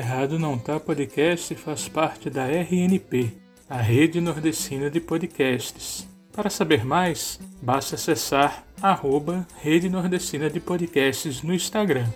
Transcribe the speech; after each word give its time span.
Errado 0.00 0.38
Não 0.38 0.56
Tá 0.56 0.80
Podcast 0.80 1.54
faz 1.56 1.86
parte 1.86 2.30
da 2.30 2.46
RNP, 2.46 3.32
a 3.68 3.76
Rede 3.76 4.18
Nordestina 4.18 4.88
de 4.88 4.98
Podcasts. 4.98 6.08
Para 6.32 6.48
saber 6.48 6.86
mais, 6.86 7.38
basta 7.60 7.96
acessar 7.96 8.64
arroba 8.80 9.46
Rede 9.60 9.90
Nordestina 9.90 10.48
de 10.48 10.58
Podcasts 10.58 11.42
no 11.42 11.52
Instagram. 11.52 12.06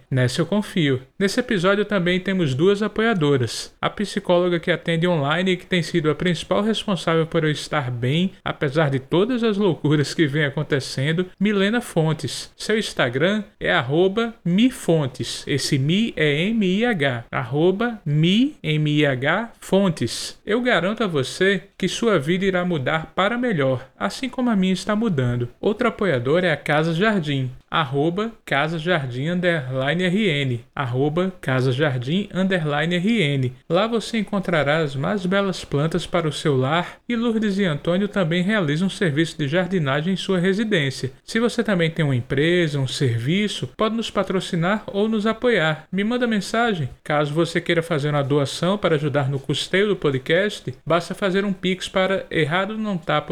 Nessa 0.09 0.41
eu 0.41 0.45
confio. 0.45 1.01
Nesse 1.17 1.39
episódio 1.39 1.85
também 1.85 2.19
temos 2.19 2.53
duas 2.53 2.81
apoiadoras. 2.81 3.73
A 3.81 3.89
psicóloga 3.89 4.59
que 4.59 4.71
atende 4.71 5.07
online 5.07 5.51
e 5.51 5.57
que 5.57 5.65
tem 5.65 5.81
sido 5.81 6.09
a 6.09 6.15
principal 6.15 6.61
responsável 6.61 7.25
por 7.25 7.43
eu 7.43 7.51
estar 7.51 7.89
bem, 7.89 8.31
apesar 8.43 8.89
de 8.89 8.99
todas 8.99 9.43
as 9.43 9.57
loucuras 9.57 10.13
que 10.13 10.27
vem 10.27 10.45
acontecendo, 10.45 11.25
Milena 11.39 11.81
Fontes. 11.81 12.51
Seu 12.55 12.77
Instagram 12.77 13.43
é 13.59 13.71
arroba 13.71 14.33
mifontes. 14.43 15.43
Esse 15.47 15.77
mi 15.77 16.13
é 16.15 16.43
M-I-H. 16.49 17.25
Arroba 17.31 18.01
mi, 18.05 18.55
M-I-H, 18.61 19.53
fontes. 19.59 20.39
Eu 20.45 20.61
garanto 20.61 21.03
a 21.03 21.07
você 21.07 21.63
que 21.83 21.89
sua 21.89 22.17
vida 22.17 22.45
irá 22.45 22.63
mudar 22.63 23.11
para 23.13 23.37
melhor, 23.37 23.85
assim 23.99 24.29
como 24.29 24.49
a 24.49 24.55
minha 24.55 24.71
está 24.71 24.95
mudando. 24.95 25.49
Outro 25.59 25.89
apoiador 25.89 26.45
é 26.45 26.49
a 26.53 26.55
Casa 26.55 26.93
Jardim 26.93 27.51
arroba 27.73 28.31
Casa 28.45 28.77
Jardim 28.77 29.29
underline 29.29 30.05
RN, 30.05 30.59
arroba 30.75 31.33
Casa 31.41 31.71
Jardim 31.71 32.29
underline 32.31 32.95
RN. 32.95 33.51
Lá 33.67 33.87
você 33.87 34.19
encontrará 34.19 34.77
as 34.77 34.95
mais 34.95 35.25
belas 35.25 35.65
plantas 35.65 36.05
para 36.05 36.27
o 36.27 36.31
seu 36.31 36.55
lar 36.55 36.97
e 37.09 37.15
Lourdes 37.15 37.57
e 37.57 37.65
Antônio 37.65 38.07
também 38.07 38.43
realizam 38.43 38.85
um 38.85 38.91
serviço 38.91 39.39
de 39.39 39.47
jardinagem 39.47 40.13
em 40.13 40.17
sua 40.17 40.37
residência. 40.37 41.11
Se 41.23 41.39
você 41.39 41.63
também 41.63 41.89
tem 41.89 42.05
uma 42.05 42.15
empresa, 42.15 42.79
um 42.79 42.85
serviço, 42.85 43.67
pode 43.75 43.95
nos 43.95 44.11
patrocinar 44.11 44.83
ou 44.85 45.09
nos 45.09 45.25
apoiar. 45.25 45.87
Me 45.91 46.03
manda 46.03 46.27
mensagem. 46.27 46.89
Caso 47.03 47.33
você 47.33 47.59
queira 47.59 47.81
fazer 47.81 48.09
uma 48.09 48.23
doação 48.23 48.77
para 48.77 48.95
ajudar 48.95 49.27
no 49.29 49.39
custeio 49.39 49.87
do 49.87 49.95
podcast, 49.95 50.71
basta 50.85 51.15
fazer 51.15 51.43
um 51.43 51.51
pix 51.51 51.89
para 51.89 52.27
errado 52.29 52.77
não 52.77 52.99
tá. 52.99 53.25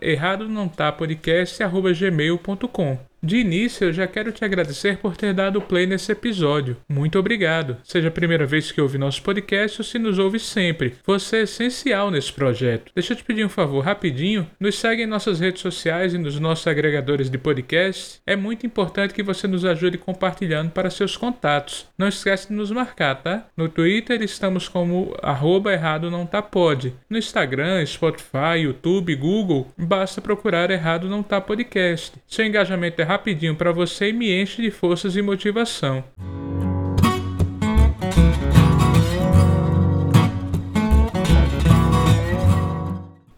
Errado 0.00 0.48
não 0.48 0.68
tá 0.68 0.92
gmail.com. 2.20 3.09
De 3.22 3.36
início, 3.36 3.84
eu 3.84 3.92
já 3.92 4.06
quero 4.06 4.32
te 4.32 4.42
agradecer 4.42 4.96
por 4.96 5.14
ter 5.14 5.34
dado 5.34 5.60
play 5.60 5.86
nesse 5.86 6.10
episódio. 6.10 6.78
Muito 6.88 7.18
obrigado. 7.18 7.76
Seja 7.84 8.08
a 8.08 8.10
primeira 8.10 8.46
vez 8.46 8.72
que 8.72 8.80
ouve 8.80 8.96
nosso 8.96 9.22
podcast 9.22 9.78
ou 9.78 9.84
se 9.84 9.98
nos 9.98 10.18
ouve 10.18 10.38
sempre. 10.38 10.94
Você 11.04 11.36
é 11.36 11.42
essencial 11.42 12.10
nesse 12.10 12.32
projeto. 12.32 12.90
Deixa 12.94 13.12
eu 13.12 13.16
te 13.18 13.22
pedir 13.22 13.44
um 13.44 13.50
favor 13.50 13.84
rapidinho. 13.84 14.48
Nos 14.58 14.78
segue 14.78 15.02
em 15.02 15.06
nossas 15.06 15.38
redes 15.38 15.60
sociais 15.60 16.14
e 16.14 16.18
nos 16.18 16.40
nossos 16.40 16.66
agregadores 16.66 17.28
de 17.28 17.36
podcast. 17.36 18.20
É 18.26 18.34
muito 18.34 18.64
importante 18.64 19.12
que 19.12 19.22
você 19.22 19.46
nos 19.46 19.66
ajude 19.66 19.98
compartilhando 19.98 20.70
para 20.70 20.88
seus 20.88 21.14
contatos. 21.14 21.86
Não 21.98 22.08
esquece 22.08 22.48
de 22.48 22.54
nos 22.54 22.70
marcar, 22.70 23.16
tá? 23.16 23.46
No 23.54 23.68
Twitter 23.68 24.22
estamos 24.22 24.66
como 24.66 25.14
arroba 25.22 25.74
errado 25.74 26.10
não 26.10 26.24
tá 26.24 26.40
pod. 26.40 26.94
No 27.08 27.18
Instagram, 27.18 27.84
Spotify, 27.84 28.60
YouTube, 28.62 29.14
Google, 29.14 29.68
basta 29.76 30.22
procurar 30.22 30.70
errado 30.70 31.06
não 31.06 31.22
tá 31.22 31.38
podcast. 31.38 32.14
Seu 32.26 32.46
engajamento 32.46 33.02
é 33.02 33.09
rapidinho 33.10 33.56
para 33.56 33.72
você 33.72 34.10
e 34.10 34.12
me 34.12 34.30
enche 34.40 34.62
de 34.62 34.70
forças 34.70 35.16
e 35.16 35.22
motivação. 35.22 36.04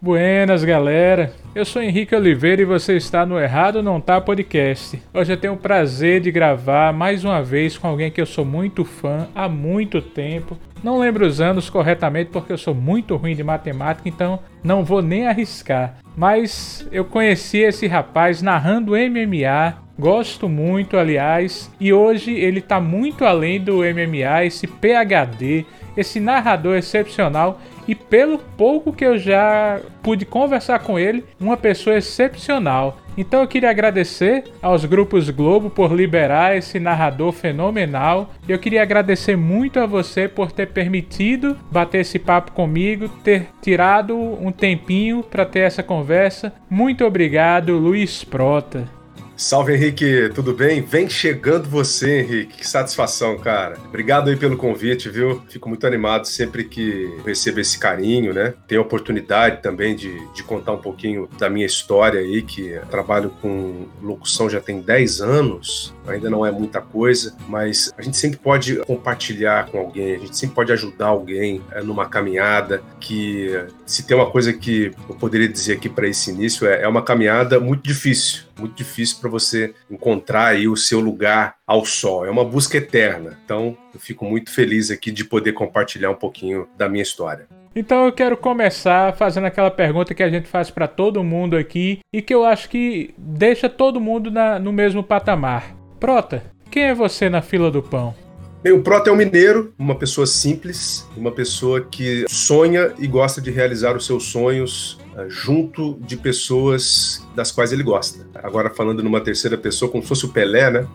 Buenas, 0.03 0.65
galera. 0.65 1.31
Eu 1.55 1.63
sou 1.63 1.81
Henrique 1.81 2.13
Oliveira 2.13 2.61
e 2.61 2.65
você 2.65 2.97
está 2.97 3.25
no 3.25 3.39
Errado 3.39 3.81
Não 3.81 4.01
Tá 4.01 4.19
Podcast. 4.19 5.01
Hoje 5.13 5.31
eu 5.31 5.37
tenho 5.37 5.53
o 5.53 5.57
prazer 5.57 6.19
de 6.19 6.29
gravar 6.29 6.91
mais 6.91 7.23
uma 7.23 7.41
vez 7.41 7.77
com 7.77 7.87
alguém 7.87 8.11
que 8.11 8.19
eu 8.19 8.25
sou 8.25 8.43
muito 8.43 8.83
fã 8.83 9.29
há 9.33 9.47
muito 9.47 10.01
tempo. 10.01 10.57
Não 10.83 10.99
lembro 10.99 11.25
os 11.25 11.39
anos 11.39 11.69
corretamente 11.69 12.31
porque 12.31 12.51
eu 12.51 12.57
sou 12.57 12.75
muito 12.75 13.15
ruim 13.15 13.33
de 13.33 13.45
matemática, 13.45 14.09
então 14.09 14.39
não 14.61 14.83
vou 14.83 15.01
nem 15.01 15.25
arriscar. 15.25 15.95
Mas 16.17 16.85
eu 16.91 17.05
conheci 17.05 17.59
esse 17.59 17.87
rapaz 17.87 18.41
narrando 18.41 18.97
MMA, 18.97 19.75
gosto 19.97 20.49
muito, 20.49 20.97
aliás, 20.97 21.71
e 21.79 21.93
hoje 21.93 22.33
ele 22.33 22.59
está 22.59 22.77
muito 22.81 23.23
além 23.23 23.57
do 23.57 23.77
MMA, 23.77 24.43
esse 24.43 24.67
PhD, 24.67 25.65
esse 25.95 26.19
narrador 26.19 26.75
excepcional 26.75 27.61
e 27.87 27.95
pelo 27.95 28.37
pouco 28.37 28.93
que 28.93 29.05
eu 29.05 29.17
já 29.17 29.79
pude 30.01 30.25
conversar 30.25 30.79
com 30.79 30.99
ele, 30.99 31.23
uma 31.39 31.57
pessoa 31.57 31.97
excepcional. 31.97 32.97
Então 33.17 33.41
eu 33.41 33.47
queria 33.47 33.69
agradecer 33.69 34.45
aos 34.61 34.85
grupos 34.85 35.29
Globo 35.29 35.69
por 35.69 35.93
liberar 35.93 36.57
esse 36.57 36.79
narrador 36.79 37.31
fenomenal. 37.31 38.31
Eu 38.47 38.57
queria 38.57 38.81
agradecer 38.81 39.35
muito 39.35 39.79
a 39.79 39.85
você 39.85 40.27
por 40.27 40.51
ter 40.51 40.67
permitido 40.67 41.57
bater 41.71 42.01
esse 42.01 42.17
papo 42.17 42.51
comigo, 42.51 43.07
ter 43.23 43.47
tirado 43.61 44.17
um 44.17 44.51
tempinho 44.51 45.23
para 45.23 45.45
ter 45.45 45.59
essa 45.59 45.83
conversa. 45.83 46.53
Muito 46.69 47.05
obrigado, 47.05 47.77
Luiz 47.77 48.23
Prota. 48.23 49.02
Salve 49.35 49.73
Henrique, 49.73 50.29
tudo 50.35 50.53
bem? 50.53 50.81
Vem 50.81 51.09
chegando 51.09 51.67
você, 51.67 52.19
Henrique. 52.19 52.57
Que 52.57 52.67
satisfação, 52.67 53.37
cara. 53.37 53.77
Obrigado 53.85 54.29
aí 54.29 54.35
pelo 54.35 54.55
convite, 54.55 55.09
viu? 55.09 55.41
Fico 55.49 55.67
muito 55.67 55.87
animado 55.87 56.27
sempre 56.27 56.63
que 56.65 57.11
recebo 57.25 57.59
esse 57.59 57.79
carinho, 57.79 58.31
né? 58.31 58.53
Tenho 58.67 58.81
a 58.81 58.83
oportunidade 58.83 59.61
também 59.61 59.95
de, 59.95 60.15
de 60.33 60.43
contar 60.43 60.73
um 60.73 60.77
pouquinho 60.77 61.27
da 61.37 61.49
minha 61.49 61.65
história 61.65 62.19
aí, 62.19 62.43
que 62.43 62.79
trabalho 62.91 63.31
com 63.41 63.87
locução 64.01 64.49
já 64.49 64.61
tem 64.61 64.79
10 64.79 65.21
anos, 65.21 65.93
ainda 66.07 66.29
não 66.29 66.45
é 66.45 66.51
muita 66.51 66.79
coisa, 66.79 67.35
mas 67.47 67.91
a 67.97 68.01
gente 68.03 68.17
sempre 68.17 68.37
pode 68.37 68.77
compartilhar 68.85 69.67
com 69.67 69.79
alguém, 69.79 70.15
a 70.15 70.19
gente 70.19 70.37
sempre 70.37 70.55
pode 70.55 70.71
ajudar 70.71 71.07
alguém 71.07 71.61
é, 71.71 71.81
numa 71.81 72.07
caminhada. 72.07 72.83
Que 72.99 73.65
se 73.85 74.03
tem 74.03 74.15
uma 74.15 74.29
coisa 74.29 74.53
que 74.53 74.91
eu 75.09 75.15
poderia 75.15 75.47
dizer 75.47 75.73
aqui 75.73 75.89
para 75.89 76.07
esse 76.07 76.29
início, 76.29 76.67
é, 76.67 76.83
é 76.83 76.87
uma 76.87 77.01
caminhada 77.01 77.59
muito 77.59 77.83
difícil 77.83 78.53
muito 78.59 78.75
difícil 78.75 79.17
para 79.23 79.31
você 79.31 79.73
encontrar 79.89 80.47
aí 80.47 80.67
o 80.67 80.75
seu 80.75 80.99
lugar 80.99 81.55
ao 81.65 81.85
sol. 81.85 82.25
É 82.25 82.29
uma 82.29 82.43
busca 82.43 82.77
eterna. 82.77 83.39
Então, 83.45 83.77
eu 83.93 83.99
fico 83.99 84.25
muito 84.25 84.51
feliz 84.51 84.91
aqui 84.91 85.11
de 85.11 85.23
poder 85.23 85.53
compartilhar 85.53 86.11
um 86.11 86.15
pouquinho 86.15 86.67
da 86.77 86.89
minha 86.89 87.01
história. 87.01 87.47
Então 87.75 88.05
eu 88.05 88.11
quero 88.11 88.37
começar 88.37 89.15
fazendo 89.15 89.47
aquela 89.47 89.71
pergunta 89.71 90.13
que 90.13 90.21
a 90.21 90.29
gente 90.29 90.47
faz 90.47 90.69
para 90.69 90.87
todo 90.87 91.23
mundo 91.23 91.57
aqui 91.57 92.01
e 92.13 92.21
que 92.21 92.31
eu 92.31 92.45
acho 92.45 92.69
que 92.69 93.15
deixa 93.17 93.67
todo 93.67 93.99
mundo 93.99 94.29
na, 94.29 94.59
no 94.59 94.71
mesmo 94.71 95.01
patamar. 95.01 95.75
Prota, 95.99 96.43
quem 96.69 96.83
é 96.83 96.93
você 96.93 97.29
na 97.29 97.41
fila 97.41 97.71
do 97.71 97.81
pão? 97.81 98.13
Bem, 98.61 98.73
o 98.73 98.83
Prota 98.83 99.09
é 99.09 99.13
um 99.13 99.15
mineiro, 99.15 99.73
uma 99.77 99.95
pessoa 99.95 100.27
simples, 100.27 101.09
uma 101.17 101.31
pessoa 101.31 101.81
que 101.81 102.25
sonha 102.29 102.93
e 102.99 103.07
gosta 103.07 103.41
de 103.41 103.49
realizar 103.49 103.97
os 103.97 104.05
seus 104.05 104.25
sonhos 104.25 104.99
junto 105.27 105.97
de 106.01 106.17
pessoas 106.17 107.25
das 107.35 107.51
quais 107.51 107.71
ele 107.71 107.83
gosta. 107.83 108.25
Agora 108.35 108.69
falando 108.69 109.03
numa 109.03 109.21
terceira 109.21 109.57
pessoa, 109.57 109.89
como 109.89 110.03
se 110.03 110.09
fosse 110.09 110.25
o 110.25 110.29
Pelé, 110.29 110.69
né? 110.69 110.87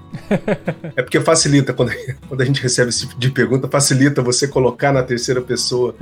é 0.97 1.03
porque 1.03 1.21
facilita 1.21 1.73
quando, 1.73 1.93
quando 2.29 2.41
a 2.41 2.45
gente 2.45 2.63
recebe 2.63 2.91
esse 2.91 3.07
tipo 3.07 3.19
de 3.19 3.31
pergunta, 3.31 3.69
facilita 3.69 4.23
você 4.23 4.47
colocar 4.47 4.93
na 4.93 5.03
terceira 5.03 5.41
pessoa 5.41 5.95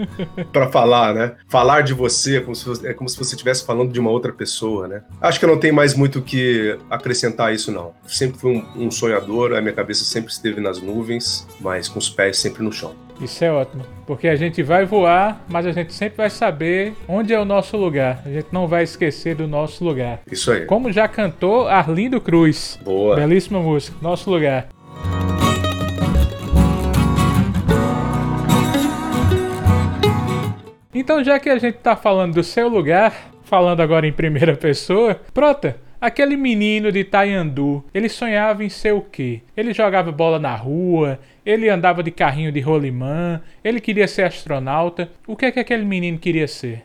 para 0.53 0.71
falar, 0.71 1.15
né? 1.15 1.35
Falar 1.49 1.83
de 1.83 1.95
você 1.95 2.37
é 2.39 2.41
como, 2.41 2.55
se, 2.55 2.87
é 2.87 2.93
como 2.93 3.09
se 3.09 3.17
você 3.17 3.35
estivesse 3.35 3.65
falando 3.65 3.93
de 3.93 4.01
uma 4.01 4.11
outra 4.11 4.33
pessoa, 4.33 4.89
né? 4.89 5.03
Acho 5.21 5.39
que 5.39 5.45
eu 5.45 5.51
não 5.51 5.59
tenho 5.59 5.75
mais 5.75 5.95
muito 5.95 6.19
o 6.19 6.23
que 6.23 6.79
acrescentar 6.91 7.49
a 7.49 7.53
isso, 7.53 7.71
não. 7.71 7.93
Sempre 8.07 8.39
fui 8.39 8.53
um, 8.57 8.87
um 8.87 8.91
sonhador, 8.91 9.53
a 9.55 9.61
minha 9.61 9.75
cabeça 9.75 10.05
sempre 10.05 10.33
esteve 10.33 10.61
nas 10.61 10.81
nuvens, 10.81 11.47
mas 11.61 11.89
com 11.89 11.99
os 11.99 12.09
pés 12.09 12.39
sempre 12.39 12.63
no 12.63 12.73
chão. 12.73 13.06
Isso 13.21 13.45
é 13.45 13.51
ótimo, 13.51 13.83
porque 14.07 14.29
a 14.29 14.37
gente 14.37 14.63
vai 14.63 14.85
voar, 14.85 15.43
mas 15.49 15.65
a 15.65 15.73
gente 15.73 15.93
sempre 15.95 16.19
vai 16.19 16.29
saber 16.29 16.95
onde 17.09 17.33
é 17.33 17.41
o 17.41 17.45
nosso 17.47 17.77
lugar. 17.77 18.23
A 18.27 18.29
gente 18.29 18.49
não 18.53 18.67
vai 18.67 18.85
esquecer 18.85 19.35
do 19.35 19.49
nosso 19.49 19.83
lugar. 19.83 20.21
Isso 20.31 20.53
aí. 20.53 20.67
Como 20.67 20.93
já 20.93 21.09
cantou 21.09 21.67
Arlindo 21.67 22.21
Cruz. 22.21 22.79
Boa. 22.85 23.17
Belíssima 23.17 23.61
música. 23.61 23.97
Nosso 24.03 24.31
lugar. 24.31 24.69
Então, 30.95 31.23
já 31.23 31.39
que 31.39 31.49
a 31.49 31.59
gente 31.59 31.77
tá 31.79 31.95
falando 31.95 32.35
do 32.35 32.43
seu 32.43 32.69
lugar, 32.69 33.31
falando 33.45 33.81
agora 33.81 34.07
em 34.07 34.13
primeira 34.13 34.57
pessoa, 34.57 35.21
Prota, 35.33 35.77
Aquele 36.01 36.37
menino 36.37 36.93
de 36.93 37.05
Taiandu, 37.05 37.85
ele 37.95 38.09
sonhava 38.09 38.63
em 38.63 38.69
ser 38.69 38.93
o 38.93 39.01
quê? 39.01 39.41
Ele 39.57 39.73
jogava 39.73 40.13
bola 40.13 40.39
na 40.39 40.55
rua, 40.55 41.19
ele 41.45 41.69
andava 41.69 42.03
de 42.03 42.11
carrinho 42.11 42.53
de 42.53 42.61
rolimã, 42.61 43.41
ele 43.65 43.81
queria 43.81 44.07
ser 44.07 44.23
astronauta. 44.23 45.11
O 45.27 45.35
que 45.35 45.47
é 45.47 45.53
que 45.53 45.61
aquele 45.61 45.85
menino 45.85 46.19
queria 46.19 46.47
ser? 46.47 46.85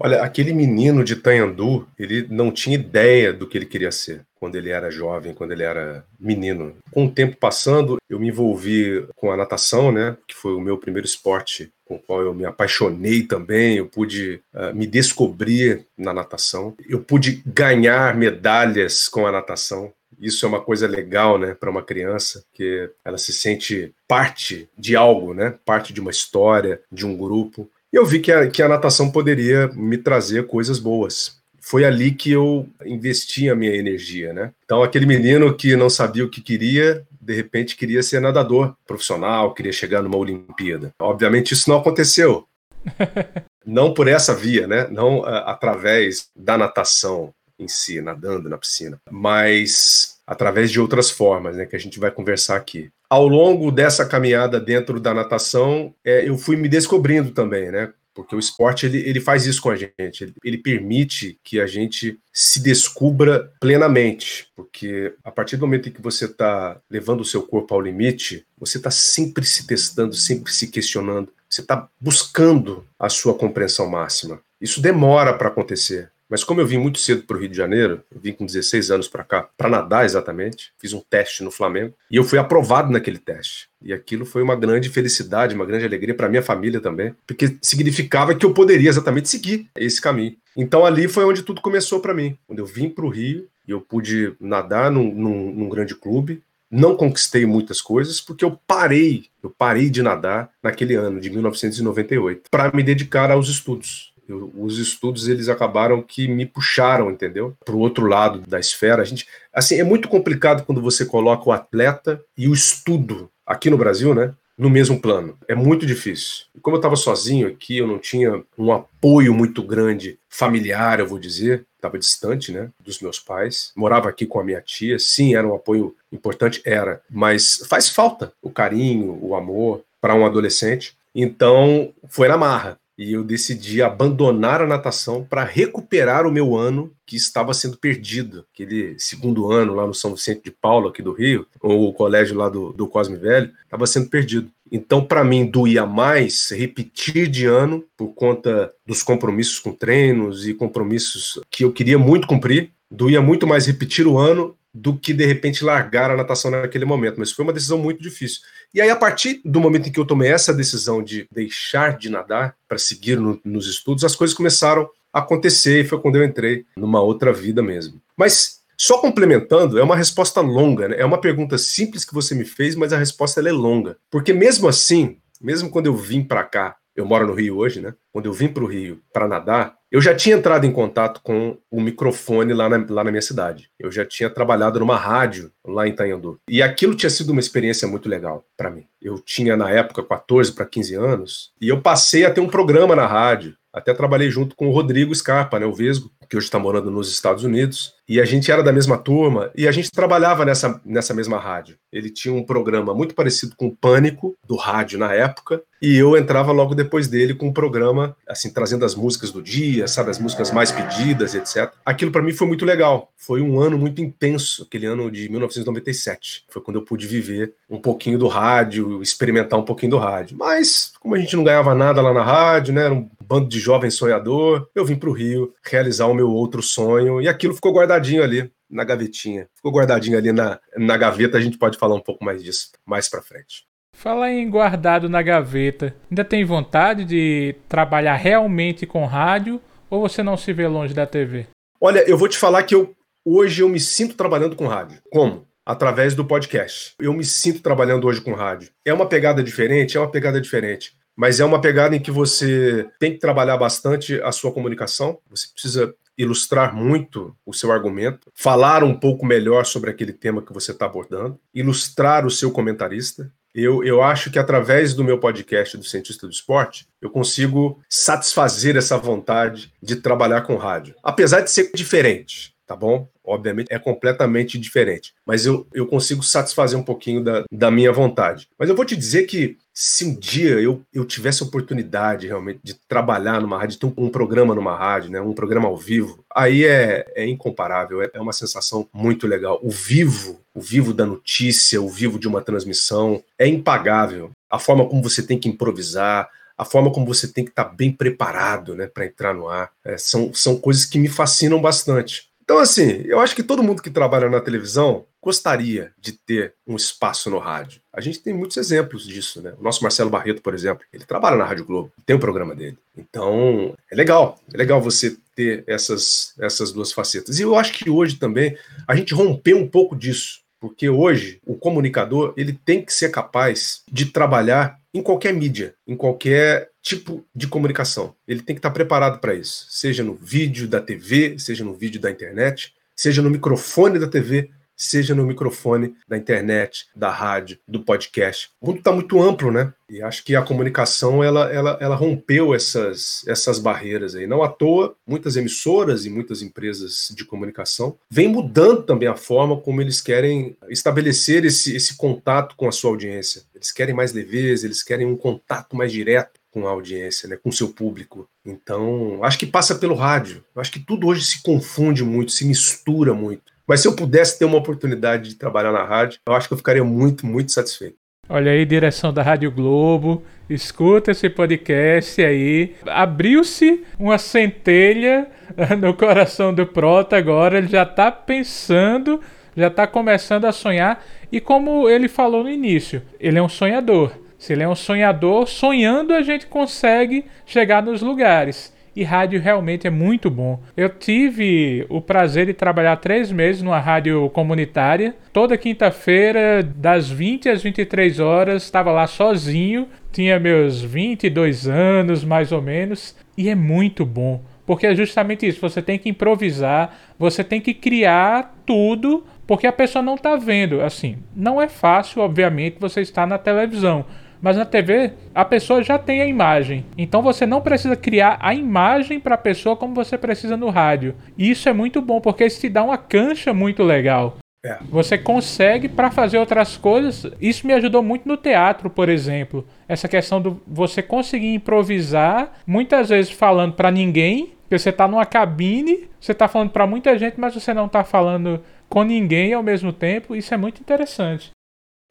Olha, 0.00 0.22
aquele 0.22 0.52
menino 0.52 1.04
de 1.04 1.16
Taiandu, 1.16 1.86
ele 1.98 2.26
não 2.30 2.50
tinha 2.50 2.74
ideia 2.74 3.32
do 3.32 3.46
que 3.48 3.58
ele 3.58 3.66
queria 3.66 3.90
ser 3.90 4.22
quando 4.42 4.56
ele 4.56 4.70
era 4.70 4.90
jovem, 4.90 5.32
quando 5.32 5.52
ele 5.52 5.62
era 5.62 6.04
menino. 6.18 6.74
Com 6.90 7.06
o 7.06 7.10
tempo 7.12 7.36
passando, 7.36 7.98
eu 8.10 8.18
me 8.18 8.26
envolvi 8.26 9.06
com 9.14 9.30
a 9.30 9.36
natação, 9.36 9.92
né, 9.92 10.16
que 10.26 10.34
foi 10.34 10.52
o 10.52 10.60
meu 10.60 10.76
primeiro 10.76 11.06
esporte 11.06 11.72
com 11.84 11.94
o 11.94 11.98
qual 12.00 12.22
eu 12.22 12.34
me 12.34 12.44
apaixonei 12.44 13.22
também. 13.22 13.76
Eu 13.76 13.86
pude 13.86 14.42
uh, 14.52 14.74
me 14.74 14.84
descobrir 14.84 15.86
na 15.96 16.12
natação. 16.12 16.74
Eu 16.88 16.98
pude 16.98 17.40
ganhar 17.46 18.16
medalhas 18.16 19.08
com 19.08 19.28
a 19.28 19.30
natação. 19.30 19.92
Isso 20.20 20.44
é 20.44 20.48
uma 20.48 20.60
coisa 20.60 20.88
legal, 20.88 21.38
né, 21.38 21.54
para 21.54 21.70
uma 21.70 21.84
criança, 21.84 22.44
que 22.52 22.90
ela 23.04 23.18
se 23.18 23.32
sente 23.32 23.94
parte 24.08 24.68
de 24.76 24.96
algo, 24.96 25.32
né, 25.32 25.54
parte 25.64 25.92
de 25.92 26.00
uma 26.00 26.10
história, 26.10 26.80
de 26.90 27.06
um 27.06 27.16
grupo. 27.16 27.70
E 27.92 27.96
eu 27.96 28.04
vi 28.04 28.18
que 28.18 28.32
a, 28.32 28.50
que 28.50 28.60
a 28.60 28.68
natação 28.68 29.08
poderia 29.08 29.68
me 29.68 29.98
trazer 29.98 30.48
coisas 30.48 30.80
boas. 30.80 31.41
Foi 31.62 31.84
ali 31.84 32.10
que 32.10 32.32
eu 32.32 32.68
investi 32.84 33.48
a 33.48 33.54
minha 33.54 33.74
energia, 33.74 34.32
né? 34.32 34.50
Então, 34.64 34.82
aquele 34.82 35.06
menino 35.06 35.54
que 35.56 35.76
não 35.76 35.88
sabia 35.88 36.24
o 36.24 36.28
que 36.28 36.40
queria, 36.40 37.06
de 37.20 37.34
repente 37.34 37.76
queria 37.76 38.02
ser 38.02 38.20
nadador 38.20 38.74
profissional, 38.84 39.54
queria 39.54 39.72
chegar 39.72 40.02
numa 40.02 40.16
Olimpíada. 40.16 40.92
Obviamente, 41.00 41.54
isso 41.54 41.70
não 41.70 41.78
aconteceu. 41.78 42.46
não 43.64 43.94
por 43.94 44.08
essa 44.08 44.34
via, 44.34 44.66
né? 44.66 44.88
Não 44.90 45.20
uh, 45.20 45.26
através 45.46 46.28
da 46.34 46.58
natação 46.58 47.32
em 47.58 47.68
si, 47.68 48.00
nadando 48.00 48.48
na 48.48 48.58
piscina, 48.58 49.00
mas 49.08 50.18
através 50.26 50.70
de 50.70 50.80
outras 50.80 51.10
formas, 51.10 51.56
né, 51.56 51.66
que 51.66 51.76
a 51.76 51.78
gente 51.78 52.00
vai 52.00 52.10
conversar 52.10 52.56
aqui. 52.56 52.90
Ao 53.08 53.28
longo 53.28 53.70
dessa 53.70 54.06
caminhada 54.06 54.58
dentro 54.58 54.98
da 54.98 55.14
natação, 55.14 55.94
é, 56.04 56.28
eu 56.28 56.36
fui 56.36 56.56
me 56.56 56.68
descobrindo 56.68 57.30
também, 57.30 57.70
né? 57.70 57.92
Porque 58.14 58.36
o 58.36 58.38
esporte 58.38 58.84
ele, 58.86 58.98
ele 58.98 59.20
faz 59.20 59.46
isso 59.46 59.62
com 59.62 59.70
a 59.70 59.76
gente, 59.76 60.22
ele, 60.22 60.34
ele 60.44 60.58
permite 60.58 61.38
que 61.42 61.58
a 61.60 61.66
gente 61.66 62.18
se 62.32 62.60
descubra 62.60 63.50
plenamente, 63.58 64.48
porque 64.54 65.14
a 65.24 65.30
partir 65.30 65.56
do 65.56 65.66
momento 65.66 65.88
em 65.88 65.92
que 65.92 66.02
você 66.02 66.26
está 66.26 66.78
levando 66.90 67.22
o 67.22 67.24
seu 67.24 67.42
corpo 67.42 67.74
ao 67.74 67.80
limite, 67.80 68.46
você 68.58 68.76
está 68.76 68.90
sempre 68.90 69.44
se 69.46 69.66
testando, 69.66 70.14
sempre 70.14 70.52
se 70.52 70.68
questionando, 70.68 71.32
você 71.48 71.62
está 71.62 71.88
buscando 72.00 72.86
a 72.98 73.08
sua 73.08 73.34
compreensão 73.34 73.88
máxima. 73.88 74.40
Isso 74.60 74.80
demora 74.80 75.32
para 75.34 75.48
acontecer. 75.48 76.11
Mas 76.32 76.42
como 76.42 76.62
eu 76.62 76.66
vim 76.66 76.78
muito 76.78 76.98
cedo 76.98 77.24
para 77.24 77.36
o 77.36 77.40
Rio 77.40 77.50
de 77.50 77.56
Janeiro, 77.58 78.02
eu 78.10 78.18
vim 78.18 78.32
com 78.32 78.46
16 78.46 78.90
anos 78.90 79.06
para 79.06 79.22
cá, 79.22 79.50
para 79.54 79.68
nadar 79.68 80.06
exatamente, 80.06 80.72
fiz 80.78 80.94
um 80.94 81.00
teste 81.10 81.42
no 81.42 81.50
Flamengo 81.50 81.92
e 82.10 82.16
eu 82.16 82.24
fui 82.24 82.38
aprovado 82.38 82.90
naquele 82.90 83.18
teste. 83.18 83.68
E 83.82 83.92
aquilo 83.92 84.24
foi 84.24 84.42
uma 84.42 84.56
grande 84.56 84.88
felicidade, 84.88 85.54
uma 85.54 85.66
grande 85.66 85.84
alegria 85.84 86.14
para 86.14 86.30
minha 86.30 86.42
família 86.42 86.80
também, 86.80 87.14
porque 87.26 87.58
significava 87.60 88.34
que 88.34 88.46
eu 88.46 88.54
poderia 88.54 88.88
exatamente 88.88 89.28
seguir 89.28 89.68
esse 89.76 90.00
caminho. 90.00 90.34
Então 90.56 90.86
ali 90.86 91.06
foi 91.06 91.26
onde 91.26 91.42
tudo 91.42 91.60
começou 91.60 92.00
para 92.00 92.14
mim. 92.14 92.34
Quando 92.46 92.60
eu 92.60 92.66
vim 92.66 92.88
para 92.88 93.04
o 93.04 93.10
Rio 93.10 93.46
e 93.68 93.72
eu 93.72 93.82
pude 93.82 94.32
nadar 94.40 94.90
num, 94.90 95.14
num, 95.14 95.52
num 95.52 95.68
grande 95.68 95.94
clube, 95.94 96.42
não 96.70 96.96
conquistei 96.96 97.44
muitas 97.44 97.82
coisas 97.82 98.22
porque 98.22 98.42
eu 98.42 98.58
parei, 98.66 99.26
eu 99.42 99.50
parei 99.50 99.90
de 99.90 100.02
nadar 100.02 100.50
naquele 100.62 100.94
ano 100.94 101.20
de 101.20 101.28
1998 101.28 102.44
para 102.50 102.74
me 102.74 102.82
dedicar 102.82 103.30
aos 103.30 103.50
estudos. 103.50 104.11
Eu, 104.28 104.52
os 104.56 104.78
estudos 104.78 105.28
eles 105.28 105.48
acabaram 105.48 106.02
que 106.02 106.28
me 106.28 106.46
puxaram, 106.46 107.10
entendeu? 107.10 107.56
Para 107.64 107.74
o 107.74 107.78
outro 107.78 108.06
lado 108.06 108.40
da 108.46 108.58
esfera. 108.58 109.02
A 109.02 109.04
gente, 109.04 109.26
assim, 109.52 109.78
é 109.78 109.84
muito 109.84 110.08
complicado 110.08 110.64
quando 110.64 110.80
você 110.80 111.04
coloca 111.04 111.48
o 111.48 111.52
atleta 111.52 112.22
e 112.36 112.48
o 112.48 112.54
estudo 112.54 113.30
aqui 113.46 113.68
no 113.68 113.76
Brasil, 113.76 114.14
né? 114.14 114.34
No 114.56 114.70
mesmo 114.70 115.00
plano. 115.00 115.36
É 115.48 115.54
muito 115.54 115.86
difícil. 115.86 116.44
E 116.54 116.60
como 116.60 116.76
eu 116.76 116.78
estava 116.78 116.94
sozinho 116.94 117.48
aqui, 117.48 117.78
eu 117.78 117.86
não 117.86 117.98
tinha 117.98 118.42
um 118.56 118.72
apoio 118.72 119.34
muito 119.34 119.62
grande 119.62 120.18
familiar, 120.28 121.00
eu 121.00 121.06
vou 121.06 121.18
dizer. 121.18 121.66
Estava 121.76 121.98
distante, 121.98 122.52
né? 122.52 122.70
Dos 122.78 123.00
meus 123.00 123.18
pais. 123.18 123.72
Morava 123.74 124.08
aqui 124.08 124.24
com 124.24 124.38
a 124.38 124.44
minha 124.44 124.60
tia. 124.60 124.98
Sim, 124.98 125.34
era 125.34 125.46
um 125.46 125.54
apoio 125.54 125.96
importante, 126.12 126.62
era. 126.64 127.00
Mas 127.10 127.64
faz 127.68 127.88
falta 127.88 128.32
o 128.40 128.50
carinho, 128.50 129.18
o 129.20 129.34
amor 129.34 129.82
para 130.00 130.14
um 130.14 130.24
adolescente. 130.24 130.96
Então, 131.14 131.92
foi 132.08 132.28
na 132.28 132.36
marra 132.36 132.78
e 132.96 133.12
eu 133.12 133.24
decidi 133.24 133.82
abandonar 133.82 134.60
a 134.60 134.66
natação 134.66 135.24
para 135.24 135.44
recuperar 135.44 136.26
o 136.26 136.32
meu 136.32 136.56
ano 136.56 136.92
que 137.06 137.16
estava 137.16 137.54
sendo 137.54 137.76
perdido. 137.76 138.44
Aquele 138.52 138.98
segundo 138.98 139.50
ano 139.50 139.74
lá 139.74 139.86
no 139.86 139.94
São 139.94 140.14
Vicente 140.14 140.44
de 140.44 140.50
Paulo, 140.50 140.88
aqui 140.88 141.02
do 141.02 141.12
Rio, 141.12 141.46
ou 141.60 141.88
o 141.88 141.92
colégio 141.92 142.36
lá 142.36 142.48
do, 142.48 142.72
do 142.72 142.86
Cosme 142.86 143.16
Velho, 143.16 143.52
estava 143.64 143.86
sendo 143.86 144.08
perdido. 144.08 144.50
Então, 144.70 145.04
para 145.04 145.22
mim, 145.22 145.46
doía 145.46 145.84
mais 145.84 146.50
repetir 146.50 147.28
de 147.28 147.46
ano 147.46 147.84
por 147.96 148.14
conta 148.14 148.72
dos 148.86 149.02
compromissos 149.02 149.58
com 149.58 149.72
treinos 149.72 150.46
e 150.46 150.54
compromissos 150.54 151.40
que 151.50 151.64
eu 151.64 151.72
queria 151.72 151.98
muito 151.98 152.26
cumprir. 152.26 152.72
Doía 152.90 153.20
muito 153.20 153.46
mais 153.46 153.66
repetir 153.66 154.06
o 154.06 154.18
ano 154.18 154.56
do 154.74 154.96
que 154.96 155.12
de 155.12 155.26
repente 155.26 155.62
largar 155.62 156.10
a 156.10 156.16
natação 156.16 156.50
naquele 156.50 156.86
momento, 156.86 157.16
mas 157.18 157.30
foi 157.30 157.44
uma 157.44 157.52
decisão 157.52 157.76
muito 157.76 158.02
difícil. 158.02 158.40
E 158.74 158.80
aí, 158.80 158.88
a 158.88 158.96
partir 158.96 159.40
do 159.44 159.60
momento 159.60 159.88
em 159.88 159.92
que 159.92 160.00
eu 160.00 160.06
tomei 160.06 160.30
essa 160.30 160.52
decisão 160.52 161.02
de 161.02 161.26
deixar 161.30 161.98
de 161.98 162.08
nadar 162.08 162.56
para 162.66 162.78
seguir 162.78 163.18
no, 163.18 163.38
nos 163.44 163.66
estudos, 163.66 164.04
as 164.04 164.16
coisas 164.16 164.34
começaram 164.34 164.88
a 165.12 165.18
acontecer 165.18 165.80
e 165.80 165.84
foi 165.86 166.00
quando 166.00 166.16
eu 166.16 166.24
entrei 166.24 166.64
numa 166.76 167.02
outra 167.02 167.32
vida 167.32 167.62
mesmo. 167.62 168.00
Mas 168.16 168.62
só 168.78 168.98
complementando, 168.98 169.78
é 169.78 169.82
uma 169.82 169.94
resposta 169.94 170.40
longa, 170.40 170.88
né? 170.88 170.96
é 170.98 171.04
uma 171.04 171.20
pergunta 171.20 171.58
simples 171.58 172.04
que 172.04 172.14
você 172.14 172.34
me 172.34 172.44
fez, 172.44 172.74
mas 172.74 172.92
a 172.92 172.98
resposta 172.98 173.40
é 173.40 173.52
longa. 173.52 173.96
Porque 174.10 174.32
mesmo 174.32 174.66
assim, 174.66 175.18
mesmo 175.40 175.70
quando 175.70 175.86
eu 175.86 175.94
vim 175.94 176.24
para 176.24 176.42
cá, 176.42 176.76
eu 176.96 177.04
moro 177.04 177.26
no 177.26 177.34
Rio 177.34 177.58
hoje, 177.58 177.80
né? 177.80 177.94
Quando 178.12 178.26
eu 178.26 178.32
vim 178.32 178.48
para 178.48 178.64
o 178.64 178.66
Rio 178.66 179.00
para 179.12 179.28
nadar, 179.28 179.76
eu 179.92 180.00
já 180.00 180.14
tinha 180.14 180.36
entrado 180.36 180.64
em 180.64 180.72
contato 180.72 181.20
com 181.22 181.58
o 181.70 181.78
microfone 181.78 182.54
lá 182.54 182.66
na, 182.66 182.82
lá 182.88 183.04
na 183.04 183.10
minha 183.10 183.20
cidade. 183.20 183.68
Eu 183.78 183.92
já 183.92 184.06
tinha 184.06 184.30
trabalhado 184.30 184.80
numa 184.80 184.96
rádio 184.96 185.52
lá 185.62 185.86
em 185.86 185.90
Itanhandu. 185.90 186.40
E 186.48 186.62
aquilo 186.62 186.94
tinha 186.94 187.10
sido 187.10 187.28
uma 187.28 187.40
experiência 187.40 187.86
muito 187.86 188.08
legal 188.08 188.42
para 188.56 188.70
mim. 188.70 188.86
Eu 189.02 189.18
tinha, 189.18 189.54
na 189.54 189.70
época, 189.70 190.02
14 190.02 190.52
para 190.52 190.64
15 190.64 190.94
anos, 190.94 191.52
e 191.60 191.68
eu 191.68 191.82
passei 191.82 192.24
a 192.24 192.30
ter 192.30 192.40
um 192.40 192.48
programa 192.48 192.96
na 192.96 193.06
rádio. 193.06 193.54
Até 193.70 193.92
trabalhei 193.92 194.30
junto 194.30 194.56
com 194.56 194.68
o 194.68 194.72
Rodrigo 194.72 195.14
Scarpa, 195.14 195.58
né, 195.58 195.66
o 195.66 195.74
Vesgo, 195.74 196.10
que 196.28 196.36
hoje 196.38 196.46
está 196.46 196.58
morando 196.58 196.90
nos 196.90 197.10
Estados 197.10 197.44
Unidos. 197.44 197.92
E 198.12 198.20
a 198.20 198.26
gente 198.26 198.52
era 198.52 198.62
da 198.62 198.70
mesma 198.70 198.98
turma 198.98 199.50
e 199.56 199.66
a 199.66 199.72
gente 199.72 199.90
trabalhava 199.90 200.44
nessa, 200.44 200.78
nessa 200.84 201.14
mesma 201.14 201.38
rádio. 201.38 201.78
Ele 201.90 202.10
tinha 202.10 202.34
um 202.34 202.44
programa 202.44 202.92
muito 202.92 203.14
parecido 203.14 203.56
com 203.56 203.68
o 203.68 203.74
Pânico, 203.74 204.36
do 204.46 204.54
rádio 204.54 204.98
na 204.98 205.14
época, 205.14 205.62
e 205.80 205.96
eu 205.96 206.16
entrava 206.16 206.52
logo 206.52 206.76
depois 206.76 207.08
dele 207.08 207.34
com 207.34 207.48
um 207.48 207.52
programa, 207.52 208.14
assim, 208.28 208.52
trazendo 208.52 208.84
as 208.84 208.94
músicas 208.94 209.32
do 209.32 209.42
dia, 209.42 209.88
sabe, 209.88 210.10
as 210.10 210.18
músicas 210.18 210.52
mais 210.52 210.70
pedidas, 210.70 211.34
etc. 211.34 211.72
Aquilo 211.84 212.12
para 212.12 212.22
mim 212.22 212.32
foi 212.32 212.46
muito 212.46 212.64
legal. 212.64 213.10
Foi 213.16 213.40
um 213.40 213.60
ano 213.60 213.76
muito 213.76 214.00
intenso, 214.00 214.62
aquele 214.62 214.86
ano 214.86 215.10
de 215.10 215.28
1997. 215.28 216.44
Foi 216.48 216.62
quando 216.62 216.76
eu 216.76 216.84
pude 216.84 217.06
viver 217.06 217.54
um 217.68 217.80
pouquinho 217.80 218.16
do 218.16 218.28
rádio, 218.28 219.02
experimentar 219.02 219.58
um 219.58 219.64
pouquinho 219.64 219.90
do 219.90 219.98
rádio. 219.98 220.36
Mas, 220.38 220.92
como 221.00 221.16
a 221.16 221.18
gente 221.18 221.34
não 221.34 221.42
ganhava 221.42 221.74
nada 221.74 222.00
lá 222.00 222.12
na 222.12 222.22
rádio, 222.22 222.72
né, 222.72 222.84
era 222.84 222.94
um 222.94 223.10
bando 223.20 223.48
de 223.48 223.58
jovem 223.58 223.90
sonhador, 223.90 224.68
eu 224.74 224.84
vim 224.84 224.94
para 224.94 225.08
o 225.08 225.12
Rio 225.12 225.52
realizar 225.64 226.06
o 226.06 226.14
meu 226.14 226.30
outro 226.30 226.62
sonho 226.62 227.20
e 227.20 227.26
aquilo 227.26 227.54
ficou 227.54 227.72
guardadinho 228.02 228.22
ali 228.22 228.50
na 228.68 228.84
gavetinha. 228.84 229.48
Ficou 229.54 229.72
guardadinho 229.72 230.18
ali 230.18 230.32
na, 230.32 230.58
na 230.76 230.96
gaveta, 230.96 231.38
a 231.38 231.40
gente 231.40 231.58
pode 231.58 231.78
falar 231.78 231.94
um 231.94 232.00
pouco 232.00 232.24
mais 232.24 232.42
disso 232.42 232.70
mais 232.84 233.08
para 233.08 233.22
frente. 233.22 233.64
Fala 233.94 234.30
em 234.30 234.48
guardado 234.50 235.08
na 235.08 235.22
gaveta. 235.22 235.94
Ainda 236.10 236.24
tem 236.24 236.44
vontade 236.44 237.04
de 237.04 237.54
trabalhar 237.68 238.16
realmente 238.16 238.86
com 238.86 239.04
rádio 239.04 239.60
ou 239.88 240.00
você 240.00 240.22
não 240.22 240.36
se 240.36 240.52
vê 240.52 240.66
longe 240.66 240.94
da 240.94 241.06
TV? 241.06 241.46
Olha, 241.80 242.02
eu 242.08 242.16
vou 242.16 242.28
te 242.28 242.38
falar 242.38 242.62
que 242.62 242.74
eu 242.74 242.94
hoje 243.24 243.62
eu 243.62 243.68
me 243.68 243.78
sinto 243.78 244.16
trabalhando 244.16 244.56
com 244.56 244.66
rádio. 244.66 244.98
Como? 245.10 245.46
Através 245.64 246.14
do 246.14 246.24
podcast. 246.24 246.94
Eu 246.98 247.12
me 247.12 247.24
sinto 247.24 247.62
trabalhando 247.62 248.06
hoje 248.06 248.20
com 248.20 248.32
rádio. 248.32 248.70
É 248.84 248.92
uma 248.92 249.06
pegada 249.06 249.42
diferente, 249.44 249.96
é 249.96 250.00
uma 250.00 250.10
pegada 250.10 250.40
diferente. 250.40 250.96
Mas 251.14 251.38
é 251.38 251.44
uma 251.44 251.60
pegada 251.60 251.94
em 251.94 252.00
que 252.00 252.10
você 252.10 252.88
tem 252.98 253.12
que 253.12 253.18
trabalhar 253.18 253.58
bastante 253.58 254.20
a 254.22 254.32
sua 254.32 254.50
comunicação. 254.50 255.18
Você 255.30 255.46
precisa 255.52 255.94
ilustrar 256.16 256.74
muito 256.74 257.34
o 257.44 257.52
seu 257.52 257.72
argumento, 257.72 258.30
falar 258.34 258.84
um 258.84 258.94
pouco 258.94 259.24
melhor 259.24 259.64
sobre 259.64 259.90
aquele 259.90 260.12
tema 260.12 260.42
que 260.42 260.52
você 260.52 260.72
está 260.72 260.86
abordando, 260.86 261.38
ilustrar 261.54 262.26
o 262.26 262.30
seu 262.30 262.50
comentarista. 262.50 263.32
Eu, 263.54 263.84
eu 263.84 264.02
acho 264.02 264.30
que 264.30 264.38
através 264.38 264.94
do 264.94 265.04
meu 265.04 265.18
podcast 265.18 265.76
do 265.76 265.84
Cientista 265.84 266.26
do 266.26 266.32
Esporte, 266.32 266.86
eu 267.02 267.10
consigo 267.10 267.82
satisfazer 267.88 268.76
essa 268.76 268.96
vontade 268.96 269.72
de 269.82 269.96
trabalhar 269.96 270.42
com 270.42 270.56
rádio. 270.56 270.94
Apesar 271.02 271.40
de 271.40 271.50
ser 271.50 271.70
diferente, 271.74 272.51
tá 272.66 272.76
bom? 272.76 273.08
Obviamente 273.24 273.68
é 273.70 273.78
completamente 273.78 274.58
diferente, 274.58 275.14
mas 275.24 275.46
eu, 275.46 275.66
eu 275.72 275.86
consigo 275.86 276.22
satisfazer 276.22 276.78
um 276.78 276.82
pouquinho 276.82 277.22
da, 277.22 277.44
da 277.50 277.70
minha 277.70 277.92
vontade. 277.92 278.48
Mas 278.58 278.68
eu 278.68 278.76
vou 278.76 278.84
te 278.84 278.96
dizer 278.96 279.24
que 279.24 279.56
se 279.72 280.04
um 280.04 280.14
dia 280.14 280.60
eu, 280.60 280.82
eu 280.92 281.04
tivesse 281.04 281.42
a 281.42 281.46
oportunidade 281.46 282.26
realmente 282.26 282.60
de 282.62 282.74
trabalhar 282.74 283.40
numa 283.40 283.58
rádio, 283.58 283.74
de 283.74 283.78
ter 283.78 283.86
um, 283.86 284.06
um, 284.06 284.08
programa 284.08 284.54
numa 284.54 284.76
rádio, 284.76 285.10
né, 285.10 285.20
um 285.20 285.32
programa 285.32 285.68
ao 285.68 285.76
vivo, 285.76 286.24
aí 286.34 286.64
é, 286.64 287.04
é 287.14 287.26
incomparável, 287.26 288.02
é, 288.02 288.10
é 288.12 288.20
uma 288.20 288.32
sensação 288.32 288.88
muito 288.92 289.26
legal. 289.26 289.58
O 289.62 289.70
vivo, 289.70 290.40
o 290.54 290.60
vivo 290.60 290.92
da 290.92 291.06
notícia, 291.06 291.80
o 291.80 291.88
vivo 291.88 292.18
de 292.18 292.28
uma 292.28 292.42
transmissão, 292.42 293.22
é 293.38 293.46
impagável. 293.46 294.30
A 294.50 294.58
forma 294.58 294.86
como 294.86 295.02
você 295.02 295.22
tem 295.22 295.38
que 295.38 295.48
improvisar, 295.48 296.28
a 296.56 296.64
forma 296.64 296.92
como 296.92 297.06
você 297.06 297.26
tem 297.26 297.44
que 297.44 297.50
estar 297.50 297.64
bem 297.64 297.90
preparado 297.90 298.74
né, 298.74 298.86
para 298.86 299.06
entrar 299.06 299.34
no 299.34 299.48
ar, 299.48 299.70
é, 299.84 299.96
são, 299.96 300.32
são 300.34 300.56
coisas 300.56 300.84
que 300.84 300.98
me 300.98 301.08
fascinam 301.08 301.60
bastante. 301.60 302.30
Então, 302.42 302.58
assim, 302.58 303.02
eu 303.04 303.20
acho 303.20 303.36
que 303.36 303.42
todo 303.42 303.62
mundo 303.62 303.82
que 303.82 303.90
trabalha 303.90 304.28
na 304.28 304.40
televisão 304.40 305.06
gostaria 305.22 305.92
de 305.96 306.12
ter 306.12 306.54
um 306.66 306.74
espaço 306.74 307.30
no 307.30 307.38
rádio. 307.38 307.80
A 307.92 308.00
gente 308.00 308.20
tem 308.20 308.34
muitos 308.34 308.56
exemplos 308.56 309.06
disso, 309.06 309.40
né? 309.40 309.54
O 309.58 309.62
nosso 309.62 309.82
Marcelo 309.82 310.10
Barreto, 310.10 310.42
por 310.42 310.52
exemplo, 310.52 310.84
ele 310.92 311.04
trabalha 311.04 311.36
na 311.36 311.44
Rádio 311.44 311.64
Globo, 311.64 311.92
tem 312.04 312.14
o 312.14 312.16
um 312.16 312.20
programa 312.20 312.54
dele. 312.54 312.76
Então, 312.96 313.74
é 313.90 313.94
legal, 313.94 314.40
é 314.52 314.56
legal 314.56 314.80
você 314.80 315.16
ter 315.36 315.62
essas, 315.66 316.34
essas 316.40 316.72
duas 316.72 316.92
facetas. 316.92 317.38
E 317.38 317.42
eu 317.42 317.54
acho 317.54 317.72
que 317.72 317.88
hoje 317.88 318.16
também 318.16 318.56
a 318.88 318.96
gente 318.96 319.14
rompeu 319.14 319.56
um 319.56 319.68
pouco 319.68 319.94
disso, 319.94 320.40
porque 320.60 320.88
hoje 320.88 321.40
o 321.46 321.56
comunicador 321.56 322.34
ele 322.36 322.52
tem 322.52 322.82
que 322.82 322.92
ser 322.92 323.10
capaz 323.10 323.82
de 323.90 324.06
trabalhar 324.06 324.78
em 324.92 325.02
qualquer 325.02 325.32
mídia, 325.32 325.74
em 325.86 325.96
qualquer 325.96 326.71
tipo 326.82 327.24
de 327.34 327.46
comunicação. 327.46 328.14
Ele 328.26 328.42
tem 328.42 328.54
que 328.54 328.58
estar 328.58 328.70
preparado 328.70 329.20
para 329.20 329.34
isso, 329.34 329.66
seja 329.70 330.02
no 330.02 330.14
vídeo 330.14 330.66
da 330.66 330.80
TV, 330.80 331.38
seja 331.38 331.64
no 331.64 331.74
vídeo 331.74 332.00
da 332.00 332.10
internet, 332.10 332.74
seja 332.94 333.22
no 333.22 333.30
microfone 333.30 333.98
da 333.98 334.08
TV, 334.08 334.50
seja 334.76 335.14
no 335.14 335.24
microfone 335.24 335.94
da 336.08 336.16
internet, 336.16 336.86
da 336.96 337.08
rádio, 337.08 337.58
do 337.68 337.84
podcast. 337.84 338.50
O 338.60 338.66
mundo 338.66 338.78
está 338.78 338.90
muito 338.90 339.22
amplo, 339.22 339.52
né? 339.52 339.72
E 339.88 340.02
acho 340.02 340.24
que 340.24 340.34
a 340.34 340.42
comunicação 340.42 341.22
ela, 341.22 341.52
ela, 341.52 341.78
ela 341.80 341.94
rompeu 341.94 342.54
essas, 342.54 343.22
essas 343.28 343.58
barreiras 343.58 344.16
aí. 344.16 344.26
Não 344.26 344.42
à 344.42 344.48
toa, 344.48 344.96
muitas 345.06 345.36
emissoras 345.36 346.04
e 346.04 346.10
muitas 346.10 346.42
empresas 346.42 347.12
de 347.14 347.24
comunicação 347.24 347.96
vêm 348.10 348.26
mudando 348.26 348.82
também 348.82 349.08
a 349.08 349.14
forma 349.14 349.60
como 349.60 349.80
eles 349.80 350.00
querem 350.00 350.56
estabelecer 350.68 351.44
esse, 351.44 351.76
esse 351.76 351.96
contato 351.96 352.56
com 352.56 352.66
a 352.66 352.72
sua 352.72 352.90
audiência. 352.90 353.42
Eles 353.54 353.70
querem 353.70 353.94
mais 353.94 354.12
leveza, 354.12 354.66
eles 354.66 354.82
querem 354.82 355.06
um 355.06 355.16
contato 355.16 355.76
mais 355.76 355.92
direto 355.92 356.41
com 356.52 356.68
a 356.68 356.70
audiência, 356.70 357.28
né, 357.28 357.36
com 357.36 357.48
o 357.48 357.52
seu 357.52 357.68
público. 357.68 358.28
Então, 358.44 359.18
acho 359.24 359.38
que 359.38 359.46
passa 359.46 359.74
pelo 359.74 359.94
rádio. 359.94 360.44
Acho 360.54 360.70
que 360.70 360.78
tudo 360.78 361.08
hoje 361.08 361.24
se 361.24 361.42
confunde 361.42 362.04
muito, 362.04 362.30
se 362.30 362.44
mistura 362.44 363.14
muito. 363.14 363.42
Mas 363.66 363.80
se 363.80 363.88
eu 363.88 363.96
pudesse 363.96 364.38
ter 364.38 364.44
uma 364.44 364.58
oportunidade 364.58 365.30
de 365.30 365.34
trabalhar 365.36 365.72
na 365.72 365.84
rádio, 365.84 366.20
eu 366.26 366.34
acho 366.34 366.46
que 366.46 366.54
eu 366.54 366.58
ficaria 366.58 366.84
muito, 366.84 367.26
muito 367.26 367.50
satisfeito. 367.52 367.96
Olha 368.28 368.52
aí, 368.52 368.64
direção 368.64 369.12
da 369.12 369.22
Rádio 369.22 369.50
Globo, 369.50 370.22
escuta 370.48 371.10
esse 371.10 371.28
podcast 371.28 372.22
aí. 372.22 372.74
Abriu-se 372.86 373.82
uma 373.98 374.16
centelha 374.18 375.28
no 375.80 375.94
coração 375.94 376.54
do 376.54 376.66
Prota 376.66 377.16
agora, 377.16 377.58
ele 377.58 377.68
já 377.68 377.82
está 377.82 378.12
pensando, 378.12 379.20
já 379.56 379.66
está 379.68 379.86
começando 379.86 380.44
a 380.44 380.52
sonhar. 380.52 381.04
E 381.32 381.40
como 381.40 381.88
ele 381.88 382.08
falou 382.08 382.44
no 382.44 382.50
início, 382.50 383.02
ele 383.18 383.38
é 383.38 383.42
um 383.42 383.48
sonhador. 383.48 384.12
Se 384.42 384.54
ele 384.54 384.64
é 384.64 384.68
um 384.68 384.74
sonhador, 384.74 385.46
sonhando 385.46 386.12
a 386.12 386.20
gente 386.20 386.48
consegue 386.48 387.26
chegar 387.46 387.80
nos 387.80 388.02
lugares. 388.02 388.74
E 388.94 389.04
rádio 389.04 389.40
realmente 389.40 389.86
é 389.86 389.90
muito 389.90 390.28
bom. 390.28 390.60
Eu 390.76 390.88
tive 390.88 391.86
o 391.88 392.00
prazer 392.00 392.46
de 392.46 392.52
trabalhar 392.52 392.96
três 392.96 393.30
meses 393.30 393.62
numa 393.62 393.78
rádio 393.78 394.28
comunitária. 394.30 395.14
Toda 395.32 395.56
quinta-feira, 395.56 396.60
das 396.60 397.08
20 397.08 397.50
às 397.50 397.62
23 397.62 398.18
horas, 398.18 398.64
estava 398.64 398.90
lá 398.90 399.06
sozinho. 399.06 399.86
Tinha 400.10 400.40
meus 400.40 400.82
22 400.82 401.68
anos, 401.68 402.24
mais 402.24 402.50
ou 402.50 402.60
menos. 402.60 403.16
E 403.38 403.48
é 403.48 403.54
muito 403.54 404.04
bom. 404.04 404.42
Porque 404.66 404.88
é 404.88 404.94
justamente 404.96 405.46
isso. 405.46 405.60
Você 405.60 405.80
tem 405.80 406.00
que 406.00 406.08
improvisar, 406.08 406.98
você 407.16 407.44
tem 407.44 407.60
que 407.60 407.72
criar 407.72 408.56
tudo, 408.66 409.24
porque 409.46 409.68
a 409.68 409.72
pessoa 409.72 410.02
não 410.02 410.16
está 410.16 410.34
vendo. 410.34 410.80
Assim, 410.80 411.18
não 411.32 411.62
é 411.62 411.68
fácil, 411.68 412.22
obviamente, 412.22 412.78
você 412.80 413.02
estar 413.02 413.24
na 413.24 413.38
televisão. 413.38 414.04
Mas 414.42 414.56
na 414.56 414.64
TV, 414.64 415.12
a 415.32 415.44
pessoa 415.44 415.84
já 415.84 415.96
tem 415.96 416.20
a 416.20 416.26
imagem. 416.26 416.84
Então 416.98 417.22
você 417.22 417.46
não 417.46 417.60
precisa 417.60 417.94
criar 417.94 418.38
a 418.40 418.52
imagem 418.52 419.20
para 419.20 419.36
a 419.36 419.38
pessoa 419.38 419.76
como 419.76 419.94
você 419.94 420.18
precisa 420.18 420.56
no 420.56 420.68
rádio. 420.68 421.14
E 421.38 421.48
isso 421.48 421.68
é 421.68 421.72
muito 421.72 422.02
bom, 422.02 422.20
porque 422.20 422.44
isso 422.44 422.60
te 422.60 422.68
dá 422.68 422.82
uma 422.82 422.98
cancha 422.98 423.54
muito 423.54 423.84
legal. 423.84 424.36
É. 424.64 424.78
Você 424.90 425.16
consegue 425.16 425.88
para 425.88 426.10
fazer 426.10 426.38
outras 426.38 426.76
coisas. 426.76 427.32
Isso 427.40 427.66
me 427.66 427.72
ajudou 427.72 428.02
muito 428.02 428.28
no 428.28 428.36
teatro, 428.36 428.90
por 428.90 429.08
exemplo. 429.08 429.66
Essa 429.88 430.08
questão 430.08 430.40
do 430.40 430.60
você 430.66 431.02
conseguir 431.02 431.54
improvisar, 431.54 432.52
muitas 432.66 433.08
vezes 433.08 433.30
falando 433.30 433.74
para 433.74 433.90
ninguém, 433.90 434.54
porque 434.62 434.78
você 434.78 434.90
está 434.90 435.06
numa 435.06 435.26
cabine, 435.26 436.08
você 436.20 436.32
está 436.32 436.48
falando 436.48 436.70
para 436.70 436.86
muita 436.86 437.18
gente, 437.18 437.38
mas 437.38 437.54
você 437.54 437.74
não 437.74 437.86
está 437.86 438.02
falando 438.02 438.60
com 438.88 439.02
ninguém 439.02 439.52
ao 439.52 439.62
mesmo 439.62 439.92
tempo. 439.92 440.34
Isso 440.34 440.54
é 440.54 440.56
muito 440.56 440.80
interessante. 440.80 441.50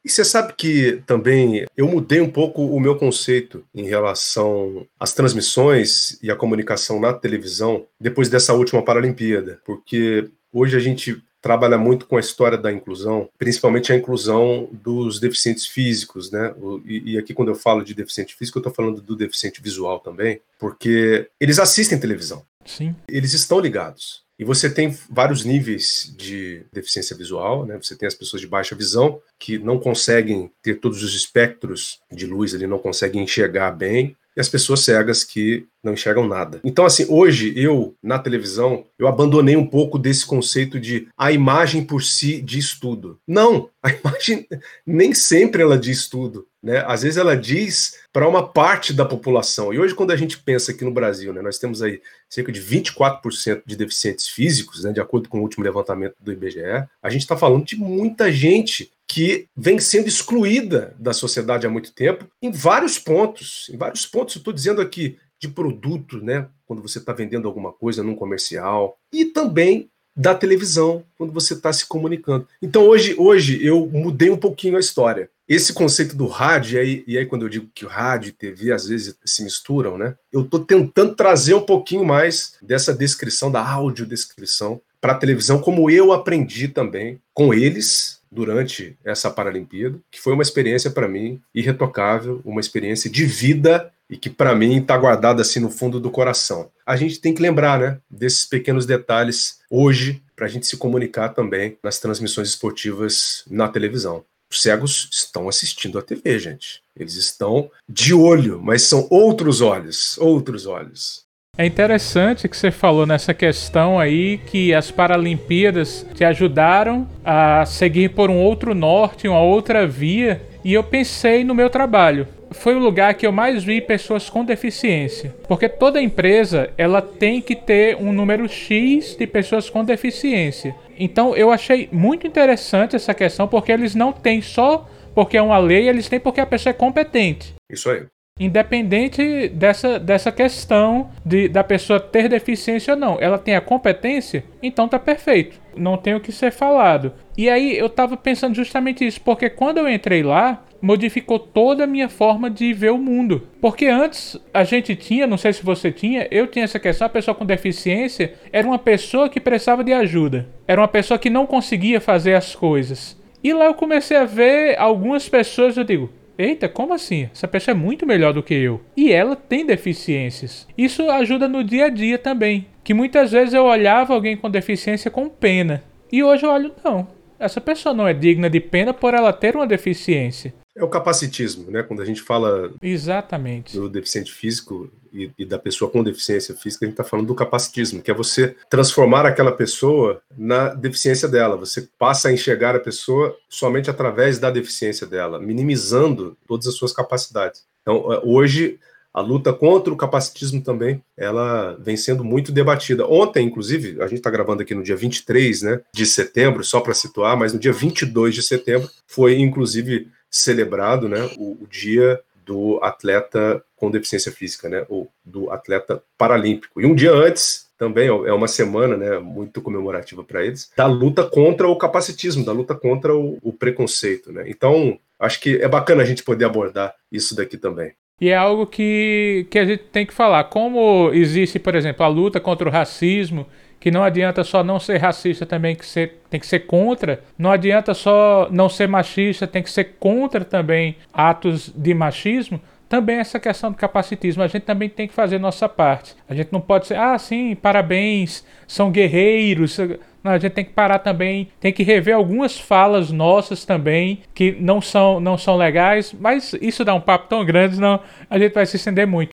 E 0.04 0.10
você 0.10 0.26
sabe 0.26 0.54
que 0.54 1.02
também 1.06 1.66
eu 1.78 1.88
mudei 1.88 2.22
um 2.22 2.30
pouco 2.30 2.66
o 2.66 2.80
meu 2.80 2.96
conceito 2.96 3.64
em 3.74 3.86
relação 3.86 4.88
às 5.00 5.14
transmissões 5.14 6.18
e 6.24 6.32
à 6.32 6.36
comunicação 6.36 7.00
na 7.00 7.14
televisão 7.14 7.86
depois 8.00 8.28
dessa 8.28 8.54
última 8.54 8.84
Paralimpíada, 8.84 9.62
porque 9.64 10.30
hoje 10.52 10.76
a 10.76 10.80
gente 10.80 11.22
trabalha 11.42 11.78
muito 11.78 12.06
com 12.06 12.18
a 12.18 12.20
história 12.20 12.58
da 12.58 12.72
inclusão, 12.72 13.28
principalmente 13.38 13.92
a 13.92 13.96
inclusão 13.96 14.70
dos 14.72 15.20
deficientes 15.20 15.66
físicos, 15.66 16.32
né? 16.32 16.54
E, 16.86 17.18
aqui 17.18 17.34
quando 17.34 17.48
eu 17.50 17.56
falo 17.56 17.84
de 17.84 17.96
deficiente 17.96 18.36
físico, 18.36 18.60
eu 18.60 18.62
estou 18.62 18.74
falando 18.74 19.02
do 19.02 19.16
deficiente 19.16 19.62
visual 19.62 20.00
também, 20.00 20.40
porque 20.60 21.28
eles 21.40 21.58
assistem 21.58 22.00
televisão. 22.00 22.46
Sim. 22.64 22.96
Eles 23.08 23.34
estão 23.34 23.60
ligados. 23.60 24.24
E 24.42 24.44
você 24.44 24.68
tem 24.72 24.98
vários 25.08 25.46
níveis 25.46 26.12
de 26.18 26.64
deficiência 26.74 27.16
visual, 27.16 27.64
né? 27.64 27.78
Você 27.80 27.96
tem 27.96 28.08
as 28.08 28.16
pessoas 28.16 28.42
de 28.42 28.48
baixa 28.48 28.74
visão 28.76 29.22
que 29.38 29.60
não 29.60 29.80
conseguem 29.80 30.50
ter 30.64 30.80
todos 30.80 31.04
os 31.04 31.14
espectros 31.14 32.00
de 32.12 32.26
luz, 32.26 32.56
ali 32.56 32.66
não 32.66 32.80
conseguem 32.80 33.22
enxergar 33.22 33.70
bem, 33.70 34.18
e 34.36 34.42
as 34.42 34.50
pessoas 34.50 34.80
cegas 34.80 35.24
que 35.24 35.68
não 35.84 35.94
enxergam 35.94 36.28
nada. 36.28 36.60
Então, 36.64 36.86
assim, 36.86 37.06
hoje 37.08 37.54
eu, 37.56 37.96
na 38.02 38.18
televisão, 38.18 38.86
eu 38.98 39.08
abandonei 39.08 39.56
um 39.56 39.68
pouco 39.68 40.00
desse 40.00 40.26
conceito 40.26 40.80
de 40.80 41.08
a 41.16 41.32
imagem 41.32 41.84
por 41.84 42.02
si 42.02 42.42
diz 42.42 42.80
tudo. 42.80 43.20
Não, 43.28 43.70
a 43.84 43.90
imagem 43.94 44.48
nem 44.86 45.14
sempre 45.14 45.62
ela 45.62 45.78
diz 45.78 46.08
tudo. 46.08 46.48
Né? 46.62 46.84
Às 46.86 47.02
vezes 47.02 47.18
ela 47.18 47.36
diz 47.36 47.98
para 48.14 48.28
uma 48.28 48.48
parte 48.48 48.94
da 48.94 49.06
população. 49.06 49.74
E 49.74 49.80
hoje, 49.80 49.96
quando 49.96 50.12
a 50.12 50.16
gente 50.16 50.38
pensa 50.38 50.72
aqui 50.72 50.84
no 50.84 50.92
Brasil, 50.92 51.34
né, 51.34 51.42
nós 51.42 51.58
temos 51.58 51.82
aí 51.82 52.02
cerca 52.30 52.52
de 52.52 52.62
24% 52.62 53.64
de 53.66 53.76
deficientes 53.76 54.28
físicos, 54.28 54.84
né, 54.84 54.92
de 54.92 55.02
acordo 55.02 55.28
com 55.28 55.40
o 55.40 55.42
último 55.42 55.64
levantamento 55.64 56.16
do 56.20 56.32
IBGE, 56.32 56.88
a 57.02 57.10
gente 57.10 57.22
está 57.22 57.36
falando 57.36 57.66
de 57.66 57.76
muita 57.76 58.32
gente 58.32 58.92
que 59.08 59.48
vem 59.56 59.78
sendo 59.80 60.08
excluída 60.08 60.96
da 60.98 61.12
sociedade 61.12 61.68
há 61.68 61.70
muito 61.70 61.92
tempo, 61.92 62.26
em 62.42 62.52
vários 62.52 62.98
pontos. 62.98 63.70
Em 63.74 63.76
vários 63.76 64.06
pontos, 64.06 64.36
eu 64.36 64.40
estou 64.40 64.54
dizendo 64.54 64.82
aqui 64.82 65.18
de 65.38 65.50
produto, 65.50 66.24
né? 66.24 66.48
Quando 66.66 66.82
você 66.82 67.00
está 67.00 67.12
vendendo 67.12 67.48
alguma 67.48 67.74
coisa 67.74 68.04
num 68.04 68.16
comercial, 68.16 68.98
e 69.12 69.26
também 69.26 69.90
da 70.16 70.36
televisão, 70.36 71.04
quando 71.18 71.32
você 71.32 71.54
está 71.54 71.72
se 71.72 71.86
comunicando. 71.86 72.48
Então 72.62 72.84
hoje, 72.84 73.16
hoje 73.18 73.66
eu 73.66 73.88
mudei 73.88 74.30
um 74.30 74.38
pouquinho 74.38 74.78
a 74.78 74.80
história. 74.80 75.30
Esse 75.48 75.74
conceito 75.74 76.16
do 76.16 76.28
rádio, 76.28 76.78
e 76.78 76.80
aí, 76.80 77.04
e 77.08 77.18
aí 77.18 77.26
quando 77.26 77.44
eu 77.44 77.50
digo 77.50 77.70
que 77.74 77.86
rádio 77.86 78.30
e 78.30 78.34
TV 78.34 78.72
às 78.72 78.88
vezes 78.88 79.16
se 79.26 79.44
misturam, 79.44 79.98
né? 79.98 80.16
Eu 80.32 80.42
estou 80.42 80.60
tentando 80.60 81.16
trazer 81.16 81.54
um 81.54 81.66
pouquinho 81.66 82.06
mais 82.06 82.56
dessa 82.62 82.94
descrição, 82.94 83.52
da 83.52 83.66
audiodescrição, 83.66 84.82
para 85.00 85.14
a 85.14 85.18
televisão, 85.18 85.60
como 85.60 85.90
eu 85.90 86.14
aprendi 86.14 86.68
também 86.68 87.20
com 87.34 87.54
eles, 87.54 88.22
durante 88.32 88.98
essa 89.04 89.30
Paralimpíada, 89.30 90.00
que 90.10 90.22
foi 90.22 90.34
uma 90.34 90.42
experiência 90.42 90.90
para 90.90 91.08
mim 91.08 91.42
irretocável, 91.54 92.40
uma 92.46 92.62
experiência 92.62 93.10
de 93.10 93.26
vida 93.26 93.92
e 94.12 94.18
que 94.18 94.30
para 94.30 94.54
mim 94.54 94.80
está 94.80 94.98
guardada 94.98 95.42
assim 95.42 95.62
no 95.62 95.72
fundo 95.72 95.98
do 95.98 96.12
coração. 96.12 96.70
A 96.86 96.98
gente 96.98 97.22
tem 97.22 97.34
que 97.34 97.42
lembrar, 97.42 97.80
né, 97.80 97.98
desses 98.10 98.44
pequenos 98.44 98.86
detalhes 98.86 99.60
hoje 99.70 100.22
para 100.36 100.48
a 100.48 100.50
gente 100.50 100.68
se 100.68 100.76
comunicar 100.76 101.30
também 101.30 101.78
nas 101.82 101.98
transmissões 101.98 102.50
esportivas 102.50 103.46
na 103.50 103.70
televisão. 103.70 104.26
Os 104.52 104.62
cegos 104.62 105.08
estão 105.10 105.48
assistindo 105.48 105.98
a 105.98 106.02
TV, 106.02 106.38
gente. 106.38 106.82
Eles 106.98 107.16
estão 107.16 107.72
de 107.88 108.14
olho, 108.14 108.60
mas 108.62 108.82
são 108.82 109.08
outros 109.10 109.62
olhos, 109.62 110.18
outros 110.18 110.66
olhos. 110.66 111.24
É 111.58 111.66
interessante 111.66 112.48
que 112.50 112.58
você 112.58 112.72
falou 112.72 113.06
nessa 113.06 113.34
questão 113.34 114.00
aí 114.00 114.38
que 114.40 114.74
as 114.74 114.90
Paralimpíadas 114.90 116.06
te 116.14 116.24
ajudaram 116.24 117.08
a 117.24 117.66
seguir 117.66 118.10
por 118.10 118.30
um 118.30 118.38
outro 118.38 118.74
norte, 118.74 119.28
uma 119.28 119.42
outra 119.42 119.86
via, 119.88 120.42
e 120.64 120.74
eu 120.74 120.84
pensei 120.84 121.44
no 121.44 121.56
meu 121.56 121.70
trabalho. 121.70 122.28
Foi 122.52 122.76
o 122.76 122.80
lugar 122.80 123.14
que 123.14 123.26
eu 123.26 123.32
mais 123.32 123.64
vi 123.64 123.80
pessoas 123.80 124.30
com 124.30 124.44
deficiência, 124.44 125.34
porque 125.48 125.70
toda 125.70 126.02
empresa 126.02 126.72
ela 126.78 127.02
tem 127.02 127.42
que 127.42 127.56
ter 127.56 127.96
um 127.96 128.12
número 128.12 128.48
X 128.48 129.16
de 129.16 129.26
pessoas 129.26 129.70
com 129.70 129.84
deficiência. 129.84 130.76
Então 131.00 131.36
eu 131.36 131.52
achei 131.52 131.88
muito 131.92 132.28
interessante 132.28 132.96
essa 132.96 133.14
questão 133.14 133.48
porque 133.48 133.72
eles 133.72 133.96
não 133.96 134.12
têm 134.12 134.42
só 134.42 134.88
porque 135.16 135.38
é 135.38 135.42
uma 135.42 135.58
lei, 135.58 135.88
eles 135.88 136.08
têm 136.08 136.20
porque 136.20 136.42
a 136.42 136.46
pessoa 136.46 136.72
é 136.72 136.74
competente. 136.74 137.54
Isso 137.70 137.90
aí. 137.90 138.06
Independente 138.40 139.50
dessa, 139.50 140.00
dessa 140.00 140.32
questão 140.32 141.12
de, 141.24 141.48
da 141.48 141.64
pessoa 141.64 142.00
ter 142.00 142.28
deficiência 142.28 142.94
ou 142.94 143.00
não, 143.00 143.18
ela 143.20 143.38
tem 143.38 143.56
a 143.56 143.62
competência, 143.62 144.44
então 144.64 144.88
tá 144.88 144.98
perfeito. 144.98 145.60
Não 145.76 145.98
tem 145.98 146.16
o 146.16 146.20
que 146.20 146.32
ser 146.32 146.52
falado. 146.52 147.14
E 147.38 147.50
aí 147.50 147.78
eu 147.78 147.88
tava 147.88 148.18
pensando 148.18 148.56
justamente 148.56 149.06
isso, 149.06 149.22
porque 149.22 149.50
quando 149.50 149.78
eu 149.78 149.88
entrei 149.88 150.24
lá, 150.24 150.64
modificou 150.82 151.38
toda 151.38 151.84
a 151.84 151.88
minha 151.88 152.10
forma 152.10 152.50
de 152.50 152.74
ver 152.74 152.92
o 152.92 152.98
mundo. 152.98 153.48
Porque 153.62 153.86
antes 153.86 154.38
a 154.54 154.64
gente 154.64 154.96
tinha, 154.96 155.28
não 155.28 155.38
sei 155.38 155.54
se 155.54 155.64
você 155.64 155.92
tinha, 155.92 156.28
eu 156.32 156.48
tinha 156.48 156.66
essa 156.66 156.80
questão, 156.80 157.06
a 157.06 157.10
pessoa 157.10 157.36
com 157.36 157.46
deficiência 157.46 158.34
era 158.52 158.68
uma 158.68 158.80
pessoa 158.80 159.30
que 159.30 159.40
precisava 159.40 159.84
de 159.84 159.94
ajuda. 159.94 160.48
Era 160.68 160.82
uma 160.82 160.88
pessoa 160.88 161.20
que 161.20 161.30
não 161.30 161.46
conseguia 161.46 162.02
fazer 162.02 162.34
as 162.34 162.56
coisas. 162.56 163.20
E 163.44 163.54
lá 163.54 163.66
eu 163.66 163.74
comecei 163.74 164.18
a 164.18 164.26
ver 164.26 164.78
algumas 164.78 165.28
pessoas, 165.28 165.78
eu 165.78 165.84
digo, 165.84 166.10
Eita, 166.38 166.68
como 166.68 166.94
assim? 166.94 167.30
Essa 167.32 167.48
pessoa 167.48 167.76
é 167.76 167.78
muito 167.78 168.04
melhor 168.04 168.34
do 168.34 168.42
que 168.42 168.54
eu. 168.54 168.82
E 168.98 169.12
ela 169.12 169.36
tem 169.36 169.64
deficiências. 169.64 170.68
Isso 170.76 171.08
ajuda 171.12 171.48
no 171.48 171.64
dia 171.64 171.86
a 171.86 171.90
dia 171.90 172.18
também. 172.18 172.66
Que 172.84 172.96
muitas 172.96 173.32
vezes 173.32 173.54
eu 173.54 173.66
olhava 173.66 174.14
alguém 174.14 174.36
com 174.36 174.50
deficiência 174.50 175.12
com 175.12 175.30
pena. 175.30 175.84
E 176.12 176.24
hoje 176.24 176.44
eu 176.44 176.50
olho, 176.50 176.72
não. 176.84 177.08
Essa 177.40 177.62
pessoa 177.62 177.94
não 177.94 178.08
é 178.08 178.14
digna 178.14 178.50
de 178.50 178.60
pena 178.60 178.94
por 178.94 179.14
ela 179.14 179.32
ter 179.32 179.56
uma 179.56 179.68
deficiência. 179.68 180.54
É 180.76 180.84
o 180.84 180.88
capacitismo, 180.88 181.70
né? 181.70 181.84
Quando 181.84 182.02
a 182.02 182.06
gente 182.06 182.22
fala 182.22 182.72
Exatamente. 182.82 183.78
do 183.78 183.90
deficiente 183.90 184.32
físico 184.32 184.90
e, 185.12 185.30
e 185.38 185.46
da 185.46 185.60
pessoa 185.60 185.92
com 185.92 186.04
deficiência 186.04 186.56
física, 186.56 186.86
a 186.86 186.88
gente 186.88 186.94
está 186.94 187.04
falando 187.04 187.28
do 187.28 187.36
capacitismo, 187.36 188.02
que 188.02 188.10
é 188.10 188.14
você 188.14 188.56
transformar 188.70 189.26
aquela 189.26 189.52
pessoa 189.52 190.22
na 190.38 190.70
deficiência 190.70 191.28
dela. 191.28 191.58
Você 191.58 191.90
passa 192.00 192.30
a 192.30 192.34
enxergar 192.34 192.76
a 192.76 192.80
pessoa 192.80 193.38
somente 193.50 193.90
através 193.90 194.40
da 194.40 194.50
deficiência 194.50 195.06
dela, 195.06 195.40
minimizando 195.40 196.38
todas 196.48 196.68
as 196.68 196.76
suas 196.76 196.94
capacidades. 196.94 197.66
Então, 197.82 198.14
é, 198.14 198.22
hoje, 198.24 198.80
a 199.14 199.20
luta 199.20 199.52
contra 199.52 199.94
o 199.94 199.98
capacitismo 199.98 200.62
também, 200.62 201.04
ela 201.18 201.78
vem 201.82 201.98
sendo 201.98 202.24
muito 202.24 202.52
debatida. 202.52 203.06
Ontem, 203.06 203.46
inclusive, 203.46 204.02
a 204.02 204.08
gente 204.08 204.20
está 204.20 204.30
gravando 204.30 204.62
aqui 204.62 204.74
no 204.74 204.84
dia 204.84 204.96
23 204.96 205.62
né, 205.64 205.82
de 205.94 206.06
setembro, 206.06 206.64
só 206.64 206.80
para 206.80 206.94
situar, 206.94 207.36
mas 207.36 207.54
no 207.54 207.60
dia 207.60 207.74
22 207.74 208.36
de 208.36 208.42
setembro 208.42 208.90
foi, 209.06 209.38
inclusive, 209.38 210.08
celebrado 210.32 211.10
né, 211.10 211.30
o, 211.38 211.62
o 211.62 211.68
dia 211.70 212.20
do 212.46 212.80
atleta 212.82 213.64
com 213.76 213.92
deficiência 213.92 214.32
física, 214.32 214.68
né, 214.70 214.86
ou 214.90 215.12
do 215.24 215.52
atleta 215.52 216.02
paralímpico. 216.18 216.82
E 216.82 216.86
um 216.86 216.96
dia 216.96 217.12
antes, 217.12 217.70
também 217.78 218.08
é 218.08 218.32
uma 218.32 218.48
semana 218.48 218.96
né, 218.96 219.18
muito 219.18 219.60
comemorativa 219.62 220.24
para 220.24 220.46
eles, 220.46 220.72
da 220.78 220.86
luta 220.86 221.24
contra 221.24 221.68
o 221.68 221.76
capacitismo, 221.76 222.46
da 222.46 222.52
luta 222.52 222.76
contra 222.76 223.16
o, 223.16 223.40
o 223.42 223.52
preconceito. 223.52 224.32
Né? 224.32 224.44
Então, 224.48 225.00
acho 225.20 225.40
que 225.40 225.56
é 225.56 225.68
bacana 225.68 226.04
a 226.04 226.06
gente 226.06 226.24
poder 226.24 226.46
abordar 226.46 226.94
isso 227.12 227.36
daqui 227.36 227.58
também. 227.58 227.94
E 228.20 228.30
é 228.30 228.36
algo 228.36 228.68
que, 228.68 229.48
que 229.50 229.58
a 229.58 229.66
gente 229.66 229.84
tem 229.86 230.06
que 230.06 230.14
falar. 230.14 230.44
Como 230.44 231.10
existe, 231.12 231.58
por 231.58 231.74
exemplo, 231.74 232.06
a 232.06 232.08
luta 232.08 232.40
contra 232.40 232.70
o 232.70 232.72
racismo 232.72 233.48
que 233.82 233.90
não 233.90 234.04
adianta 234.04 234.44
só 234.44 234.64
não 234.64 234.80
ser 234.80 234.98
racista 234.98 235.44
também 235.44 235.76
que 235.76 235.84
ser, 235.84 236.22
tem 236.30 236.40
que 236.40 236.46
ser 236.46 236.60
contra, 236.62 237.20
não 237.36 237.52
adianta 237.52 237.96
só 237.96 238.48
não 238.52 238.70
ser 238.70 238.88
machista, 238.88 239.48
tem 239.48 239.64
que 239.64 239.72
ser 239.72 239.96
contra 240.00 240.46
também 240.46 240.96
atos 241.12 241.74
de 241.76 241.92
machismo, 241.92 242.62
também 242.88 243.18
essa 243.18 243.40
questão 243.40 243.72
do 243.72 243.78
capacitismo, 243.78 244.44
a 244.44 244.48
gente 244.48 244.64
também 244.64 244.88
tem 244.88 245.08
que 245.08 245.14
fazer 245.14 245.40
nossa 245.40 245.68
parte. 245.68 246.14
A 246.30 246.36
gente 246.36 246.52
não 246.52 246.62
pode 246.62 246.86
ser, 246.86 246.98
ah, 246.98 247.18
sim, 247.18 247.56
parabéns, 247.56 248.46
são 248.68 248.92
guerreiros. 248.92 249.80
Não, 250.24 250.34
a 250.34 250.38
gente 250.38 250.52
tem 250.52 250.66
que 250.66 250.74
parar 250.74 251.00
também, 251.00 251.50
tem 251.60 251.74
que 251.74 251.82
rever 251.82 252.14
algumas 252.14 252.60
falas 252.60 253.10
nossas 253.10 253.66
também 253.66 254.22
que 254.36 254.52
não 254.60 254.80
são 254.80 255.20
não 255.20 255.40
são 255.40 255.58
legais, 255.58 256.14
mas 256.14 256.54
isso 256.62 256.86
dá 256.86 256.94
um 256.94 257.02
papo 257.02 257.28
tão 257.28 257.44
grande, 257.44 257.80
não, 257.80 258.00
a 258.30 258.38
gente 258.38 258.54
vai 258.54 258.66
se 258.68 258.76
estender 258.76 259.08
muito. 259.08 259.30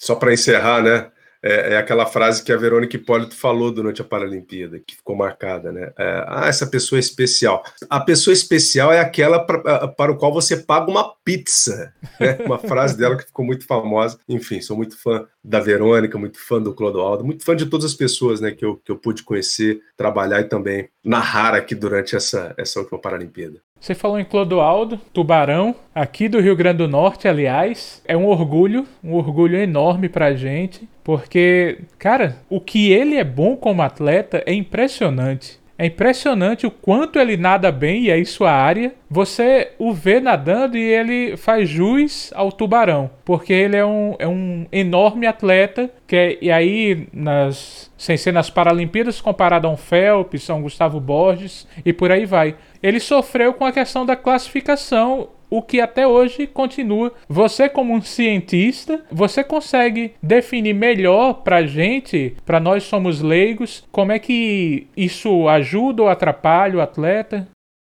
Só 0.00 0.16
para 0.16 0.32
encerrar, 0.32 0.82
né? 0.82 1.11
É, 1.42 1.74
é, 1.74 1.76
aquela 1.76 2.06
frase 2.06 2.42
que 2.42 2.52
a 2.52 2.56
Verônica 2.56 2.94
Hipólito 2.94 3.34
falou 3.34 3.72
durante 3.72 4.00
a 4.00 4.04
Paralimpíada, 4.04 4.78
que 4.78 4.94
ficou 4.94 5.16
marcada, 5.16 5.72
né? 5.72 5.92
É, 5.98 6.24
ah, 6.28 6.46
essa 6.46 6.66
pessoa 6.66 6.98
é 6.98 7.00
especial. 7.00 7.64
A 7.90 7.98
pessoa 7.98 8.32
especial 8.32 8.92
é 8.92 9.00
aquela 9.00 9.40
pra, 9.40 9.88
para 9.88 10.12
o 10.12 10.16
qual 10.16 10.32
você 10.32 10.56
paga 10.56 10.90
uma 10.90 11.14
pizza. 11.24 11.92
Né? 12.20 12.38
Uma 12.46 12.58
frase 12.58 12.96
dela 12.96 13.16
que 13.16 13.24
ficou 13.24 13.44
muito 13.44 13.66
famosa. 13.66 14.18
Enfim, 14.28 14.60
sou 14.60 14.76
muito 14.76 14.96
fã 15.00 15.26
da 15.42 15.60
Verônica, 15.60 16.18
muito 16.18 16.38
fã 16.38 16.60
do 16.60 16.74
Clodoaldo, 16.74 17.24
muito 17.24 17.44
fã 17.44 17.56
de 17.56 17.66
todas 17.66 17.86
as 17.86 17.94
pessoas 17.94 18.40
né, 18.40 18.52
que, 18.52 18.64
eu, 18.64 18.76
que 18.76 18.90
eu 18.90 18.96
pude 18.96 19.22
conhecer, 19.22 19.80
trabalhar 19.96 20.40
e 20.40 20.44
também 20.44 20.88
narrar 21.04 21.54
aqui 21.54 21.74
durante 21.74 22.14
essa, 22.14 22.54
essa 22.56 22.78
última 22.78 22.98
Paralimpíada. 22.98 23.60
Você 23.82 23.96
falou 23.96 24.16
em 24.16 24.24
Clodoaldo, 24.24 24.96
Tubarão, 25.12 25.74
aqui 25.92 26.28
do 26.28 26.40
Rio 26.40 26.54
Grande 26.54 26.78
do 26.78 26.88
Norte, 26.88 27.26
aliás. 27.26 28.00
É 28.04 28.16
um 28.16 28.26
orgulho, 28.26 28.86
um 29.02 29.14
orgulho 29.14 29.56
enorme 29.56 30.08
pra 30.08 30.34
gente, 30.34 30.88
porque, 31.04 31.78
cara, 31.98 32.36
o 32.48 32.60
que 32.60 32.92
ele 32.92 33.16
é 33.16 33.24
bom 33.24 33.56
como 33.56 33.82
atleta 33.82 34.42
é 34.46 34.52
impressionante. 34.52 35.62
É 35.82 35.86
impressionante 35.86 36.64
o 36.64 36.70
quanto 36.70 37.18
ele 37.18 37.36
nada 37.36 37.72
bem, 37.72 38.04
e 38.04 38.10
é 38.10 38.16
isso 38.16 38.44
a 38.44 38.52
área. 38.52 38.94
Você 39.10 39.72
o 39.80 39.92
vê 39.92 40.20
nadando 40.20 40.78
e 40.78 40.80
ele 40.80 41.36
faz 41.36 41.68
jus 41.68 42.30
ao 42.36 42.52
tubarão, 42.52 43.10
porque 43.24 43.52
ele 43.52 43.74
é 43.74 43.84
um, 43.84 44.14
é 44.16 44.28
um 44.28 44.64
enorme 44.70 45.26
atleta. 45.26 45.90
Que 46.06 46.14
é, 46.14 46.38
e 46.40 46.52
aí, 46.52 47.08
nas, 47.12 47.90
sem 47.98 48.16
ser 48.16 48.30
nas 48.30 48.48
Paralimpíadas, 48.48 49.20
comparado 49.20 49.66
a 49.66 49.70
um 49.70 49.76
Phelps, 49.76 50.48
a 50.48 50.54
um 50.54 50.62
Gustavo 50.62 51.00
Borges 51.00 51.66
e 51.84 51.92
por 51.92 52.12
aí 52.12 52.26
vai. 52.26 52.54
Ele 52.80 53.00
sofreu 53.00 53.52
com 53.52 53.64
a 53.64 53.72
questão 53.72 54.06
da 54.06 54.14
classificação 54.14 55.30
o 55.52 55.60
que 55.60 55.82
até 55.82 56.06
hoje 56.06 56.46
continua. 56.46 57.12
Você, 57.28 57.68
como 57.68 57.92
um 57.92 58.00
cientista, 58.00 59.04
você 59.10 59.44
consegue 59.44 60.14
definir 60.22 60.72
melhor 60.72 61.42
para 61.44 61.66
gente, 61.66 62.34
para 62.46 62.58
nós 62.58 62.84
somos 62.84 63.20
leigos, 63.20 63.84
como 63.92 64.12
é 64.12 64.18
que 64.18 64.86
isso 64.96 65.46
ajuda 65.48 66.04
ou 66.04 66.08
atrapalha 66.08 66.78
o 66.78 66.80
atleta? 66.80 67.46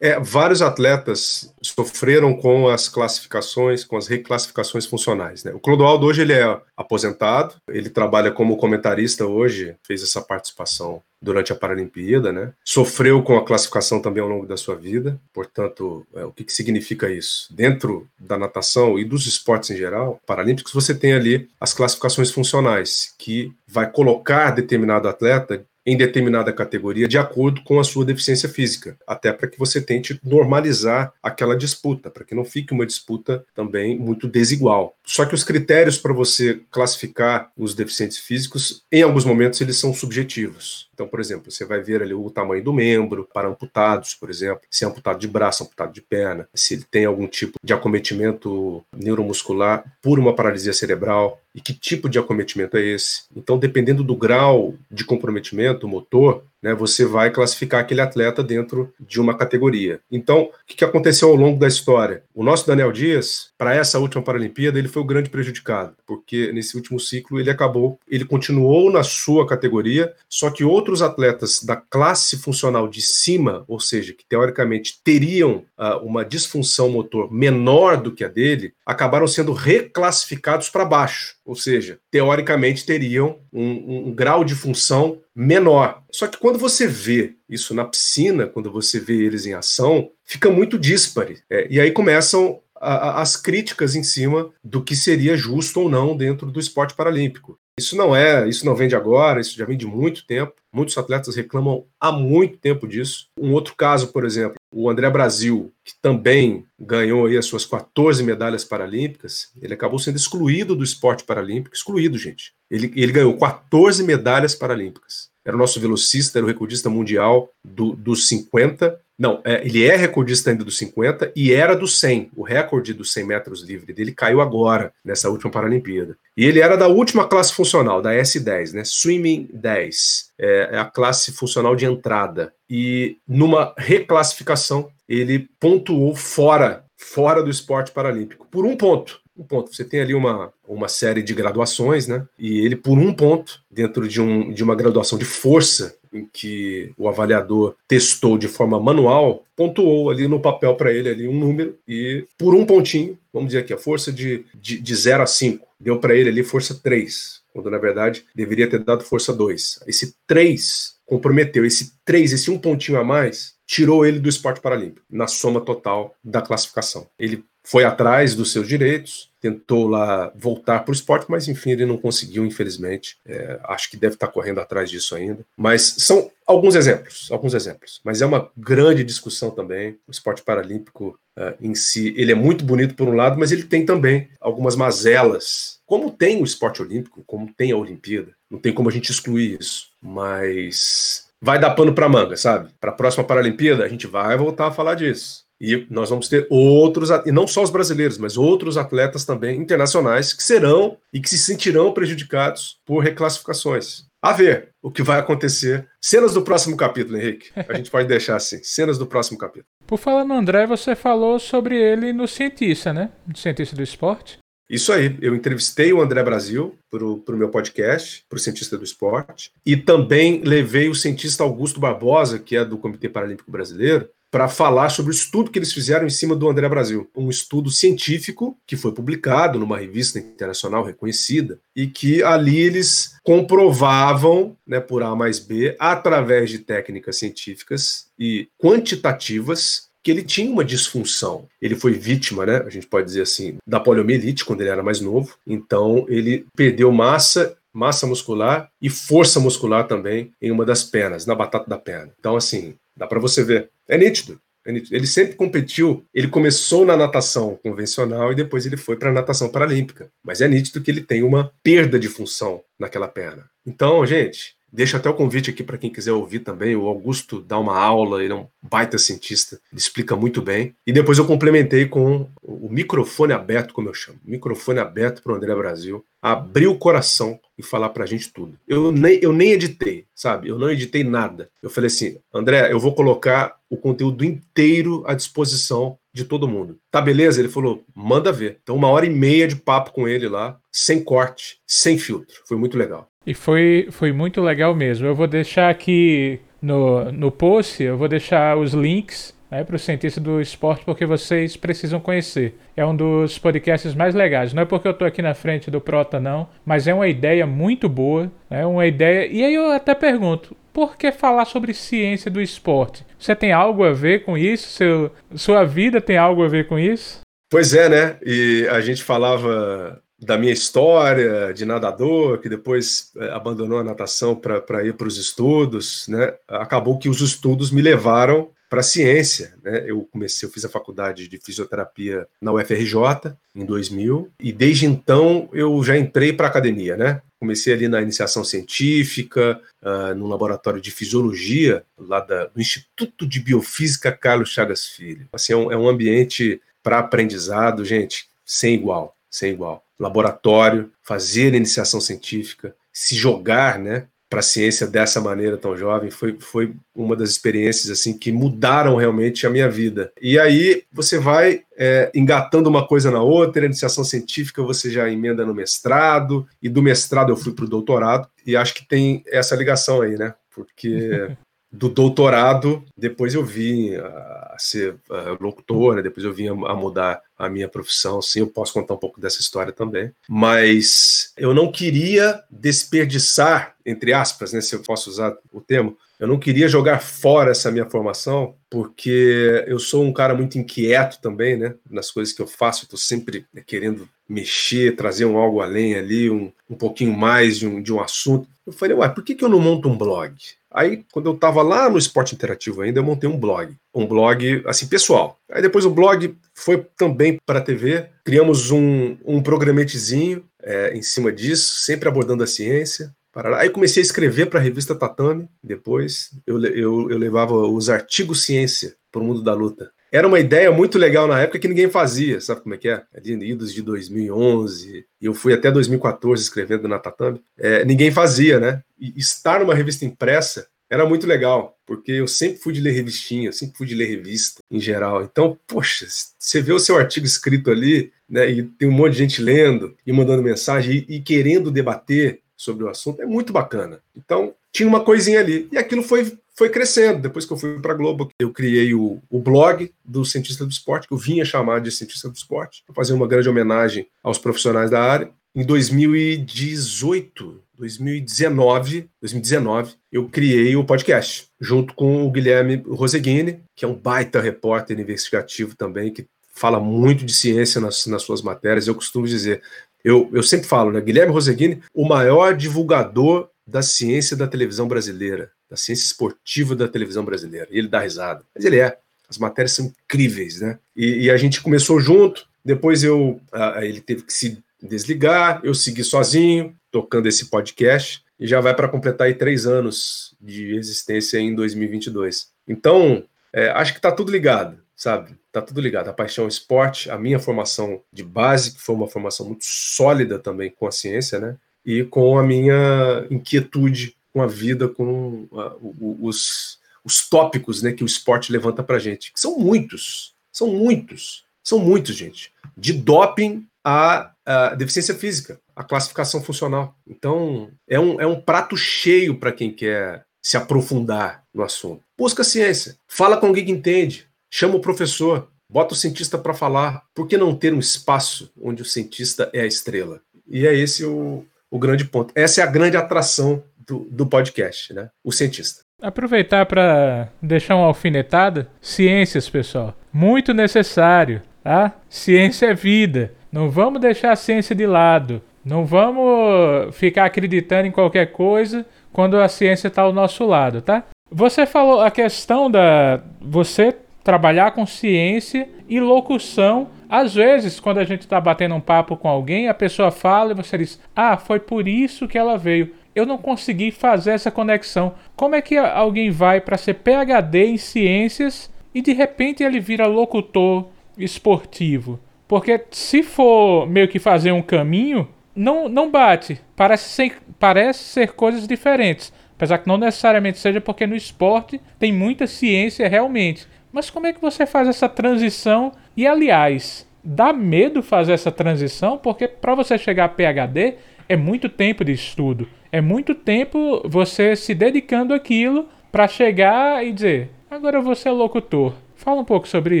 É, 0.00 0.18
vários 0.18 0.62
atletas 0.62 1.52
sofreram 1.62 2.34
com 2.34 2.68
as 2.68 2.88
classificações, 2.88 3.84
com 3.84 3.98
as 3.98 4.06
reclassificações 4.06 4.86
funcionais. 4.86 5.44
Né? 5.44 5.52
O 5.52 5.60
Clodoaldo 5.60 6.06
hoje 6.06 6.22
ele 6.22 6.32
é 6.32 6.60
aposentado, 6.74 7.54
ele 7.68 7.90
trabalha 7.90 8.30
como 8.30 8.56
comentarista 8.56 9.26
hoje, 9.26 9.76
fez 9.86 10.02
essa 10.02 10.22
participação 10.22 11.02
durante 11.22 11.52
a 11.52 11.56
Paralimpíada, 11.56 12.32
né? 12.32 12.52
Sofreu 12.64 13.22
com 13.22 13.36
a 13.36 13.44
classificação 13.44 14.00
também 14.00 14.22
ao 14.22 14.28
longo 14.28 14.46
da 14.46 14.56
sua 14.56 14.74
vida. 14.74 15.20
Portanto, 15.34 16.06
é, 16.14 16.24
o 16.24 16.32
que, 16.32 16.44
que 16.44 16.52
significa 16.52 17.10
isso? 17.10 17.54
Dentro 17.54 18.08
da 18.18 18.38
natação 18.38 18.98
e 18.98 19.04
dos 19.04 19.26
esportes 19.26 19.70
em 19.70 19.76
geral, 19.76 20.18
paralímpicos, 20.26 20.72
você 20.72 20.94
tem 20.94 21.12
ali 21.12 21.48
as 21.60 21.74
classificações 21.74 22.30
funcionais, 22.30 23.14
que 23.18 23.52
vai 23.68 23.90
colocar 23.90 24.50
determinado 24.50 25.08
atleta 25.08 25.62
em 25.90 25.96
determinada 25.96 26.52
categoria 26.52 27.08
de 27.08 27.18
acordo 27.18 27.62
com 27.62 27.80
a 27.80 27.84
sua 27.84 28.04
deficiência 28.04 28.48
física, 28.48 28.96
até 29.04 29.32
para 29.32 29.48
que 29.48 29.58
você 29.58 29.80
tente 29.80 30.20
normalizar 30.22 31.12
aquela 31.20 31.56
disputa, 31.56 32.08
para 32.08 32.22
que 32.22 32.32
não 32.32 32.44
fique 32.44 32.72
uma 32.72 32.86
disputa 32.86 33.44
também 33.56 33.98
muito 33.98 34.28
desigual. 34.28 34.94
Só 35.04 35.24
que 35.24 35.34
os 35.34 35.42
critérios 35.42 35.98
para 35.98 36.12
você 36.12 36.60
classificar 36.70 37.50
os 37.56 37.74
deficientes 37.74 38.18
físicos, 38.18 38.84
em 38.92 39.02
alguns 39.02 39.24
momentos, 39.24 39.60
eles 39.60 39.78
são 39.78 39.92
subjetivos. 39.92 40.88
Então, 40.94 41.08
por 41.08 41.18
exemplo, 41.18 41.50
você 41.50 41.64
vai 41.64 41.80
ver 41.80 42.02
ali 42.02 42.12
o 42.12 42.30
tamanho 42.30 42.62
do 42.62 42.74
membro 42.74 43.26
para 43.32 43.48
amputados, 43.48 44.14
por 44.14 44.28
exemplo, 44.28 44.60
se 44.70 44.84
é 44.84 44.86
amputado 44.86 45.18
de 45.18 45.26
braço, 45.26 45.64
amputado 45.64 45.92
de 45.94 46.02
perna, 46.02 46.46
se 46.54 46.74
ele 46.74 46.84
tem 46.88 47.06
algum 47.06 47.26
tipo 47.26 47.58
de 47.64 47.72
acometimento 47.72 48.84
neuromuscular 48.94 49.82
por 50.02 50.18
uma 50.18 50.34
paralisia 50.34 50.74
cerebral 50.74 51.40
e 51.54 51.60
que 51.60 51.72
tipo 51.72 52.08
de 52.08 52.18
acometimento 52.18 52.76
é 52.76 52.82
esse. 52.82 53.22
Então, 53.34 53.58
dependendo 53.58 54.04
do 54.04 54.14
grau 54.14 54.74
de 54.90 55.04
comprometimento 55.04 55.79
motor, 55.88 56.49
né, 56.62 56.74
você 56.74 57.04
vai 57.04 57.30
classificar 57.30 57.80
aquele 57.80 58.00
atleta 58.00 58.42
dentro 58.42 58.92
de 58.98 59.20
uma 59.20 59.36
categoria. 59.36 60.00
Então, 60.10 60.42
o 60.42 60.50
que 60.66 60.84
aconteceu 60.84 61.28
ao 61.28 61.34
longo 61.34 61.58
da 61.58 61.68
história? 61.68 62.22
O 62.34 62.44
nosso 62.44 62.66
Daniel 62.66 62.92
Dias, 62.92 63.50
para 63.56 63.74
essa 63.74 63.98
última 63.98 64.22
Paralimpíada, 64.22 64.78
ele 64.78 64.88
foi 64.88 65.02
o 65.02 65.06
grande 65.06 65.30
prejudicado, 65.30 65.94
porque 66.06 66.52
nesse 66.52 66.76
último 66.76 67.00
ciclo 67.00 67.40
ele 67.40 67.50
acabou, 67.50 67.98
ele 68.08 68.24
continuou 68.24 68.90
na 68.90 69.02
sua 69.02 69.46
categoria, 69.46 70.12
só 70.28 70.50
que 70.50 70.64
outros 70.64 71.02
atletas 71.02 71.62
da 71.62 71.76
classe 71.76 72.38
funcional 72.38 72.88
de 72.88 73.00
cima, 73.00 73.64
ou 73.66 73.80
seja, 73.80 74.12
que 74.12 74.24
teoricamente 74.24 75.00
teriam 75.02 75.64
uh, 75.78 76.04
uma 76.04 76.24
disfunção 76.24 76.90
motor 76.90 77.32
menor 77.32 77.96
do 77.96 78.12
que 78.12 78.24
a 78.24 78.28
dele, 78.28 78.72
acabaram 78.84 79.26
sendo 79.26 79.52
reclassificados 79.52 80.68
para 80.68 80.84
baixo, 80.84 81.36
ou 81.44 81.54
seja, 81.54 81.98
teoricamente 82.10 82.84
teriam 82.84 83.38
um, 83.52 84.08
um 84.08 84.14
grau 84.14 84.44
de 84.44 84.54
função 84.54 85.18
menor. 85.34 85.99
Só 86.12 86.26
que 86.26 86.38
quando 86.38 86.58
você 86.58 86.86
vê 86.86 87.34
isso 87.48 87.74
na 87.74 87.84
piscina, 87.84 88.46
quando 88.46 88.70
você 88.70 88.98
vê 88.98 89.24
eles 89.24 89.46
em 89.46 89.54
ação, 89.54 90.10
fica 90.24 90.50
muito 90.50 90.78
díspare. 90.78 91.42
É, 91.50 91.66
e 91.70 91.80
aí 91.80 91.90
começam 91.90 92.60
a, 92.80 93.20
as 93.20 93.36
críticas 93.36 93.94
em 93.94 94.02
cima 94.02 94.50
do 94.64 94.82
que 94.82 94.96
seria 94.96 95.36
justo 95.36 95.80
ou 95.80 95.88
não 95.88 96.16
dentro 96.16 96.50
do 96.50 96.58
esporte 96.58 96.94
paralímpico. 96.94 97.58
Isso 97.78 97.96
não 97.96 98.14
é, 98.14 98.46
isso 98.48 98.66
não 98.66 98.74
vem 98.74 98.88
de 98.88 98.96
agora, 98.96 99.40
isso 99.40 99.56
já 99.56 99.64
vem 99.64 99.76
de 99.76 99.86
muito 99.86 100.26
tempo. 100.26 100.54
Muitos 100.72 100.96
atletas 100.98 101.34
reclamam 101.34 101.86
há 101.98 102.12
muito 102.12 102.58
tempo 102.58 102.86
disso. 102.86 103.28
Um 103.38 103.52
outro 103.52 103.74
caso, 103.74 104.08
por 104.08 104.24
exemplo, 104.24 104.56
o 104.72 104.88
André 104.88 105.08
Brasil, 105.10 105.72
que 105.84 105.94
também 106.00 106.66
ganhou 106.78 107.26
aí 107.26 107.36
as 107.36 107.46
suas 107.46 107.64
14 107.64 108.22
medalhas 108.22 108.64
paralímpicas, 108.64 109.48
ele 109.60 109.74
acabou 109.74 109.98
sendo 109.98 110.16
excluído 110.16 110.76
do 110.76 110.84
esporte 110.84 111.24
paralímpico, 111.24 111.74
excluído, 111.74 112.18
gente. 112.18 112.52
Ele, 112.70 112.92
ele 112.94 113.12
ganhou 113.12 113.36
14 113.36 114.04
medalhas 114.04 114.54
paralímpicas 114.54 115.30
era 115.50 115.56
o 115.56 115.58
nosso 115.58 115.80
velocista, 115.80 116.38
era 116.38 116.44
o 116.44 116.48
recordista 116.48 116.88
mundial 116.88 117.50
do, 117.64 117.92
dos 117.92 118.28
50. 118.28 118.98
Não, 119.18 119.42
é, 119.44 119.66
ele 119.66 119.84
é 119.84 119.96
recordista 119.96 120.50
ainda 120.50 120.64
dos 120.64 120.78
50 120.78 121.32
e 121.36 121.52
era 121.52 121.76
do 121.76 121.86
100. 121.86 122.30
O 122.34 122.42
recorde 122.42 122.94
dos 122.94 123.12
100 123.12 123.24
metros 123.24 123.62
livre 123.62 123.92
dele 123.92 124.12
caiu 124.12 124.40
agora, 124.40 124.92
nessa 125.04 125.28
última 125.28 125.50
Paralimpíada. 125.50 126.16
E 126.36 126.44
ele 126.44 126.60
era 126.60 126.76
da 126.76 126.88
última 126.88 127.26
classe 127.26 127.52
funcional, 127.52 128.00
da 128.00 128.12
S10, 128.14 128.72
né? 128.72 128.82
Swimming 128.84 129.50
10. 129.52 130.30
É, 130.38 130.70
é 130.72 130.78
a 130.78 130.86
classe 130.86 131.32
funcional 131.32 131.76
de 131.76 131.84
entrada. 131.84 132.52
E 132.68 133.18
numa 133.28 133.74
reclassificação, 133.76 134.88
ele 135.06 135.48
pontuou 135.58 136.14
fora, 136.14 136.84
fora 136.96 137.42
do 137.42 137.50
esporte 137.50 137.90
paralímpico, 137.90 138.46
por 138.50 138.64
um 138.64 138.76
ponto 138.76 139.20
um 139.40 139.44
ponto. 139.44 139.74
Você 139.74 139.84
tem 139.84 140.00
ali 140.00 140.14
uma, 140.14 140.52
uma 140.68 140.88
série 140.88 141.22
de 141.22 141.34
graduações, 141.34 142.06
né? 142.06 142.26
E 142.38 142.60
ele, 142.60 142.76
por 142.76 142.98
um 142.98 143.12
ponto, 143.12 143.62
dentro 143.70 144.06
de, 144.06 144.20
um, 144.20 144.52
de 144.52 144.62
uma 144.62 144.74
graduação 144.74 145.18
de 145.18 145.24
força, 145.24 145.96
em 146.12 146.28
que 146.30 146.92
o 146.98 147.08
avaliador 147.08 147.74
testou 147.86 148.36
de 148.36 148.48
forma 148.48 148.78
manual, 148.80 149.44
pontuou 149.56 150.10
ali 150.10 150.26
no 150.26 150.40
papel 150.40 150.74
para 150.74 150.92
ele 150.92 151.08
ali 151.08 151.28
um 151.28 151.38
número 151.38 151.78
e 151.86 152.26
por 152.36 152.54
um 152.54 152.66
pontinho, 152.66 153.16
vamos 153.32 153.50
dizer 153.50 153.60
aqui, 153.60 153.72
a 153.72 153.78
força 153.78 154.12
de, 154.12 154.44
de, 154.54 154.80
de 154.80 154.94
0 154.94 155.22
a 155.22 155.26
5, 155.26 155.66
deu 155.78 155.98
para 155.98 156.14
ele 156.14 156.28
ali 156.28 156.42
força 156.42 156.74
3, 156.74 157.42
quando 157.52 157.70
na 157.70 157.78
verdade 157.78 158.24
deveria 158.34 158.68
ter 158.68 158.80
dado 158.80 159.04
força 159.04 159.32
2. 159.32 159.84
Esse 159.86 160.14
3 160.26 160.96
comprometeu, 161.06 161.64
esse 161.64 161.92
3, 162.04 162.32
esse 162.32 162.50
um 162.50 162.58
pontinho 162.58 162.98
a 162.98 163.04
mais, 163.04 163.54
tirou 163.66 164.04
ele 164.04 164.18
do 164.18 164.28
esporte 164.28 164.60
paralímpico, 164.60 165.06
na 165.08 165.28
soma 165.28 165.60
total 165.60 166.12
da 166.24 166.42
classificação. 166.42 167.06
Ele 167.16 167.44
foi 167.62 167.84
atrás 167.84 168.34
dos 168.34 168.52
seus 168.52 168.66
direitos, 168.66 169.30
tentou 169.40 169.88
lá 169.88 170.30
voltar 170.34 170.80
para 170.80 170.92
o 170.92 170.94
esporte, 170.94 171.26
mas 171.28 171.48
enfim, 171.48 171.70
ele 171.70 171.86
não 171.86 171.96
conseguiu, 171.96 172.44
infelizmente. 172.44 173.18
É, 173.24 173.58
acho 173.64 173.90
que 173.90 173.96
deve 173.96 174.14
estar 174.14 174.28
correndo 174.28 174.60
atrás 174.60 174.90
disso 174.90 175.14
ainda. 175.14 175.44
Mas 175.56 175.82
são 175.98 176.30
alguns 176.46 176.74
exemplos, 176.74 177.28
alguns 177.30 177.54
exemplos. 177.54 178.00
Mas 178.04 178.20
é 178.20 178.26
uma 178.26 178.50
grande 178.56 179.02
discussão 179.02 179.50
também. 179.50 179.98
O 180.06 180.10
esporte 180.10 180.42
paralímpico 180.42 181.18
uh, 181.38 181.54
em 181.60 181.74
si, 181.74 182.14
ele 182.16 182.32
é 182.32 182.34
muito 182.34 182.64
bonito 182.64 182.94
por 182.94 183.08
um 183.08 183.14
lado, 183.14 183.38
mas 183.38 183.50
ele 183.50 183.64
tem 183.64 183.84
também 183.84 184.28
algumas 184.40 184.76
mazelas, 184.76 185.80
como 185.86 186.10
tem 186.10 186.40
o 186.40 186.44
esporte 186.44 186.82
olímpico, 186.82 187.24
como 187.26 187.52
tem 187.52 187.72
a 187.72 187.76
Olimpíada. 187.76 188.32
Não 188.50 188.58
tem 188.58 188.72
como 188.72 188.88
a 188.88 188.92
gente 188.92 189.10
excluir 189.10 189.58
isso. 189.58 189.88
Mas 190.02 191.28
vai 191.40 191.58
dar 191.58 191.70
pano 191.70 191.94
para 191.94 192.08
manga, 192.08 192.36
sabe? 192.36 192.70
Para 192.80 192.90
a 192.90 192.94
próxima 192.94 193.24
Paralimpíada, 193.24 193.84
a 193.84 193.88
gente 193.88 194.06
vai 194.06 194.36
voltar 194.36 194.66
a 194.66 194.72
falar 194.72 194.94
disso. 194.94 195.44
E 195.60 195.86
nós 195.90 196.08
vamos 196.08 196.28
ter 196.28 196.46
outros, 196.48 197.10
e 197.26 197.30
não 197.30 197.46
só 197.46 197.62
os 197.62 197.70
brasileiros, 197.70 198.16
mas 198.16 198.36
outros 198.38 198.78
atletas 198.78 199.24
também 199.24 199.60
internacionais 199.60 200.32
que 200.32 200.42
serão 200.42 200.96
e 201.12 201.20
que 201.20 201.28
se 201.28 201.36
sentirão 201.36 201.92
prejudicados 201.92 202.78
por 202.86 203.00
reclassificações. 203.00 204.04
A 204.22 204.32
ver 204.32 204.70
o 204.82 204.90
que 204.90 205.02
vai 205.02 205.18
acontecer. 205.18 205.86
Cenas 206.02 206.34
do 206.34 206.42
próximo 206.42 206.76
capítulo, 206.76 207.18
Henrique. 207.18 207.50
A 207.56 207.74
gente 207.74 207.90
pode 207.90 208.06
deixar 208.08 208.36
assim. 208.36 208.60
Cenas 208.62 208.98
do 208.98 209.06
próximo 209.06 209.38
capítulo. 209.38 209.66
Por 209.86 209.98
falar 209.98 210.24
no 210.24 210.34
André, 210.34 210.66
você 210.66 210.94
falou 210.94 211.38
sobre 211.38 211.76
ele 211.76 212.12
no 212.12 212.28
Cientista, 212.28 212.92
né? 212.92 213.10
No 213.26 213.36
Cientista 213.36 213.74
do 213.74 213.82
Esporte. 213.82 214.38
Isso 214.70 214.92
aí, 214.92 215.16
eu 215.20 215.34
entrevistei 215.34 215.92
o 215.92 216.00
André 216.00 216.22
Brasil 216.22 216.78
para 216.88 217.04
o 217.04 217.36
meu 217.36 217.48
podcast, 217.48 218.24
para 218.28 218.36
o 218.36 218.40
Cientista 218.40 218.78
do 218.78 218.84
Esporte, 218.84 219.50
e 219.66 219.76
também 219.76 220.42
levei 220.44 220.88
o 220.88 220.94
cientista 220.94 221.42
Augusto 221.42 221.80
Barbosa, 221.80 222.38
que 222.38 222.56
é 222.56 222.64
do 222.64 222.78
Comitê 222.78 223.08
Paralímpico 223.08 223.50
Brasileiro, 223.50 224.08
para 224.30 224.48
falar 224.48 224.88
sobre 224.90 225.10
o 225.10 225.14
estudo 225.14 225.50
que 225.50 225.58
eles 225.58 225.72
fizeram 225.72 226.06
em 226.06 226.10
cima 226.10 226.36
do 226.36 226.48
André 226.48 226.68
Brasil. 226.68 227.10
Um 227.16 227.28
estudo 227.28 227.70
científico 227.70 228.56
que 228.66 228.76
foi 228.76 228.92
publicado 228.92 229.58
numa 229.58 229.78
revista 229.78 230.18
internacional 230.18 230.84
reconhecida 230.84 231.58
e 231.74 231.86
que 231.86 232.22
ali 232.22 232.58
eles 232.58 233.16
comprovavam, 233.22 234.56
né, 234.66 234.78
por 234.78 235.02
A 235.02 235.14
mais 235.16 235.38
B, 235.38 235.76
através 235.78 236.50
de 236.50 236.60
técnicas 236.60 237.18
científicas 237.18 238.06
e 238.18 238.48
quantitativas, 238.58 239.90
que 240.02 240.10
ele 240.10 240.22
tinha 240.22 240.50
uma 240.50 240.64
disfunção. 240.64 241.46
Ele 241.60 241.76
foi 241.76 241.92
vítima, 241.92 242.46
né, 242.46 242.62
a 242.64 242.70
gente 242.70 242.86
pode 242.86 243.06
dizer 243.06 243.22
assim, 243.22 243.58
da 243.66 243.80
poliomielite 243.80 244.44
quando 244.44 244.60
ele 244.60 244.70
era 244.70 244.82
mais 244.82 245.00
novo. 245.00 245.34
Então 245.46 246.06
ele 246.08 246.46
perdeu 246.56 246.90
massa 246.92 247.56
massa 247.72 248.06
muscular 248.06 248.68
e 248.82 248.90
força 248.90 249.38
muscular 249.38 249.86
também 249.86 250.32
em 250.42 250.50
uma 250.50 250.64
das 250.64 250.82
pernas, 250.82 251.24
na 251.24 251.34
batata 251.34 251.68
da 251.68 251.78
perna. 251.78 252.12
Então, 252.18 252.36
assim, 252.36 252.74
Dá 253.00 253.06
para 253.06 253.18
você 253.18 253.42
ver. 253.42 253.70
É 253.88 253.96
nítido. 253.96 254.38
é 254.66 254.70
nítido. 254.70 254.94
Ele 254.94 255.06
sempre 255.06 255.34
competiu. 255.34 256.04
Ele 256.12 256.28
começou 256.28 256.84
na 256.84 256.94
natação 256.94 257.58
convencional 257.62 258.30
e 258.30 258.34
depois 258.34 258.66
ele 258.66 258.76
foi 258.76 258.94
para 258.96 259.08
a 259.08 259.12
natação 259.12 259.48
paralímpica. 259.48 260.12
Mas 260.22 260.42
é 260.42 260.46
nítido 260.46 260.82
que 260.82 260.90
ele 260.90 261.00
tem 261.00 261.22
uma 261.22 261.50
perda 261.62 261.98
de 261.98 262.08
função 262.10 262.62
naquela 262.78 263.08
perna. 263.08 263.48
Então, 263.64 264.04
gente, 264.04 264.54
Deixo 264.72 264.96
até 264.96 265.08
o 265.08 265.14
convite 265.14 265.50
aqui 265.50 265.62
para 265.62 265.78
quem 265.78 265.90
quiser 265.90 266.12
ouvir 266.12 266.40
também. 266.40 266.76
O 266.76 266.86
Augusto 266.86 267.40
dá 267.40 267.58
uma 267.58 267.78
aula, 267.78 268.22
ele 268.22 268.32
é 268.32 268.36
um 268.36 268.46
baita 268.62 268.98
cientista, 268.98 269.60
ele 269.72 269.80
explica 269.80 270.14
muito 270.14 270.40
bem. 270.40 270.74
E 270.86 270.92
depois 270.92 271.18
eu 271.18 271.26
complementei 271.26 271.86
com 271.86 272.26
o 272.42 272.68
microfone 272.68 273.32
aberto, 273.32 273.74
como 273.74 273.88
eu 273.88 273.94
chamo. 273.94 274.18
Microfone 274.24 274.78
aberto 274.78 275.22
para 275.22 275.32
o 275.32 275.36
André 275.36 275.54
Brasil. 275.54 276.04
Abrir 276.22 276.66
o 276.66 276.76
coração 276.76 277.40
e 277.56 277.62
falar 277.62 277.90
para 277.90 278.04
a 278.04 278.06
gente 278.06 278.32
tudo. 278.32 278.56
Eu 278.68 278.92
nem, 278.92 279.18
eu 279.22 279.32
nem 279.32 279.52
editei, 279.52 280.06
sabe? 280.14 280.48
Eu 280.48 280.58
não 280.58 280.70
editei 280.70 281.02
nada. 281.02 281.48
Eu 281.62 281.70
falei 281.70 281.88
assim, 281.88 282.18
André, 282.32 282.72
eu 282.72 282.78
vou 282.78 282.94
colocar 282.94 283.56
o 283.68 283.76
conteúdo 283.76 284.24
inteiro 284.24 285.02
à 285.06 285.14
disposição 285.14 285.98
de 286.12 286.24
todo 286.24 286.48
mundo. 286.48 286.78
Tá 286.90 287.00
beleza? 287.00 287.40
Ele 287.40 287.48
falou, 287.48 287.84
manda 287.94 288.32
ver. 288.32 288.58
Então, 288.62 288.76
uma 288.76 288.88
hora 288.88 289.06
e 289.06 289.10
meia 289.10 289.46
de 289.46 289.56
papo 289.56 289.92
com 289.92 290.08
ele 290.08 290.28
lá, 290.28 290.58
sem 290.72 291.02
corte, 291.02 291.58
sem 291.66 291.98
filtro. 291.98 292.42
Foi 292.46 292.56
muito 292.56 292.76
legal. 292.76 293.09
E 293.26 293.34
foi, 293.34 293.88
foi 293.90 294.12
muito 294.12 294.40
legal 294.40 294.74
mesmo. 294.74 295.06
Eu 295.06 295.14
vou 295.14 295.26
deixar 295.26 295.68
aqui 295.68 296.40
no, 296.60 297.12
no 297.12 297.30
post, 297.30 297.82
eu 297.82 297.96
vou 297.96 298.08
deixar 298.08 298.56
os 298.56 298.72
links 298.72 299.34
né, 299.50 299.64
para 299.64 299.76
o 299.76 299.78
cientista 299.78 300.20
do 300.20 300.40
esporte, 300.40 300.84
porque 300.84 301.04
vocês 301.04 301.56
precisam 301.56 302.00
conhecer. 302.00 302.56
É 302.76 302.84
um 302.84 302.94
dos 302.94 303.38
podcasts 303.38 303.94
mais 303.94 304.14
legais. 304.14 304.54
Não 304.54 304.62
é 304.62 304.66
porque 304.66 304.88
eu 304.88 304.92
estou 304.92 305.06
aqui 305.06 305.20
na 305.20 305.34
frente 305.34 305.70
do 305.70 305.80
Prota, 305.80 306.20
não, 306.20 306.48
mas 306.64 306.86
é 306.86 306.94
uma 306.94 307.08
ideia 307.08 307.46
muito 307.46 307.88
boa. 307.88 308.30
É 308.48 308.64
uma 308.64 308.86
ideia. 308.86 309.26
E 309.26 309.44
aí 309.44 309.54
eu 309.54 309.70
até 309.70 309.94
pergunto: 309.94 310.56
por 310.72 310.96
que 310.96 311.12
falar 311.12 311.44
sobre 311.44 311.74
ciência 311.74 312.30
do 312.30 312.40
esporte? 312.40 313.04
Você 313.18 313.34
tem 313.34 313.52
algo 313.52 313.84
a 313.84 313.92
ver 313.92 314.24
com 314.24 314.38
isso? 314.38 314.68
Seu, 314.68 315.12
sua 315.34 315.64
vida 315.64 316.00
tem 316.00 316.16
algo 316.16 316.42
a 316.44 316.48
ver 316.48 316.68
com 316.68 316.78
isso? 316.78 317.20
Pois 317.50 317.74
é, 317.74 317.88
né? 317.88 318.16
E 318.24 318.66
a 318.70 318.80
gente 318.80 319.02
falava 319.02 320.00
da 320.20 320.36
minha 320.36 320.52
história 320.52 321.52
de 321.54 321.64
nadador, 321.64 322.38
que 322.38 322.48
depois 322.48 323.10
é, 323.16 323.30
abandonou 323.30 323.78
a 323.78 323.84
natação 323.84 324.36
para 324.36 324.84
ir 324.84 324.94
para 324.94 325.08
os 325.08 325.16
estudos, 325.16 326.06
né? 326.08 326.34
Acabou 326.46 326.98
que 326.98 327.08
os 327.08 327.20
estudos 327.20 327.70
me 327.70 327.80
levaram 327.80 328.50
para 328.68 328.80
a 328.80 328.84
ciência, 328.84 329.54
né? 329.62 329.84
Eu 329.86 330.06
comecei, 330.12 330.46
eu 330.46 330.52
fiz 330.52 330.64
a 330.64 330.68
faculdade 330.68 331.26
de 331.26 331.38
fisioterapia 331.38 332.28
na 332.40 332.52
UFRJ 332.52 333.34
em 333.54 333.64
2000 333.64 334.30
e 334.38 334.52
desde 334.52 334.86
então 334.86 335.48
eu 335.52 335.82
já 335.82 335.96
entrei 335.96 336.32
para 336.32 336.46
a 336.46 336.50
academia, 336.50 336.96
né? 336.96 337.22
Comecei 337.38 337.72
ali 337.72 337.88
na 337.88 338.02
iniciação 338.02 338.44
científica, 338.44 339.58
uh, 339.82 340.14
no 340.14 340.28
laboratório 340.28 340.80
de 340.80 340.90
fisiologia 340.90 341.82
lá 341.98 342.20
da, 342.20 342.44
do 342.44 342.60
Instituto 342.60 343.26
de 343.26 343.40
Biofísica 343.40 344.12
Carlos 344.12 344.50
Chagas 344.50 344.86
Filho. 344.86 345.26
Assim, 345.32 345.54
é 345.54 345.56
um, 345.56 345.72
é 345.72 345.76
um 345.76 345.88
ambiente 345.88 346.60
para 346.82 346.98
aprendizado, 346.98 347.84
gente, 347.84 348.28
sem 348.44 348.74
igual, 348.74 349.16
sem 349.30 349.52
igual 349.52 349.82
laboratório, 350.00 350.90
fazer 351.02 351.54
iniciação 351.54 352.00
científica, 352.00 352.74
se 352.92 353.14
jogar, 353.14 353.78
né? 353.78 354.06
para 354.30 354.38
a 354.38 354.44
ciência 354.44 354.86
dessa 354.86 355.20
maneira 355.20 355.56
tão 355.56 355.76
jovem. 355.76 356.08
Foi, 356.08 356.36
foi 356.38 356.72
uma 356.94 357.16
das 357.16 357.30
experiências 357.30 357.90
assim 357.90 358.16
que 358.16 358.30
mudaram 358.30 358.94
realmente 358.94 359.44
a 359.44 359.50
minha 359.50 359.68
vida. 359.68 360.12
E 360.22 360.38
aí 360.38 360.84
você 360.92 361.18
vai 361.18 361.64
é, 361.76 362.12
engatando 362.14 362.70
uma 362.70 362.86
coisa 362.86 363.10
na 363.10 363.20
outra, 363.20 363.66
iniciação 363.66 364.04
científica 364.04 364.62
você 364.62 364.88
já 364.88 365.10
emenda 365.10 365.44
no 365.44 365.52
mestrado, 365.52 366.46
e 366.62 366.68
do 366.68 366.80
mestrado 366.80 367.32
eu 367.32 367.36
fui 367.36 367.52
para 367.52 367.64
o 367.64 367.68
doutorado, 367.68 368.28
e 368.46 368.56
acho 368.56 368.72
que 368.74 368.86
tem 368.86 369.24
essa 369.26 369.56
ligação 369.56 370.00
aí, 370.00 370.16
né? 370.16 370.32
Porque 370.54 371.36
do 371.72 371.88
doutorado, 371.88 372.84
depois 372.96 373.34
eu 373.34 373.44
vim 373.44 373.94
a 373.94 374.56
ser 374.58 374.96
locutora, 375.40 375.96
né? 375.96 376.02
depois 376.02 376.24
eu 376.26 376.32
vim 376.32 376.48
a, 376.48 376.74
mudar 376.74 377.22
a 377.38 377.48
minha 377.48 377.68
profissão. 377.68 378.20
Sim, 378.20 378.40
eu 378.40 378.46
posso 378.48 378.72
contar 378.72 378.94
um 378.94 378.98
pouco 378.98 379.20
dessa 379.20 379.40
história 379.40 379.72
também. 379.72 380.12
Mas 380.28 381.32
eu 381.36 381.54
não 381.54 381.70
queria 381.70 382.42
desperdiçar, 382.50 383.76
entre 383.86 384.12
aspas, 384.12 384.52
né, 384.52 384.60
se 384.60 384.74
eu 384.74 384.82
posso 384.82 385.08
usar 385.08 385.36
o 385.52 385.60
termo, 385.60 385.96
eu 386.18 386.26
não 386.26 386.38
queria 386.38 386.68
jogar 386.68 387.00
fora 387.00 387.52
essa 387.52 387.70
minha 387.70 387.88
formação, 387.88 388.54
porque 388.68 389.64
eu 389.66 389.78
sou 389.78 390.04
um 390.04 390.12
cara 390.12 390.34
muito 390.34 390.58
inquieto 390.58 391.18
também, 391.18 391.56
né? 391.56 391.74
Nas 391.88 392.10
coisas 392.10 392.34
que 392.34 392.42
eu 392.42 392.46
faço, 392.46 392.84
estou 392.84 392.98
sempre 392.98 393.46
né, 393.54 393.62
querendo 393.66 394.06
mexer, 394.28 394.96
trazer 394.96 395.24
um 395.24 395.38
algo 395.38 395.62
além 395.62 395.94
ali, 395.94 396.28
um, 396.28 396.52
um 396.68 396.74
pouquinho 396.76 397.16
mais 397.16 397.58
de 397.58 397.66
um, 397.66 397.80
de 397.80 397.90
um 397.90 398.00
assunto. 398.02 398.46
Eu 398.66 398.72
falei, 398.72 398.94
uai, 398.94 399.14
por 399.14 399.24
que, 399.24 399.34
que 399.34 399.42
eu 399.42 399.48
não 399.48 399.58
monto 399.58 399.88
um 399.88 399.96
blog? 399.96 400.34
Aí, 400.72 401.04
quando 401.12 401.26
eu 401.26 401.34
estava 401.34 401.62
lá 401.62 401.90
no 401.90 401.98
esporte 401.98 402.34
interativo 402.34 402.82
ainda, 402.82 403.00
eu 403.00 403.04
montei 403.04 403.28
um 403.28 403.38
blog. 403.38 403.74
Um 403.92 404.06
blog, 404.06 404.62
assim, 404.66 404.86
pessoal. 404.86 405.38
Aí 405.50 405.60
depois 405.60 405.84
o 405.84 405.90
blog 405.90 406.36
foi 406.54 406.86
também 406.96 407.38
para 407.44 407.58
a 407.58 407.62
TV. 407.62 408.06
Criamos 408.24 408.70
um, 408.70 409.16
um 409.24 409.42
programetezinho 409.42 410.44
é, 410.62 410.96
em 410.96 411.02
cima 411.02 411.32
disso, 411.32 411.82
sempre 411.82 412.08
abordando 412.08 412.44
a 412.44 412.46
ciência. 412.46 413.12
Aí 413.56 413.70
comecei 413.70 414.02
a 414.02 414.06
escrever 414.06 414.46
para 414.46 414.60
a 414.60 414.62
revista 414.62 414.94
Tatame. 414.94 415.48
Depois 415.62 416.30
eu, 416.46 416.64
eu, 416.64 417.10
eu 417.10 417.18
levava 417.18 417.54
os 417.54 417.90
artigos 417.90 418.44
ciência 418.44 418.94
para 419.10 419.20
o 419.20 419.24
mundo 419.24 419.42
da 419.42 419.54
luta. 419.54 419.90
Era 420.12 420.26
uma 420.26 420.40
ideia 420.40 420.72
muito 420.72 420.98
legal 420.98 421.26
na 421.28 421.40
época 421.40 421.58
que 421.58 421.68
ninguém 421.68 421.88
fazia, 421.88 422.40
sabe 422.40 422.62
como 422.62 422.74
é 422.74 422.78
que 422.78 422.88
é? 422.88 423.02
De 423.22 423.32
idos 423.32 423.72
de 423.72 423.82
2011, 423.82 425.06
e 425.20 425.26
eu 425.26 425.34
fui 425.34 425.52
até 425.52 425.70
2014 425.70 426.42
escrevendo 426.42 426.88
na 426.88 426.98
Tatame. 426.98 427.40
É, 427.56 427.84
ninguém 427.84 428.10
fazia, 428.10 428.58
né? 428.58 428.82
E 428.98 429.12
estar 429.16 429.60
numa 429.60 429.74
revista 429.74 430.04
impressa 430.04 430.66
era 430.90 431.06
muito 431.06 431.24
legal, 431.24 431.78
porque 431.86 432.10
eu 432.10 432.26
sempre 432.26 432.58
fui 432.58 432.72
de 432.72 432.80
ler 432.80 432.90
revistinha, 432.90 433.52
sempre 433.52 433.78
fui 433.78 433.86
de 433.86 433.94
ler 433.94 434.06
revista 434.06 434.60
em 434.68 434.80
geral. 434.80 435.22
Então, 435.22 435.56
poxa, 435.64 436.04
você 436.36 436.60
vê 436.60 436.72
o 436.72 436.80
seu 436.80 436.96
artigo 436.96 437.24
escrito 437.24 437.70
ali, 437.70 438.12
né, 438.28 438.50
e 438.50 438.64
tem 438.64 438.88
um 438.88 438.92
monte 438.92 439.12
de 439.12 439.18
gente 439.18 439.40
lendo 439.40 439.96
e 440.04 440.12
mandando 440.12 440.42
mensagem 440.42 441.06
e, 441.08 441.16
e 441.16 441.20
querendo 441.20 441.70
debater 441.70 442.40
sobre 442.56 442.84
o 442.84 442.88
assunto, 442.88 443.22
é 443.22 443.26
muito 443.26 443.52
bacana. 443.52 444.00
Então, 444.16 444.52
tinha 444.72 444.88
uma 444.88 445.04
coisinha 445.04 445.40
ali. 445.40 445.68
E 445.70 445.78
aquilo 445.78 446.02
foi 446.02 446.36
foi 446.60 446.68
crescendo. 446.68 447.22
Depois 447.22 447.46
que 447.46 447.52
eu 447.54 447.56
fui 447.56 447.80
para 447.80 447.94
a 447.94 447.96
Globo, 447.96 448.28
eu 448.38 448.52
criei 448.52 448.92
o, 448.92 449.18
o, 449.30 449.38
blog 449.40 449.90
do 450.04 450.26
Cientista 450.26 450.66
do 450.66 450.70
Esporte, 450.70 451.08
que 451.08 451.14
eu 451.14 451.16
vinha 451.16 451.42
chamar 451.42 451.80
de 451.80 451.90
Cientista 451.90 452.28
do 452.28 452.34
Esporte, 452.34 452.82
para 452.84 452.94
fazer 452.94 453.14
uma 453.14 453.26
grande 453.26 453.48
homenagem 453.48 454.06
aos 454.22 454.36
profissionais 454.36 454.90
da 454.90 455.00
área. 455.00 455.30
Em 455.54 455.64
2018, 455.64 457.62
2019, 457.78 459.08
2019, 459.22 459.94
eu 460.12 460.28
criei 460.28 460.76
o 460.76 460.84
podcast, 460.84 461.48
junto 461.58 461.94
com 461.94 462.26
o 462.26 462.30
Guilherme 462.30 462.84
Roseguini, 462.86 463.60
que 463.74 463.86
é 463.86 463.88
um 463.88 463.94
baita 463.94 464.38
repórter 464.38 465.00
investigativo 465.00 465.74
também, 465.74 466.12
que 466.12 466.26
fala 466.54 466.78
muito 466.78 467.24
de 467.24 467.32
ciência 467.32 467.80
nas, 467.80 468.04
nas 468.04 468.22
suas 468.22 468.42
matérias. 468.42 468.86
Eu 468.86 468.94
costumo 468.94 469.26
dizer, 469.26 469.62
eu, 470.04 470.28
eu 470.30 470.42
sempre 470.42 470.66
falo, 470.66 470.92
né? 470.92 471.00
Guilherme 471.00 471.32
Roseguini, 471.32 471.80
o 471.94 472.06
maior 472.06 472.54
divulgador 472.54 473.48
da 473.70 473.82
ciência 473.82 474.36
da 474.36 474.46
televisão 474.46 474.86
brasileira 474.88 475.50
da 475.70 475.76
ciência 475.76 476.04
esportiva 476.04 476.74
da 476.74 476.88
televisão 476.88 477.24
brasileira. 477.24 477.68
E 477.70 477.78
ele 477.78 477.86
dá 477.86 478.00
risada. 478.00 478.44
Mas 478.54 478.64
ele 478.64 478.80
é. 478.80 478.98
As 479.28 479.38
matérias 479.38 479.72
são 479.72 479.86
incríveis, 480.04 480.60
né? 480.60 480.78
E, 480.96 481.26
e 481.26 481.30
a 481.30 481.36
gente 481.36 481.62
começou 481.62 482.00
junto, 482.00 482.44
depois 482.64 483.04
eu 483.04 483.40
ele 483.80 484.00
teve 484.00 484.22
que 484.22 484.32
se 484.32 484.58
desligar, 484.82 485.60
eu 485.62 485.72
segui 485.72 486.02
sozinho, 486.02 486.76
tocando 486.90 487.28
esse 487.28 487.46
podcast, 487.46 488.24
e 488.40 488.46
já 488.46 488.60
vai 488.60 488.74
para 488.74 488.88
completar 488.88 489.28
aí 489.28 489.34
três 489.34 489.66
anos 489.66 490.34
de 490.40 490.74
existência 490.74 491.38
em 491.38 491.54
2022. 491.54 492.48
Então, 492.66 493.22
é, 493.52 493.68
acho 493.70 493.92
que 493.92 493.98
está 494.00 494.10
tudo 494.10 494.32
ligado, 494.32 494.78
sabe? 494.96 495.36
Está 495.46 495.62
tudo 495.62 495.80
ligado. 495.80 496.08
A 496.08 496.12
paixão 496.12 496.48
esporte, 496.48 497.08
a 497.08 497.16
minha 497.16 497.38
formação 497.38 498.02
de 498.12 498.24
base, 498.24 498.72
que 498.72 498.80
foi 498.80 498.96
uma 498.96 499.06
formação 499.06 499.46
muito 499.46 499.64
sólida 499.64 500.38
também 500.38 500.70
com 500.70 500.88
a 500.88 500.92
ciência, 500.92 501.38
né? 501.38 501.56
E 501.90 502.04
com 502.04 502.38
a 502.38 502.42
minha 502.42 503.26
inquietude 503.30 504.16
com 504.32 504.40
a 504.40 504.46
vida, 504.46 504.88
com 504.88 505.48
a, 505.52 505.74
os, 506.20 506.78
os 507.04 507.28
tópicos 507.28 507.82
né, 507.82 507.92
que 507.92 508.04
o 508.04 508.06
esporte 508.06 508.52
levanta 508.52 508.82
para 508.82 508.98
gente. 508.98 509.32
Que 509.32 509.40
são 509.40 509.58
muitos, 509.58 510.34
são 510.52 510.68
muitos, 510.68 511.44
são 511.64 511.78
muitos, 511.78 512.14
gente. 512.14 512.52
De 512.76 512.92
doping 512.92 513.66
à, 513.84 514.32
à 514.46 514.74
deficiência 514.74 515.14
física, 515.14 515.60
a 515.74 515.82
classificação 515.82 516.42
funcional. 516.42 516.94
Então, 517.06 517.70
é 517.88 517.98
um, 517.98 518.20
é 518.20 518.26
um 518.26 518.40
prato 518.40 518.76
cheio 518.76 519.36
para 519.36 519.52
quem 519.52 519.72
quer 519.72 520.24
se 520.42 520.56
aprofundar 520.56 521.44
no 521.52 521.62
assunto. 521.62 522.02
Busca 522.16 522.44
ciência, 522.44 522.96
fala 523.08 523.36
com 523.36 523.46
alguém 523.46 523.64
que 523.64 523.72
entende, 523.72 524.26
chama 524.50 524.76
o 524.76 524.80
professor, 524.80 525.48
bota 525.68 525.94
o 525.94 525.96
cientista 525.96 526.38
para 526.38 526.54
falar. 526.54 527.02
Por 527.14 527.26
que 527.26 527.36
não 527.36 527.54
ter 527.54 527.74
um 527.74 527.78
espaço 527.78 528.50
onde 528.60 528.80
o 528.80 528.86
cientista 528.86 529.50
é 529.52 529.60
a 529.60 529.66
estrela? 529.66 530.22
E 530.48 530.66
é 530.66 530.74
esse 530.74 531.04
o, 531.04 531.44
o 531.70 531.78
grande 531.78 532.04
ponto. 532.04 532.32
Essa 532.34 532.60
é 532.60 532.64
a 532.64 532.66
grande 532.66 532.96
atração 532.96 533.62
do, 533.86 534.06
do 534.10 534.26
podcast, 534.26 534.92
né? 534.92 535.08
O 535.24 535.32
cientista. 535.32 535.82
Aproveitar 536.02 536.66
para 536.66 537.28
deixar 537.40 537.76
uma 537.76 537.86
alfinetada. 537.86 538.68
Ciências, 538.80 539.48
pessoal. 539.48 539.94
Muito 540.12 540.54
necessário, 540.54 541.42
tá? 541.62 541.92
Ciência 542.08 542.66
é 542.66 542.74
vida. 542.74 543.32
Não 543.52 543.70
vamos 543.70 544.00
deixar 544.00 544.32
a 544.32 544.36
ciência 544.36 544.74
de 544.74 544.86
lado. 544.86 545.42
Não 545.64 545.84
vamos 545.84 546.94
ficar 546.96 547.26
acreditando 547.26 547.86
em 547.86 547.92
qualquer 547.92 548.32
coisa 548.32 548.86
quando 549.12 549.36
a 549.36 549.48
ciência 549.48 549.88
está 549.88 550.02
ao 550.02 550.12
nosso 550.12 550.46
lado, 550.46 550.80
tá? 550.80 551.04
Você 551.30 551.66
falou 551.66 552.00
a 552.00 552.10
questão 552.10 552.70
da 552.70 553.20
você 553.40 553.94
trabalhar 554.24 554.72
com 554.72 554.86
ciência 554.86 555.68
e 555.88 556.00
locução. 556.00 556.88
Às 557.10 557.34
vezes, 557.34 557.80
quando 557.80 557.98
a 557.98 558.04
gente 558.04 558.20
está 558.20 558.40
batendo 558.40 558.74
um 558.74 558.80
papo 558.80 559.16
com 559.16 559.28
alguém, 559.28 559.68
a 559.68 559.74
pessoa 559.74 560.10
fala 560.10 560.52
e 560.52 560.54
você 560.54 560.78
diz: 560.78 561.00
Ah, 561.14 561.36
foi 561.36 561.58
por 561.58 561.88
isso 561.88 562.28
que 562.28 562.38
ela 562.38 562.56
veio 562.56 562.94
eu 563.14 563.26
não 563.26 563.38
consegui 563.38 563.90
fazer 563.90 564.32
essa 564.32 564.50
conexão. 564.50 565.14
Como 565.36 565.54
é 565.54 565.62
que 565.62 565.76
alguém 565.76 566.30
vai 566.30 566.60
para 566.60 566.76
ser 566.76 566.94
PhD 566.94 567.66
em 567.66 567.76
ciências 567.76 568.72
e 568.94 569.02
de 569.02 569.12
repente 569.12 569.62
ele 569.62 569.80
vira 569.80 570.06
locutor 570.06 570.88
esportivo? 571.18 572.20
Porque 572.46 572.84
se 572.90 573.22
for 573.22 573.86
meio 573.86 574.08
que 574.08 574.18
fazer 574.18 574.52
um 574.52 574.62
caminho, 574.62 575.28
não, 575.54 575.88
não 575.88 576.10
bate. 576.10 576.60
Parece 576.74 577.08
ser, 577.10 577.38
parece 577.58 578.02
ser 578.02 578.32
coisas 578.32 578.66
diferentes. 578.66 579.32
Apesar 579.54 579.78
que 579.78 579.88
não 579.88 579.98
necessariamente 579.98 580.58
seja 580.58 580.80
porque 580.80 581.06
no 581.06 581.14
esporte 581.14 581.80
tem 581.98 582.12
muita 582.12 582.46
ciência 582.46 583.08
realmente. 583.08 583.68
Mas 583.92 584.10
como 584.10 584.26
é 584.26 584.32
que 584.32 584.40
você 584.40 584.66
faz 584.66 584.88
essa 584.88 585.08
transição? 585.08 585.92
E 586.16 586.26
aliás, 586.26 587.06
dá 587.24 587.52
medo 587.52 588.02
fazer 588.02 588.32
essa 588.32 588.52
transição? 588.52 589.18
Porque 589.18 589.48
para 589.48 589.74
você 589.74 589.98
chegar 589.98 590.26
a 590.26 590.28
PhD 590.28 590.94
é 591.28 591.36
muito 591.36 591.68
tempo 591.68 592.04
de 592.04 592.12
estudo. 592.12 592.68
É 592.92 593.00
muito 593.00 593.34
tempo 593.34 594.02
você 594.08 594.56
se 594.56 594.74
dedicando 594.74 595.32
àquilo 595.32 595.88
para 596.10 596.26
chegar 596.26 597.04
e 597.04 597.12
dizer: 597.12 597.50
agora 597.70 598.00
vou 598.00 598.14
ser 598.14 598.30
locutor. 598.30 598.94
Fala 599.14 599.40
um 599.40 599.44
pouco 599.44 599.68
sobre 599.68 600.00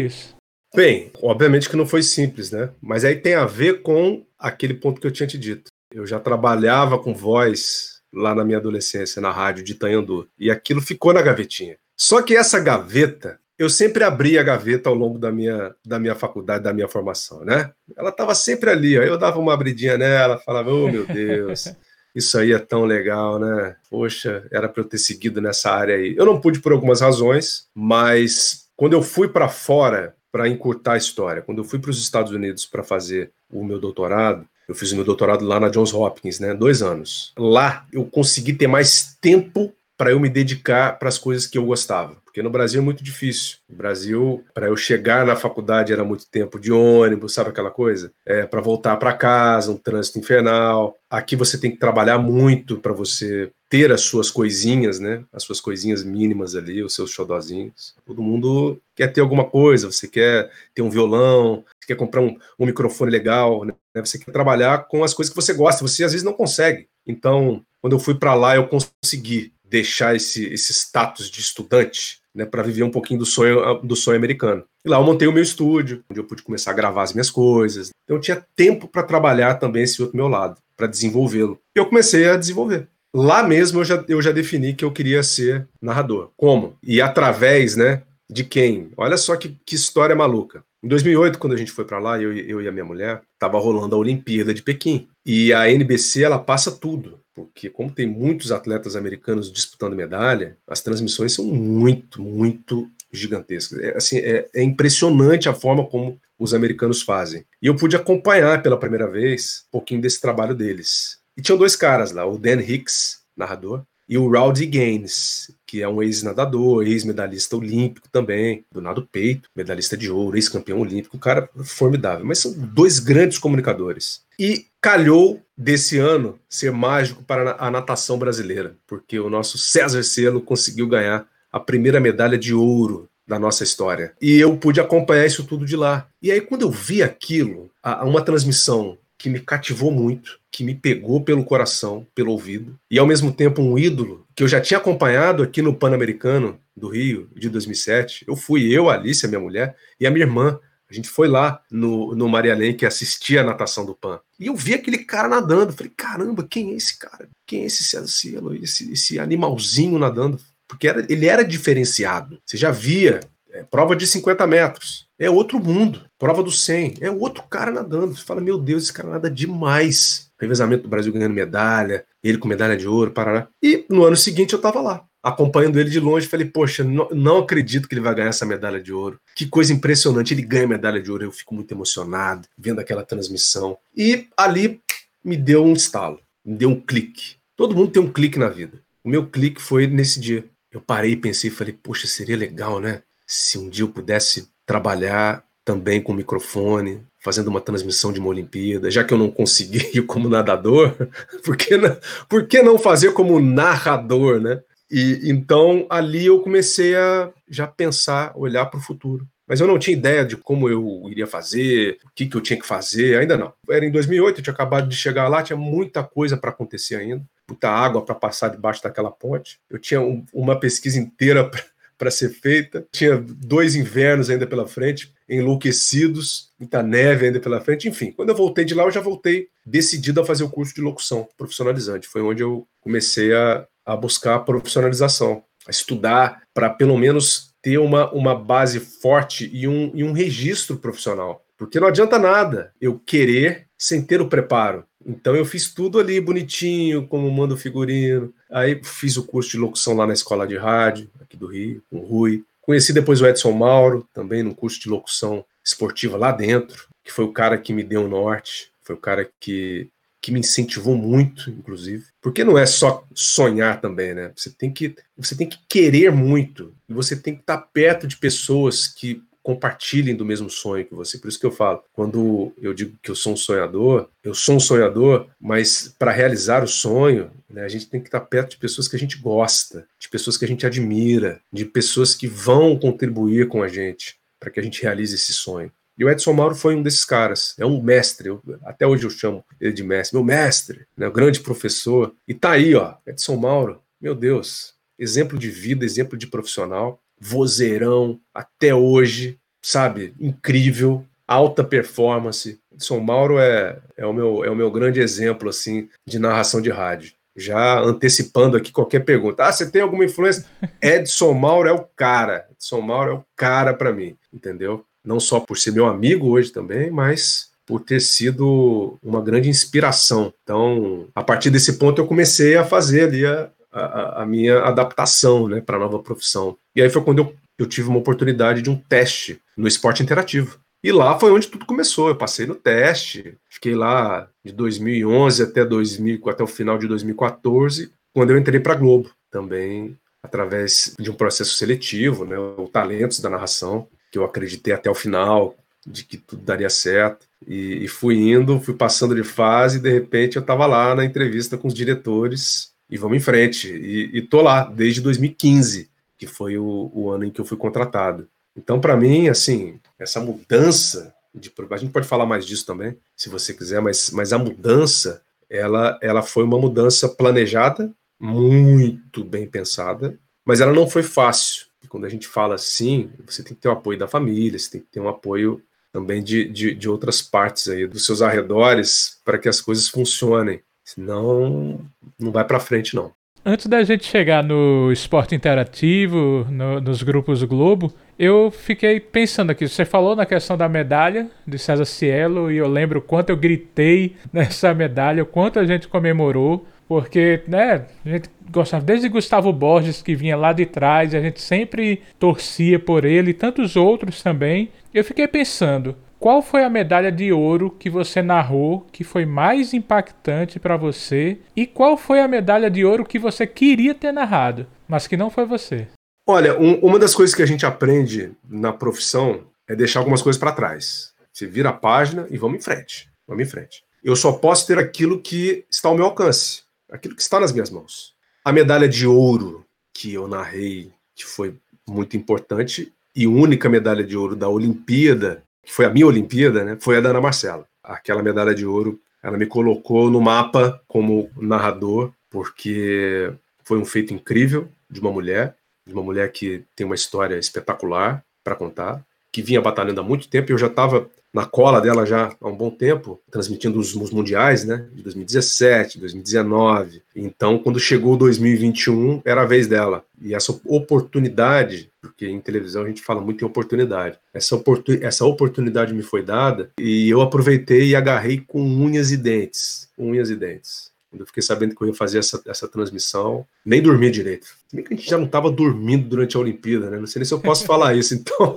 isso. 0.00 0.34
Bem, 0.74 1.10
obviamente 1.22 1.68
que 1.68 1.76
não 1.76 1.86
foi 1.86 2.02
simples, 2.02 2.50
né? 2.50 2.70
Mas 2.80 3.04
aí 3.04 3.16
tem 3.16 3.34
a 3.34 3.44
ver 3.44 3.82
com 3.82 4.24
aquele 4.38 4.74
ponto 4.74 5.00
que 5.00 5.06
eu 5.06 5.10
tinha 5.10 5.26
te 5.26 5.36
dito. 5.38 5.70
Eu 5.92 6.06
já 6.06 6.20
trabalhava 6.20 6.98
com 6.98 7.12
voz 7.12 8.00
lá 8.12 8.34
na 8.34 8.44
minha 8.44 8.58
adolescência, 8.58 9.20
na 9.20 9.30
rádio 9.30 9.64
de 9.64 9.72
Itanhandu, 9.72 10.28
e 10.38 10.50
aquilo 10.50 10.80
ficou 10.80 11.12
na 11.12 11.22
gavetinha. 11.22 11.76
Só 11.96 12.22
que 12.22 12.36
essa 12.36 12.58
gaveta, 12.60 13.38
eu 13.60 13.68
sempre 13.68 14.02
abri 14.02 14.38
a 14.38 14.42
gaveta 14.42 14.88
ao 14.88 14.94
longo 14.94 15.18
da 15.18 15.30
minha, 15.30 15.74
da 15.84 15.98
minha 15.98 16.14
faculdade, 16.14 16.64
da 16.64 16.72
minha 16.72 16.88
formação, 16.88 17.44
né? 17.44 17.70
Ela 17.94 18.08
estava 18.08 18.34
sempre 18.34 18.70
ali, 18.70 18.98
ó. 18.98 19.02
eu 19.02 19.18
dava 19.18 19.38
uma 19.38 19.52
abridinha 19.52 19.98
nela, 19.98 20.38
falava, 20.38 20.72
oh 20.72 20.90
meu 20.90 21.04
Deus, 21.04 21.70
isso 22.16 22.38
aí 22.38 22.54
é 22.54 22.58
tão 22.58 22.86
legal, 22.86 23.38
né? 23.38 23.76
Poxa, 23.90 24.48
era 24.50 24.66
para 24.66 24.80
eu 24.80 24.88
ter 24.88 24.96
seguido 24.96 25.42
nessa 25.42 25.70
área 25.70 25.94
aí. 25.94 26.16
Eu 26.16 26.24
não 26.24 26.40
pude 26.40 26.60
por 26.60 26.72
algumas 26.72 27.02
razões, 27.02 27.68
mas 27.74 28.70
quando 28.74 28.94
eu 28.94 29.02
fui 29.02 29.28
para 29.28 29.46
fora 29.46 30.14
para 30.32 30.48
encurtar 30.48 30.94
a 30.94 30.96
história, 30.96 31.42
quando 31.42 31.58
eu 31.58 31.64
fui 31.64 31.78
para 31.78 31.90
os 31.90 32.00
Estados 32.00 32.32
Unidos 32.32 32.64
para 32.64 32.82
fazer 32.82 33.30
o 33.52 33.62
meu 33.62 33.78
doutorado, 33.78 34.46
eu 34.66 34.74
fiz 34.74 34.90
o 34.92 34.96
meu 34.96 35.04
doutorado 35.04 35.44
lá 35.44 35.60
na 35.60 35.68
Johns 35.68 35.92
Hopkins, 35.92 36.40
né? 36.40 36.54
Dois 36.54 36.80
anos. 36.80 37.34
Lá 37.36 37.84
eu 37.92 38.06
consegui 38.06 38.54
ter 38.54 38.68
mais 38.68 39.18
tempo 39.20 39.70
para 40.00 40.12
eu 40.12 40.18
me 40.18 40.30
dedicar 40.30 40.98
para 40.98 41.10
as 41.10 41.18
coisas 41.18 41.46
que 41.46 41.58
eu 41.58 41.66
gostava. 41.66 42.16
Porque 42.24 42.42
no 42.42 42.48
Brasil 42.48 42.80
é 42.80 42.82
muito 42.82 43.04
difícil. 43.04 43.58
No 43.68 43.76
Brasil, 43.76 44.42
para 44.54 44.68
eu 44.68 44.74
chegar 44.74 45.26
na 45.26 45.36
faculdade 45.36 45.92
era 45.92 46.02
muito 46.02 46.26
tempo 46.26 46.58
de 46.58 46.72
ônibus, 46.72 47.34
sabe 47.34 47.50
aquela 47.50 47.70
coisa? 47.70 48.10
É, 48.24 48.46
para 48.46 48.62
voltar 48.62 48.96
para 48.96 49.12
casa, 49.12 49.70
um 49.70 49.76
trânsito 49.76 50.18
infernal. 50.18 50.96
Aqui 51.10 51.36
você 51.36 51.58
tem 51.58 51.70
que 51.70 51.76
trabalhar 51.76 52.16
muito 52.16 52.78
para 52.78 52.94
você 52.94 53.52
ter 53.68 53.92
as 53.92 54.00
suas 54.00 54.30
coisinhas, 54.30 54.98
né? 54.98 55.22
As 55.30 55.42
suas 55.42 55.60
coisinhas 55.60 56.02
mínimas 56.02 56.56
ali, 56.56 56.82
os 56.82 56.94
seus 56.94 57.10
xodozinhos. 57.10 57.94
Todo 58.06 58.22
mundo 58.22 58.80
quer 58.96 59.08
ter 59.08 59.20
alguma 59.20 59.44
coisa, 59.44 59.92
você 59.92 60.08
quer 60.08 60.50
ter 60.74 60.80
um 60.80 60.88
violão, 60.88 61.62
você 61.78 61.88
quer 61.88 61.96
comprar 61.96 62.22
um, 62.22 62.38
um 62.58 62.64
microfone 62.64 63.10
legal, 63.10 63.66
né? 63.66 63.74
Você 63.96 64.18
quer 64.18 64.32
trabalhar 64.32 64.86
com 64.88 65.04
as 65.04 65.12
coisas 65.12 65.30
que 65.30 65.38
você 65.38 65.52
gosta, 65.52 65.86
você 65.86 66.04
às 66.04 66.12
vezes 66.12 66.24
não 66.24 66.32
consegue. 66.32 66.88
Então, 67.06 67.62
quando 67.82 67.94
eu 67.94 68.00
fui 68.00 68.14
para 68.14 68.32
lá, 68.32 68.56
eu 68.56 68.66
consegui 68.66 69.52
deixar 69.70 70.16
esse, 70.16 70.52
esse 70.52 70.72
status 70.72 71.30
de 71.30 71.40
estudante, 71.40 72.20
né, 72.34 72.44
para 72.44 72.62
viver 72.62 72.82
um 72.82 72.90
pouquinho 72.90 73.20
do 73.20 73.26
sonho 73.26 73.80
do 73.82 73.94
sonho 73.94 74.16
americano. 74.16 74.64
E 74.84 74.88
lá 74.88 74.98
eu 74.98 75.04
montei 75.04 75.28
o 75.28 75.32
meu 75.32 75.42
estúdio, 75.42 76.02
onde 76.10 76.20
eu 76.20 76.24
pude 76.24 76.42
começar 76.42 76.72
a 76.72 76.74
gravar 76.74 77.02
as 77.02 77.12
minhas 77.12 77.30
coisas. 77.30 77.90
Então 78.04 78.16
eu 78.16 78.20
tinha 78.20 78.44
tempo 78.56 78.88
para 78.88 79.02
trabalhar 79.02 79.54
também 79.54 79.84
esse 79.84 80.02
outro 80.02 80.16
meu 80.16 80.28
lado, 80.28 80.60
para 80.76 80.86
desenvolvê-lo. 80.86 81.58
E 81.74 81.78
eu 81.78 81.86
comecei 81.86 82.28
a 82.28 82.36
desenvolver. 82.36 82.88
Lá 83.14 83.42
mesmo 83.42 83.80
eu 83.80 83.84
já, 83.84 84.04
eu 84.08 84.22
já 84.22 84.32
defini 84.32 84.74
que 84.74 84.84
eu 84.84 84.92
queria 84.92 85.22
ser 85.22 85.68
narrador. 85.80 86.30
Como? 86.36 86.76
E 86.82 87.00
através, 87.00 87.76
né, 87.76 88.02
de 88.28 88.44
quem? 88.44 88.90
Olha 88.96 89.16
só 89.16 89.36
que, 89.36 89.56
que 89.66 89.74
história 89.74 90.14
maluca. 90.14 90.64
Em 90.82 90.88
2008, 90.88 91.38
quando 91.38 91.52
a 91.52 91.56
gente 91.56 91.72
foi 91.72 91.84
para 91.84 91.98
lá, 91.98 92.20
eu, 92.20 92.32
eu 92.32 92.62
e 92.62 92.68
a 92.68 92.72
minha 92.72 92.84
mulher, 92.84 93.22
estava 93.34 93.58
rolando 93.58 93.94
a 93.94 93.98
Olimpíada 93.98 94.54
de 94.54 94.62
Pequim. 94.62 95.08
E 95.24 95.52
a 95.52 95.70
NBC, 95.70 96.22
ela 96.22 96.38
passa 96.38 96.70
tudo 96.70 97.20
porque 97.34 97.70
como 97.70 97.90
tem 97.90 98.06
muitos 98.06 98.52
atletas 98.52 98.96
americanos 98.96 99.50
disputando 99.50 99.96
medalha, 99.96 100.58
as 100.66 100.80
transmissões 100.80 101.32
são 101.32 101.44
muito, 101.44 102.20
muito 102.20 102.90
gigantescas. 103.12 103.78
É, 103.78 103.96
assim, 103.96 104.18
é, 104.18 104.48
é 104.54 104.62
impressionante 104.62 105.48
a 105.48 105.54
forma 105.54 105.86
como 105.86 106.20
os 106.38 106.54
americanos 106.54 107.02
fazem. 107.02 107.44
E 107.62 107.66
eu 107.66 107.76
pude 107.76 107.96
acompanhar 107.96 108.62
pela 108.62 108.78
primeira 108.78 109.10
vez 109.10 109.64
um 109.68 109.70
pouquinho 109.72 110.00
desse 110.00 110.20
trabalho 110.20 110.54
deles. 110.54 111.18
E 111.36 111.42
tinham 111.42 111.58
dois 111.58 111.76
caras 111.76 112.12
lá, 112.12 112.26
o 112.26 112.38
Dan 112.38 112.60
Hicks, 112.60 113.20
narrador, 113.36 113.84
e 114.08 114.18
o 114.18 114.28
Rowdy 114.28 114.66
Gaines, 114.66 115.50
que 115.70 115.80
é 115.80 115.88
um 115.88 116.02
ex-nadador, 116.02 116.84
ex-medalhista 116.84 117.56
olímpico 117.56 118.08
também, 118.10 118.64
do 118.72 118.80
nado 118.80 119.06
peito, 119.06 119.48
medalhista 119.54 119.96
de 119.96 120.10
ouro, 120.10 120.36
ex-campeão 120.36 120.80
olímpico, 120.80 121.16
um 121.16 121.20
cara 121.20 121.48
formidável. 121.62 122.26
Mas 122.26 122.40
são 122.40 122.52
dois 122.52 122.98
grandes 122.98 123.38
comunicadores. 123.38 124.22
E 124.36 124.66
calhou 124.80 125.40
desse 125.56 125.96
ano 125.96 126.40
ser 126.48 126.72
mágico 126.72 127.22
para 127.22 127.54
a 127.56 127.70
natação 127.70 128.18
brasileira, 128.18 128.74
porque 128.84 129.20
o 129.20 129.30
nosso 129.30 129.58
César 129.58 130.02
Cielo 130.02 130.40
conseguiu 130.40 130.88
ganhar 130.88 131.24
a 131.52 131.60
primeira 131.60 132.00
medalha 132.00 132.36
de 132.36 132.52
ouro 132.52 133.08
da 133.24 133.38
nossa 133.38 133.62
história. 133.62 134.12
E 134.20 134.40
eu 134.40 134.56
pude 134.56 134.80
acompanhar 134.80 135.24
isso 135.24 135.44
tudo 135.44 135.64
de 135.64 135.76
lá. 135.76 136.08
E 136.20 136.32
aí, 136.32 136.40
quando 136.40 136.62
eu 136.62 136.70
vi 136.72 137.00
aquilo, 137.00 137.70
uma 138.02 138.22
transmissão 138.22 138.98
que 139.20 139.28
me 139.28 139.38
cativou 139.38 139.90
muito, 139.92 140.40
que 140.50 140.64
me 140.64 140.74
pegou 140.74 141.22
pelo 141.22 141.44
coração, 141.44 142.06
pelo 142.14 142.32
ouvido, 142.32 142.80
e 142.90 142.98
ao 142.98 143.06
mesmo 143.06 143.30
tempo 143.30 143.60
um 143.60 143.78
ídolo 143.78 144.26
que 144.34 144.42
eu 144.42 144.48
já 144.48 144.58
tinha 144.62 144.78
acompanhado 144.78 145.42
aqui 145.42 145.60
no 145.60 145.74
Pan-Americano 145.74 146.58
do 146.74 146.88
Rio 146.88 147.28
de 147.36 147.50
2007. 147.50 148.24
Eu 148.26 148.34
fui 148.34 148.74
eu, 148.74 148.88
a 148.88 148.94
Alice, 148.94 149.24
a 149.26 149.28
minha 149.28 149.40
mulher, 149.40 149.76
e 150.00 150.06
a 150.06 150.10
minha 150.10 150.24
irmã. 150.24 150.58
A 150.90 150.94
gente 150.94 151.08
foi 151.08 151.28
lá 151.28 151.60
no, 151.70 152.14
no 152.16 152.28
Maria 152.30 152.56
que 152.72 152.86
assistia 152.86 153.42
a 153.42 153.44
natação 153.44 153.84
do 153.84 153.94
PAN. 153.94 154.18
E 154.40 154.46
eu 154.46 154.56
vi 154.56 154.72
aquele 154.72 155.04
cara 155.04 155.28
nadando. 155.28 155.74
Falei, 155.74 155.92
caramba, 155.94 156.46
quem 156.48 156.72
é 156.72 156.74
esse 156.74 156.98
cara? 156.98 157.28
Quem 157.46 157.62
é 157.62 157.66
esse 157.66 157.84
César 157.84 158.08
Cielo? 158.08 158.54
Esse, 158.54 158.90
esse 158.90 159.18
animalzinho 159.18 159.98
nadando? 159.98 160.40
Porque 160.66 160.88
era, 160.88 161.06
ele 161.08 161.26
era 161.26 161.44
diferenciado. 161.44 162.40
Você 162.44 162.56
já 162.56 162.70
via 162.70 163.20
é, 163.52 163.62
prova 163.62 163.94
de 163.94 164.06
50 164.06 164.46
metros. 164.46 165.06
É 165.20 165.28
outro 165.28 165.60
mundo. 165.62 166.06
Prova 166.18 166.42
do 166.42 166.50
100. 166.50 166.94
É 167.02 167.10
outro 167.10 167.42
cara 167.42 167.70
nadando. 167.70 168.16
Você 168.16 168.24
fala, 168.24 168.40
meu 168.40 168.56
Deus, 168.56 168.84
esse 168.84 168.92
cara 168.92 169.10
nada 169.10 169.30
demais. 169.30 170.30
Revezamento 170.40 170.84
do 170.84 170.88
Brasil 170.88 171.12
ganhando 171.12 171.34
medalha, 171.34 172.06
ele 172.24 172.38
com 172.38 172.48
medalha 172.48 172.74
de 172.74 172.88
ouro, 172.88 173.10
Paraná. 173.10 173.46
E 173.62 173.84
no 173.90 174.02
ano 174.06 174.16
seguinte 174.16 174.54
eu 174.54 174.58
tava 174.58 174.80
lá, 174.80 175.04
acompanhando 175.22 175.78
ele 175.78 175.90
de 175.90 176.00
longe. 176.00 176.26
Falei, 176.26 176.46
poxa, 176.46 176.82
não, 176.82 177.06
não 177.10 177.38
acredito 177.40 177.86
que 177.86 177.94
ele 177.94 178.00
vai 178.00 178.14
ganhar 178.14 178.30
essa 178.30 178.46
medalha 178.46 178.82
de 178.82 178.94
ouro. 178.94 179.20
Que 179.36 179.46
coisa 179.46 179.74
impressionante. 179.74 180.32
Ele 180.32 180.40
ganha 180.40 180.66
medalha 180.66 181.02
de 181.02 181.10
ouro. 181.10 181.24
Eu 181.24 181.32
fico 181.32 181.54
muito 181.54 181.70
emocionado 181.70 182.48
vendo 182.56 182.80
aquela 182.80 183.04
transmissão. 183.04 183.76
E 183.94 184.26
ali 184.34 184.80
me 185.22 185.36
deu 185.36 185.62
um 185.62 185.74
estalo, 185.74 186.18
me 186.42 186.56
deu 186.56 186.70
um 186.70 186.80
clique. 186.80 187.36
Todo 187.54 187.76
mundo 187.76 187.90
tem 187.90 188.02
um 188.02 188.10
clique 188.10 188.38
na 188.38 188.48
vida. 188.48 188.80
O 189.04 189.10
meu 189.10 189.26
clique 189.26 189.60
foi 189.60 189.86
nesse 189.86 190.18
dia. 190.18 190.46
Eu 190.72 190.80
parei 190.80 191.12
e 191.12 191.16
pensei, 191.16 191.50
falei, 191.50 191.74
poxa, 191.74 192.06
seria 192.06 192.36
legal, 192.38 192.80
né? 192.80 193.02
se 193.30 193.56
um 193.58 193.68
dia 193.68 193.84
eu 193.84 193.88
pudesse 193.88 194.48
trabalhar 194.70 195.44
também 195.64 196.00
com 196.00 196.12
microfone, 196.12 197.02
fazendo 197.18 197.48
uma 197.48 197.60
transmissão 197.60 198.12
de 198.12 198.20
uma 198.20 198.28
Olimpíada, 198.28 198.88
já 198.88 199.02
que 199.02 199.12
eu 199.12 199.18
não 199.18 199.28
consegui 199.28 200.00
como 200.06 200.28
nadador, 200.28 200.94
por 201.44 201.56
que 201.56 201.76
não, 201.76 201.96
por 202.28 202.46
que 202.46 202.62
não 202.62 202.78
fazer 202.78 203.12
como 203.12 203.40
narrador, 203.40 204.40
né? 204.40 204.62
E 204.88 205.22
então 205.24 205.86
ali 205.90 206.26
eu 206.26 206.40
comecei 206.40 206.94
a 206.94 207.30
já 207.48 207.66
pensar, 207.66 208.32
olhar 208.36 208.66
para 208.66 208.78
o 208.78 208.82
futuro. 208.82 209.26
Mas 209.44 209.58
eu 209.58 209.66
não 209.66 209.76
tinha 209.76 209.96
ideia 209.96 210.24
de 210.24 210.36
como 210.36 210.68
eu 210.68 211.02
iria 211.10 211.26
fazer, 211.26 211.98
o 212.04 212.10
que, 212.14 212.26
que 212.26 212.36
eu 212.36 212.40
tinha 212.40 212.58
que 212.58 212.66
fazer, 212.66 213.18
ainda 213.18 213.36
não. 213.36 213.52
Era 213.68 213.84
em 213.84 213.90
2008, 213.90 214.38
eu 214.38 214.44
tinha 214.44 214.54
acabado 214.54 214.88
de 214.88 214.94
chegar 214.94 215.26
lá, 215.26 215.42
tinha 215.42 215.56
muita 215.56 216.04
coisa 216.04 216.36
para 216.36 216.50
acontecer 216.50 216.94
ainda, 216.94 217.24
muita 217.48 217.68
água 217.68 218.04
para 218.04 218.14
passar 218.14 218.50
debaixo 218.50 218.80
daquela 218.84 219.10
ponte. 219.10 219.58
Eu 219.68 219.80
tinha 219.80 220.00
um, 220.00 220.24
uma 220.32 220.60
pesquisa 220.60 221.00
inteira 221.00 221.50
para 222.00 222.10
ser 222.10 222.30
feita. 222.30 222.86
Tinha 222.90 223.18
dois 223.18 223.74
invernos 223.76 224.30
ainda 224.30 224.46
pela 224.46 224.66
frente, 224.66 225.12
enlouquecidos, 225.28 226.48
muita 226.58 226.82
neve 226.82 227.26
ainda 227.26 227.38
pela 227.38 227.60
frente. 227.60 227.90
Enfim, 227.90 228.10
quando 228.10 228.30
eu 228.30 228.34
voltei 228.34 228.64
de 228.64 228.72
lá, 228.72 228.84
eu 228.84 228.90
já 228.90 229.02
voltei 229.02 229.48
decidido 229.66 230.18
a 230.18 230.24
fazer 230.24 230.42
o 230.42 230.48
curso 230.48 230.74
de 230.74 230.80
locução 230.80 231.28
profissionalizante. 231.36 232.08
Foi 232.08 232.22
onde 232.22 232.42
eu 232.42 232.66
comecei 232.80 233.34
a, 233.34 233.66
a 233.84 233.94
buscar 233.94 234.36
a 234.36 234.40
profissionalização, 234.40 235.44
a 235.68 235.70
estudar 235.70 236.42
para 236.54 236.70
pelo 236.70 236.96
menos 236.96 237.50
ter 237.60 237.76
uma, 237.76 238.10
uma 238.12 238.34
base 238.34 238.80
forte 238.80 239.50
e 239.52 239.68
um, 239.68 239.92
e 239.94 240.02
um 240.02 240.12
registro 240.12 240.78
profissional. 240.78 241.44
Porque 241.58 241.78
não 241.78 241.88
adianta 241.88 242.18
nada 242.18 242.72
eu 242.80 242.98
querer 242.98 243.66
sem 243.76 244.00
ter 244.00 244.22
o 244.22 244.28
preparo. 244.28 244.84
Então 245.04 245.36
eu 245.36 245.44
fiz 245.44 245.74
tudo 245.74 245.98
ali 245.98 246.18
bonitinho, 246.18 247.06
como 247.06 247.30
manda 247.30 247.52
o 247.52 247.58
figurino. 247.58 248.32
Aí 248.50 248.80
fiz 248.82 249.16
o 249.16 249.24
curso 249.24 249.50
de 249.50 249.58
locução 249.58 249.94
lá 249.94 250.06
na 250.06 250.12
escola 250.12 250.46
de 250.46 250.56
rádio, 250.56 251.08
aqui 251.20 251.36
do 251.36 251.46
Rio, 251.46 251.82
com 251.90 251.98
o 251.98 252.04
Rui. 252.04 252.44
Conheci 252.60 252.92
depois 252.92 253.20
o 253.20 253.26
Edson 253.26 253.52
Mauro, 253.52 254.06
também 254.12 254.42
no 254.42 254.54
curso 254.54 254.80
de 254.80 254.88
locução 254.88 255.44
esportiva 255.64 256.16
lá 256.16 256.32
dentro, 256.32 256.88
que 257.04 257.12
foi 257.12 257.24
o 257.24 257.32
cara 257.32 257.56
que 257.56 257.72
me 257.72 257.82
deu 257.82 258.04
o 258.04 258.08
norte, 258.08 258.70
foi 258.82 258.94
o 258.94 258.98
cara 258.98 259.28
que, 259.38 259.88
que 260.20 260.32
me 260.32 260.40
incentivou 260.40 260.96
muito, 260.96 261.50
inclusive. 261.50 262.04
Porque 262.20 262.44
não 262.44 262.58
é 262.58 262.66
só 262.66 263.04
sonhar 263.14 263.80
também, 263.80 264.14
né? 264.14 264.32
Você 264.36 264.50
tem 264.50 264.72
que, 264.72 264.94
você 265.16 265.34
tem 265.36 265.48
que 265.48 265.58
querer 265.68 266.10
muito, 266.12 266.74
e 266.88 266.92
você 266.92 267.16
tem 267.16 267.34
que 267.34 267.40
estar 267.40 267.58
perto 267.58 268.06
de 268.06 268.16
pessoas 268.16 268.86
que 268.86 269.22
compartilhem 269.42 270.14
do 270.14 270.24
mesmo 270.24 270.50
sonho 270.50 270.84
que 270.84 270.94
você. 270.94 271.18
Por 271.18 271.28
isso 271.28 271.40
que 271.40 271.46
eu 271.46 271.52
falo, 271.52 271.82
quando 271.92 272.52
eu 272.60 272.74
digo 272.74 272.96
que 273.02 273.10
eu 273.10 273.14
sou 273.14 273.32
um 273.32 273.36
sonhador, 273.36 274.08
eu 274.22 274.34
sou 274.34 274.56
um 274.56 274.60
sonhador, 274.60 275.28
mas 275.40 275.94
para 275.98 276.12
realizar 276.12 276.62
o 276.62 276.68
sonho, 276.68 277.30
né, 277.48 277.64
a 277.64 277.68
gente 277.68 277.88
tem 277.88 278.00
que 278.00 278.08
estar 278.08 278.20
perto 278.20 278.50
de 278.50 278.58
pessoas 278.58 278.86
que 278.88 278.96
a 278.96 278.98
gente 278.98 279.18
gosta, 279.18 279.86
de 279.98 280.08
pessoas 280.08 280.36
que 280.36 280.44
a 280.44 280.48
gente 280.48 280.66
admira, 280.66 281.40
de 281.52 281.64
pessoas 281.64 282.14
que 282.14 282.26
vão 282.26 282.78
contribuir 282.78 283.48
com 283.48 283.62
a 283.62 283.68
gente 283.68 284.18
para 284.38 284.50
que 284.50 284.60
a 284.60 284.62
gente 284.62 284.82
realize 284.82 285.14
esse 285.14 285.32
sonho. 285.32 285.70
E 285.98 286.04
o 286.04 286.08
Edson 286.08 286.32
Mauro 286.32 286.54
foi 286.54 286.74
um 286.74 286.82
desses 286.82 287.04
caras, 287.04 287.54
é 287.58 287.66
um 287.66 287.82
mestre, 287.82 288.28
eu, 288.28 288.42
até 288.64 288.86
hoje 288.86 289.04
eu 289.04 289.10
chamo 289.10 289.44
ele 289.60 289.72
de 289.72 289.84
mestre, 289.84 290.16
meu 290.16 290.24
mestre, 290.24 290.86
né, 290.96 291.06
o 291.06 291.12
grande 291.12 291.40
professor. 291.40 292.14
E 292.26 292.32
tá 292.32 292.52
aí, 292.52 292.74
ó, 292.74 292.94
Edson 293.06 293.36
Mauro, 293.36 293.82
meu 294.00 294.14
Deus, 294.14 294.74
exemplo 294.98 295.38
de 295.38 295.50
vida, 295.50 295.84
exemplo 295.84 296.16
de 296.16 296.26
profissional, 296.26 297.02
vozeirão 297.20 298.18
até 298.34 298.74
hoje, 298.74 299.38
sabe? 299.62 300.14
Incrível, 300.18 301.04
alta 301.28 301.62
performance. 301.62 302.58
São 302.78 302.98
Mauro 302.98 303.38
é, 303.38 303.78
é, 303.96 304.06
o 304.06 304.12
meu, 304.12 304.44
é 304.44 304.50
o 304.50 304.56
meu 304.56 304.70
grande 304.70 305.00
exemplo 305.00 305.48
assim 305.48 305.88
de 306.06 306.18
narração 306.18 306.60
de 306.62 306.70
rádio. 306.70 307.12
Já 307.36 307.78
antecipando 307.78 308.56
aqui 308.56 308.72
qualquer 308.72 309.04
pergunta. 309.04 309.44
Ah, 309.44 309.52
você 309.52 309.70
tem 309.70 309.82
alguma 309.82 310.04
influência? 310.04 310.44
Edson 310.82 311.32
Mauro 311.34 311.68
é 311.68 311.72
o 311.72 311.86
cara. 311.94 312.46
Edson 312.50 312.80
Mauro 312.80 313.10
é 313.10 313.14
o 313.14 313.24
cara 313.36 313.74
para 313.74 313.92
mim, 313.92 314.16
entendeu? 314.32 314.84
Não 315.04 315.20
só 315.20 315.38
por 315.38 315.56
ser 315.56 315.72
meu 315.72 315.86
amigo 315.86 316.28
hoje 316.28 316.50
também, 316.50 316.90
mas 316.90 317.50
por 317.64 317.80
ter 317.80 318.00
sido 318.00 318.98
uma 319.00 319.22
grande 319.22 319.48
inspiração. 319.48 320.34
Então, 320.42 321.06
a 321.14 321.22
partir 321.22 321.50
desse 321.50 321.74
ponto, 321.74 322.00
eu 322.00 322.06
comecei 322.06 322.56
a 322.56 322.64
fazer 322.64 323.04
ali 323.04 323.24
a, 323.24 323.48
a, 323.72 324.22
a 324.22 324.26
minha 324.26 324.60
adaptação 324.60 325.48
né, 325.48 325.60
para 325.60 325.76
a 325.76 325.80
nova 325.80 325.98
profissão. 325.98 326.56
E 326.74 326.82
aí 326.82 326.90
foi 326.90 327.02
quando 327.02 327.18
eu, 327.18 327.34
eu 327.58 327.66
tive 327.66 327.88
uma 327.88 327.98
oportunidade 327.98 328.62
de 328.62 328.70
um 328.70 328.76
teste 328.76 329.40
no 329.56 329.68
esporte 329.68 330.02
interativo. 330.02 330.58
E 330.82 330.90
lá 330.92 331.18
foi 331.18 331.30
onde 331.30 331.48
tudo 331.48 331.66
começou. 331.66 332.08
Eu 332.08 332.16
passei 332.16 332.46
no 332.46 332.54
teste, 332.54 333.36
fiquei 333.48 333.74
lá 333.74 334.28
de 334.44 334.52
2011 334.52 335.42
até 335.42 335.64
2000, 335.64 336.28
até 336.28 336.42
o 336.42 336.46
final 336.46 336.78
de 336.78 336.88
2014, 336.88 337.92
quando 338.14 338.30
eu 338.30 338.38
entrei 338.38 338.60
para 338.60 338.74
Globo. 338.74 339.10
também 339.30 339.96
através 340.22 340.94
de 340.98 341.10
um 341.10 341.14
processo 341.14 341.54
seletivo, 341.54 342.24
né, 342.24 342.38
o 342.38 342.68
talentos 342.68 343.20
da 343.20 343.30
narração, 343.30 343.88
que 344.12 344.18
eu 344.18 344.24
acreditei 344.24 344.72
até 344.72 344.90
o 344.90 344.94
final 344.94 345.56
de 345.86 346.04
que 346.04 346.18
tudo 346.18 346.42
daria 346.42 346.68
certo. 346.68 347.26
E, 347.46 347.84
e 347.84 347.88
fui 347.88 348.16
indo, 348.16 348.60
fui 348.60 348.74
passando 348.74 349.14
de 349.14 349.24
fase, 349.24 349.78
e 349.78 349.80
de 349.80 349.90
repente 349.90 350.36
eu 350.36 350.40
estava 350.40 350.66
lá 350.66 350.94
na 350.94 351.04
entrevista 351.04 351.56
com 351.56 351.68
os 351.68 351.74
diretores 351.74 352.69
e 352.90 352.98
vamos 352.98 353.16
em 353.16 353.20
frente. 353.20 353.68
E, 353.68 354.18
e 354.18 354.22
tô 354.22 354.42
lá 354.42 354.64
desde 354.64 355.00
2015, 355.00 355.90
que 356.18 356.26
foi 356.26 356.58
o, 356.58 356.90
o 356.92 357.10
ano 357.10 357.24
em 357.24 357.30
que 357.30 357.40
eu 357.40 357.44
fui 357.44 357.56
contratado. 357.56 358.28
Então, 358.56 358.80
para 358.80 358.96
mim, 358.96 359.28
assim, 359.28 359.78
essa 359.98 360.20
mudança 360.20 361.14
de 361.34 361.52
a 361.70 361.76
gente 361.76 361.92
pode 361.92 362.08
falar 362.08 362.26
mais 362.26 362.44
disso 362.44 362.66
também, 362.66 362.96
se 363.16 363.28
você 363.28 363.54
quiser, 363.54 363.80
mas, 363.80 364.10
mas 364.10 364.32
a 364.32 364.38
mudança 364.38 365.22
ela, 365.48 365.98
ela 366.02 366.22
foi 366.22 366.44
uma 366.44 366.58
mudança 366.58 367.08
planejada, 367.08 367.92
muito 368.18 369.24
bem 369.24 369.46
pensada, 369.46 370.18
mas 370.44 370.60
ela 370.60 370.72
não 370.72 370.88
foi 370.88 371.02
fácil. 371.02 371.66
Quando 371.88 372.04
a 372.04 372.08
gente 372.08 372.28
fala 372.28 372.54
assim, 372.54 373.10
você 373.26 373.42
tem 373.42 373.54
que 373.54 373.62
ter 373.62 373.68
o 373.68 373.72
apoio 373.72 373.98
da 373.98 374.06
família, 374.06 374.58
você 374.58 374.70
tem 374.70 374.80
que 374.80 374.88
ter 374.88 375.00
um 375.00 375.08
apoio 375.08 375.62
também 375.92 376.22
de, 376.22 376.44
de, 376.48 376.74
de 376.74 376.88
outras 376.88 377.20
partes 377.20 377.68
aí, 377.68 377.86
dos 377.86 378.04
seus 378.04 378.22
arredores, 378.22 379.20
para 379.24 379.38
que 379.38 379.48
as 379.48 379.60
coisas 379.60 379.88
funcionem. 379.88 380.62
Senão, 380.94 381.80
não 382.18 382.32
vai 382.32 382.44
para 382.44 382.58
frente, 382.58 382.96
não. 382.96 383.12
Antes 383.44 383.66
da 383.66 383.82
gente 383.84 384.04
chegar 384.04 384.42
no 384.42 384.90
esporte 384.92 385.34
interativo, 385.34 386.44
no, 386.50 386.80
nos 386.80 387.02
grupos 387.02 387.42
Globo, 387.44 387.92
eu 388.18 388.50
fiquei 388.50 388.98
pensando 388.98 389.50
aqui. 389.50 389.68
Você 389.68 389.84
falou 389.84 390.16
na 390.16 390.26
questão 390.26 390.56
da 390.56 390.68
medalha 390.68 391.30
de 391.46 391.58
César 391.58 391.84
Cielo 391.84 392.50
e 392.50 392.56
eu 392.56 392.68
lembro 392.68 393.00
quanto 393.00 393.30
eu 393.30 393.36
gritei 393.36 394.16
nessa 394.32 394.74
medalha, 394.74 395.22
o 395.22 395.26
quanto 395.26 395.60
a 395.60 395.64
gente 395.64 395.86
comemorou, 395.86 396.66
porque, 396.88 397.44
né, 397.46 397.86
a 398.04 398.08
gente 398.08 398.28
gostava 398.50 398.84
desde 398.84 399.08
Gustavo 399.08 399.52
Borges 399.52 400.02
que 400.02 400.14
vinha 400.16 400.36
lá 400.36 400.52
de 400.52 400.66
trás, 400.66 401.14
a 401.14 401.20
gente 401.20 401.40
sempre 401.40 402.02
torcia 402.18 402.80
por 402.80 403.04
ele 403.04 403.30
e 403.30 403.34
tantos 403.34 403.76
outros 403.76 404.22
também. 404.24 404.70
Eu 404.92 405.04
fiquei 405.04 405.28
pensando, 405.28 405.96
qual 406.20 406.42
foi 406.42 406.62
a 406.62 406.68
medalha 406.68 407.10
de 407.10 407.32
ouro 407.32 407.70
que 407.70 407.88
você 407.88 408.20
narrou 408.20 408.86
que 408.92 409.02
foi 409.02 409.24
mais 409.24 409.72
impactante 409.72 410.60
para 410.60 410.76
você? 410.76 411.38
E 411.56 411.66
qual 411.66 411.96
foi 411.96 412.20
a 412.20 412.28
medalha 412.28 412.70
de 412.70 412.84
ouro 412.84 413.06
que 413.06 413.18
você 413.18 413.46
queria 413.46 413.94
ter 413.94 414.12
narrado, 414.12 414.66
mas 414.86 415.06
que 415.06 415.16
não 415.16 415.30
foi 415.30 415.46
você? 415.46 415.88
Olha, 416.28 416.60
um, 416.60 416.74
uma 416.80 416.98
das 416.98 417.14
coisas 417.14 417.34
que 417.34 417.42
a 417.42 417.46
gente 417.46 417.64
aprende 417.64 418.32
na 418.46 418.70
profissão 418.70 419.46
é 419.66 419.74
deixar 419.74 420.00
algumas 420.00 420.20
coisas 420.20 420.38
para 420.38 420.52
trás. 420.52 421.14
Você 421.32 421.46
vira 421.46 421.70
a 421.70 421.72
página 421.72 422.26
e 422.30 422.36
vamos 422.36 422.58
em 422.58 422.62
frente. 422.62 423.10
Vamos 423.26 423.42
em 423.46 423.50
frente. 423.50 423.82
Eu 424.04 424.14
só 424.14 424.30
posso 424.32 424.66
ter 424.66 424.78
aquilo 424.78 425.22
que 425.22 425.64
está 425.70 425.88
ao 425.88 425.94
meu 425.94 426.04
alcance, 426.04 426.64
aquilo 426.92 427.16
que 427.16 427.22
está 427.22 427.40
nas 427.40 427.50
minhas 427.50 427.70
mãos. 427.70 428.14
A 428.44 428.52
medalha 428.52 428.88
de 428.88 429.06
ouro 429.06 429.64
que 429.94 430.12
eu 430.12 430.28
narrei, 430.28 430.92
que 431.14 431.24
foi 431.24 431.54
muito 431.88 432.14
importante, 432.14 432.92
e 433.16 433.26
única 433.26 433.70
medalha 433.70 434.04
de 434.04 434.16
ouro 434.16 434.36
da 434.36 434.48
Olimpíada 434.48 435.42
foi 435.66 435.84
a 435.84 435.90
minha 435.90 436.06
Olimpíada, 436.06 436.64
né, 436.64 436.76
foi 436.80 436.96
a 436.96 437.00
da 437.00 437.10
Ana 437.10 437.20
Marcela. 437.20 437.66
Aquela 437.82 438.22
medalha 438.22 438.54
de 438.54 438.66
ouro, 438.66 439.00
ela 439.22 439.36
me 439.36 439.46
colocou 439.46 440.10
no 440.10 440.20
mapa 440.20 440.80
como 440.86 441.30
narrador, 441.36 442.12
porque 442.28 443.32
foi 443.64 443.78
um 443.78 443.84
feito 443.84 444.14
incrível 444.14 444.68
de 444.88 445.00
uma 445.00 445.12
mulher, 445.12 445.56
de 445.86 445.92
uma 445.92 446.02
mulher 446.02 446.30
que 446.32 446.64
tem 446.74 446.84
uma 446.84 446.94
história 446.94 447.38
espetacular 447.38 448.24
para 448.42 448.56
contar, 448.56 449.04
que 449.32 449.42
vinha 449.42 449.60
batalhando 449.60 450.00
há 450.00 450.04
muito 450.04 450.28
tempo 450.28 450.50
e 450.50 450.54
eu 450.54 450.58
já 450.58 450.66
estava 450.66 451.08
na 451.32 451.46
cola 451.46 451.80
dela 451.80 452.04
já 452.04 452.34
há 452.40 452.48
um 452.48 452.56
bom 452.56 452.70
tempo, 452.70 453.20
transmitindo 453.30 453.78
os, 453.78 453.94
os, 453.94 454.10
mundiais, 454.10 454.64
né, 454.64 454.86
de 454.92 455.02
2017, 455.02 455.98
2019. 455.98 457.02
Então, 457.14 457.58
quando 457.58 457.78
chegou 457.78 458.16
2021, 458.16 459.22
era 459.24 459.42
a 459.42 459.46
vez 459.46 459.66
dela. 459.66 460.04
E 460.20 460.34
essa 460.34 460.58
oportunidade, 460.64 461.90
porque 462.00 462.26
em 462.28 462.40
televisão 462.40 462.82
a 462.82 462.88
gente 462.88 463.02
fala 463.02 463.20
muito 463.20 463.44
em 463.44 463.46
oportunidade, 463.46 464.18
essa, 464.34 464.56
oportun, 464.56 464.98
essa 465.00 465.24
oportunidade 465.24 465.94
me 465.94 466.02
foi 466.02 466.22
dada 466.22 466.70
e 466.78 467.08
eu 467.08 467.20
aproveitei 467.20 467.88
e 467.88 467.96
agarrei 467.96 468.42
com 468.46 468.60
unhas 468.60 469.12
e 469.12 469.16
dentes, 469.16 469.88
unhas 469.98 470.30
e 470.30 470.36
dentes. 470.36 470.89
Quando 471.10 471.22
eu 471.22 471.26
fiquei 471.26 471.42
sabendo 471.42 471.74
que 471.74 471.82
eu 471.82 471.88
ia 471.88 471.94
fazer 471.94 472.18
essa, 472.18 472.40
essa 472.46 472.68
transmissão, 472.68 473.44
nem 473.66 473.82
dormi 473.82 474.10
direito. 474.12 474.46
Nem 474.72 474.84
que 474.84 474.94
a 474.94 474.96
gente 474.96 475.10
já 475.10 475.18
não 475.18 475.26
estava 475.26 475.50
dormindo 475.50 476.08
durante 476.08 476.36
a 476.36 476.40
Olimpíada, 476.40 476.88
né? 476.88 476.98
Não 476.98 477.06
sei 477.06 477.18
nem 477.18 477.26
se 477.26 477.34
eu 477.34 477.40
posso 477.40 477.64
falar 477.66 477.96
isso, 477.96 478.14
então. 478.14 478.56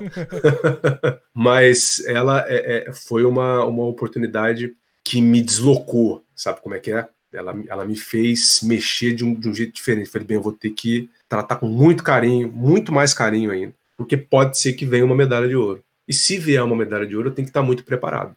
Mas 1.33 2.03
ela 2.05 2.45
é, 2.47 2.89
é, 2.89 2.93
foi 2.93 3.25
uma, 3.25 3.65
uma 3.65 3.85
oportunidade 3.85 4.75
que 5.03 5.19
me 5.19 5.41
deslocou, 5.41 6.23
sabe 6.35 6.61
como 6.61 6.75
é 6.75 6.79
que 6.79 6.91
é? 6.91 7.07
Ela, 7.33 7.55
ela 7.67 7.85
me 7.85 7.95
fez 7.95 8.61
mexer 8.61 9.15
de 9.15 9.25
um, 9.25 9.33
de 9.33 9.49
um 9.49 9.53
jeito 9.53 9.73
diferente. 9.73 10.09
Falei, 10.09 10.27
bem, 10.27 10.37
eu 10.37 10.43
vou 10.43 10.53
ter 10.53 10.69
que 10.69 11.09
tratar 11.27 11.55
com 11.55 11.67
muito 11.67 12.03
carinho, 12.03 12.51
muito 12.51 12.91
mais 12.93 13.15
carinho 13.15 13.49
ainda, 13.49 13.73
porque 13.97 14.15
pode 14.15 14.59
ser 14.59 14.73
que 14.73 14.85
venha 14.85 15.03
uma 15.03 15.15
medalha 15.15 15.47
de 15.47 15.55
ouro. 15.55 15.83
E 16.07 16.13
se 16.13 16.37
vier 16.37 16.63
uma 16.63 16.75
medalha 16.75 17.07
de 17.07 17.15
ouro, 17.15 17.29
eu 17.29 17.33
tenho 17.33 17.47
que 17.47 17.49
estar 17.49 17.63
muito 17.63 17.83
preparado. 17.83 18.35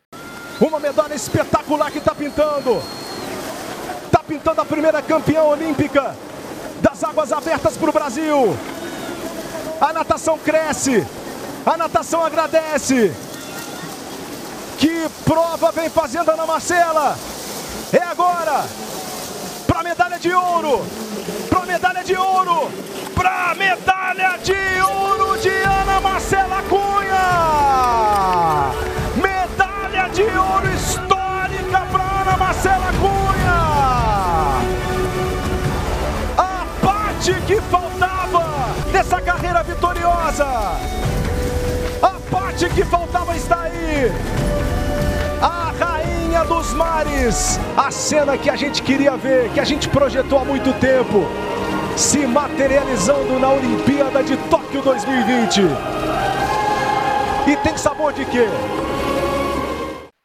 Uma 0.58 0.80
medalha 0.80 1.12
espetacular 1.12 1.92
que 1.92 1.98
está 1.98 2.14
pintando 2.14 2.80
pintando 4.26 4.60
a 4.60 4.64
primeira 4.64 5.00
campeã 5.00 5.42
olímpica 5.42 6.14
das 6.80 7.02
águas 7.04 7.32
abertas 7.32 7.76
para 7.76 7.90
o 7.90 7.92
Brasil. 7.92 8.56
A 9.80 9.92
natação 9.92 10.38
cresce, 10.38 11.06
a 11.64 11.76
natação 11.76 12.24
agradece. 12.24 13.12
Que 14.78 15.08
prova 15.24 15.72
vem 15.72 15.88
fazendo 15.88 16.30
Ana 16.30 16.44
Marcela? 16.44 17.16
É 17.92 18.02
agora 18.02 18.64
para 19.66 19.80
a 19.80 19.82
medalha 19.82 20.18
de 20.18 20.32
ouro, 20.32 20.84
para 21.48 21.60
a 21.60 21.66
medalha 21.66 22.04
de 22.04 22.16
ouro, 22.16 22.70
para 23.14 23.50
a 23.50 23.54
medalha 23.54 24.38
de 24.42 24.54
ouro 24.82 25.38
de 25.38 25.50
Ana 25.50 26.00
Marcela 26.00 26.62
Cunha. 26.68 27.26
Medalha 29.16 30.08
de 30.10 30.22
ouro 30.22 30.68
histórica 30.74 31.86
para 31.90 32.22
Ana 32.22 32.36
Marcela 32.36 32.92
Cunha. 33.00 33.45
Parte 37.26 37.34
que 37.46 37.60
faltava 37.62 38.44
dessa 38.92 39.20
carreira 39.20 39.62
vitoriosa. 39.62 40.46
A 42.02 42.20
parte 42.30 42.68
que 42.68 42.84
faltava 42.84 43.34
está 43.36 43.62
aí. 43.62 44.12
A 45.42 45.72
rainha 45.78 46.44
dos 46.44 46.72
mares. 46.72 47.58
A 47.76 47.90
cena 47.90 48.38
que 48.38 48.48
a 48.48 48.54
gente 48.54 48.82
queria 48.82 49.16
ver, 49.16 49.50
que 49.50 49.58
a 49.58 49.64
gente 49.64 49.88
projetou 49.88 50.38
há 50.38 50.44
muito 50.44 50.72
tempo, 50.78 51.26
se 51.96 52.26
materializando 52.26 53.38
na 53.40 53.50
Olimpíada 53.50 54.22
de 54.22 54.36
Tóquio 54.48 54.82
2020. 54.82 55.62
E 57.48 57.56
tem 57.56 57.76
sabor 57.76 58.12
de 58.12 58.24
quê? 58.26 58.46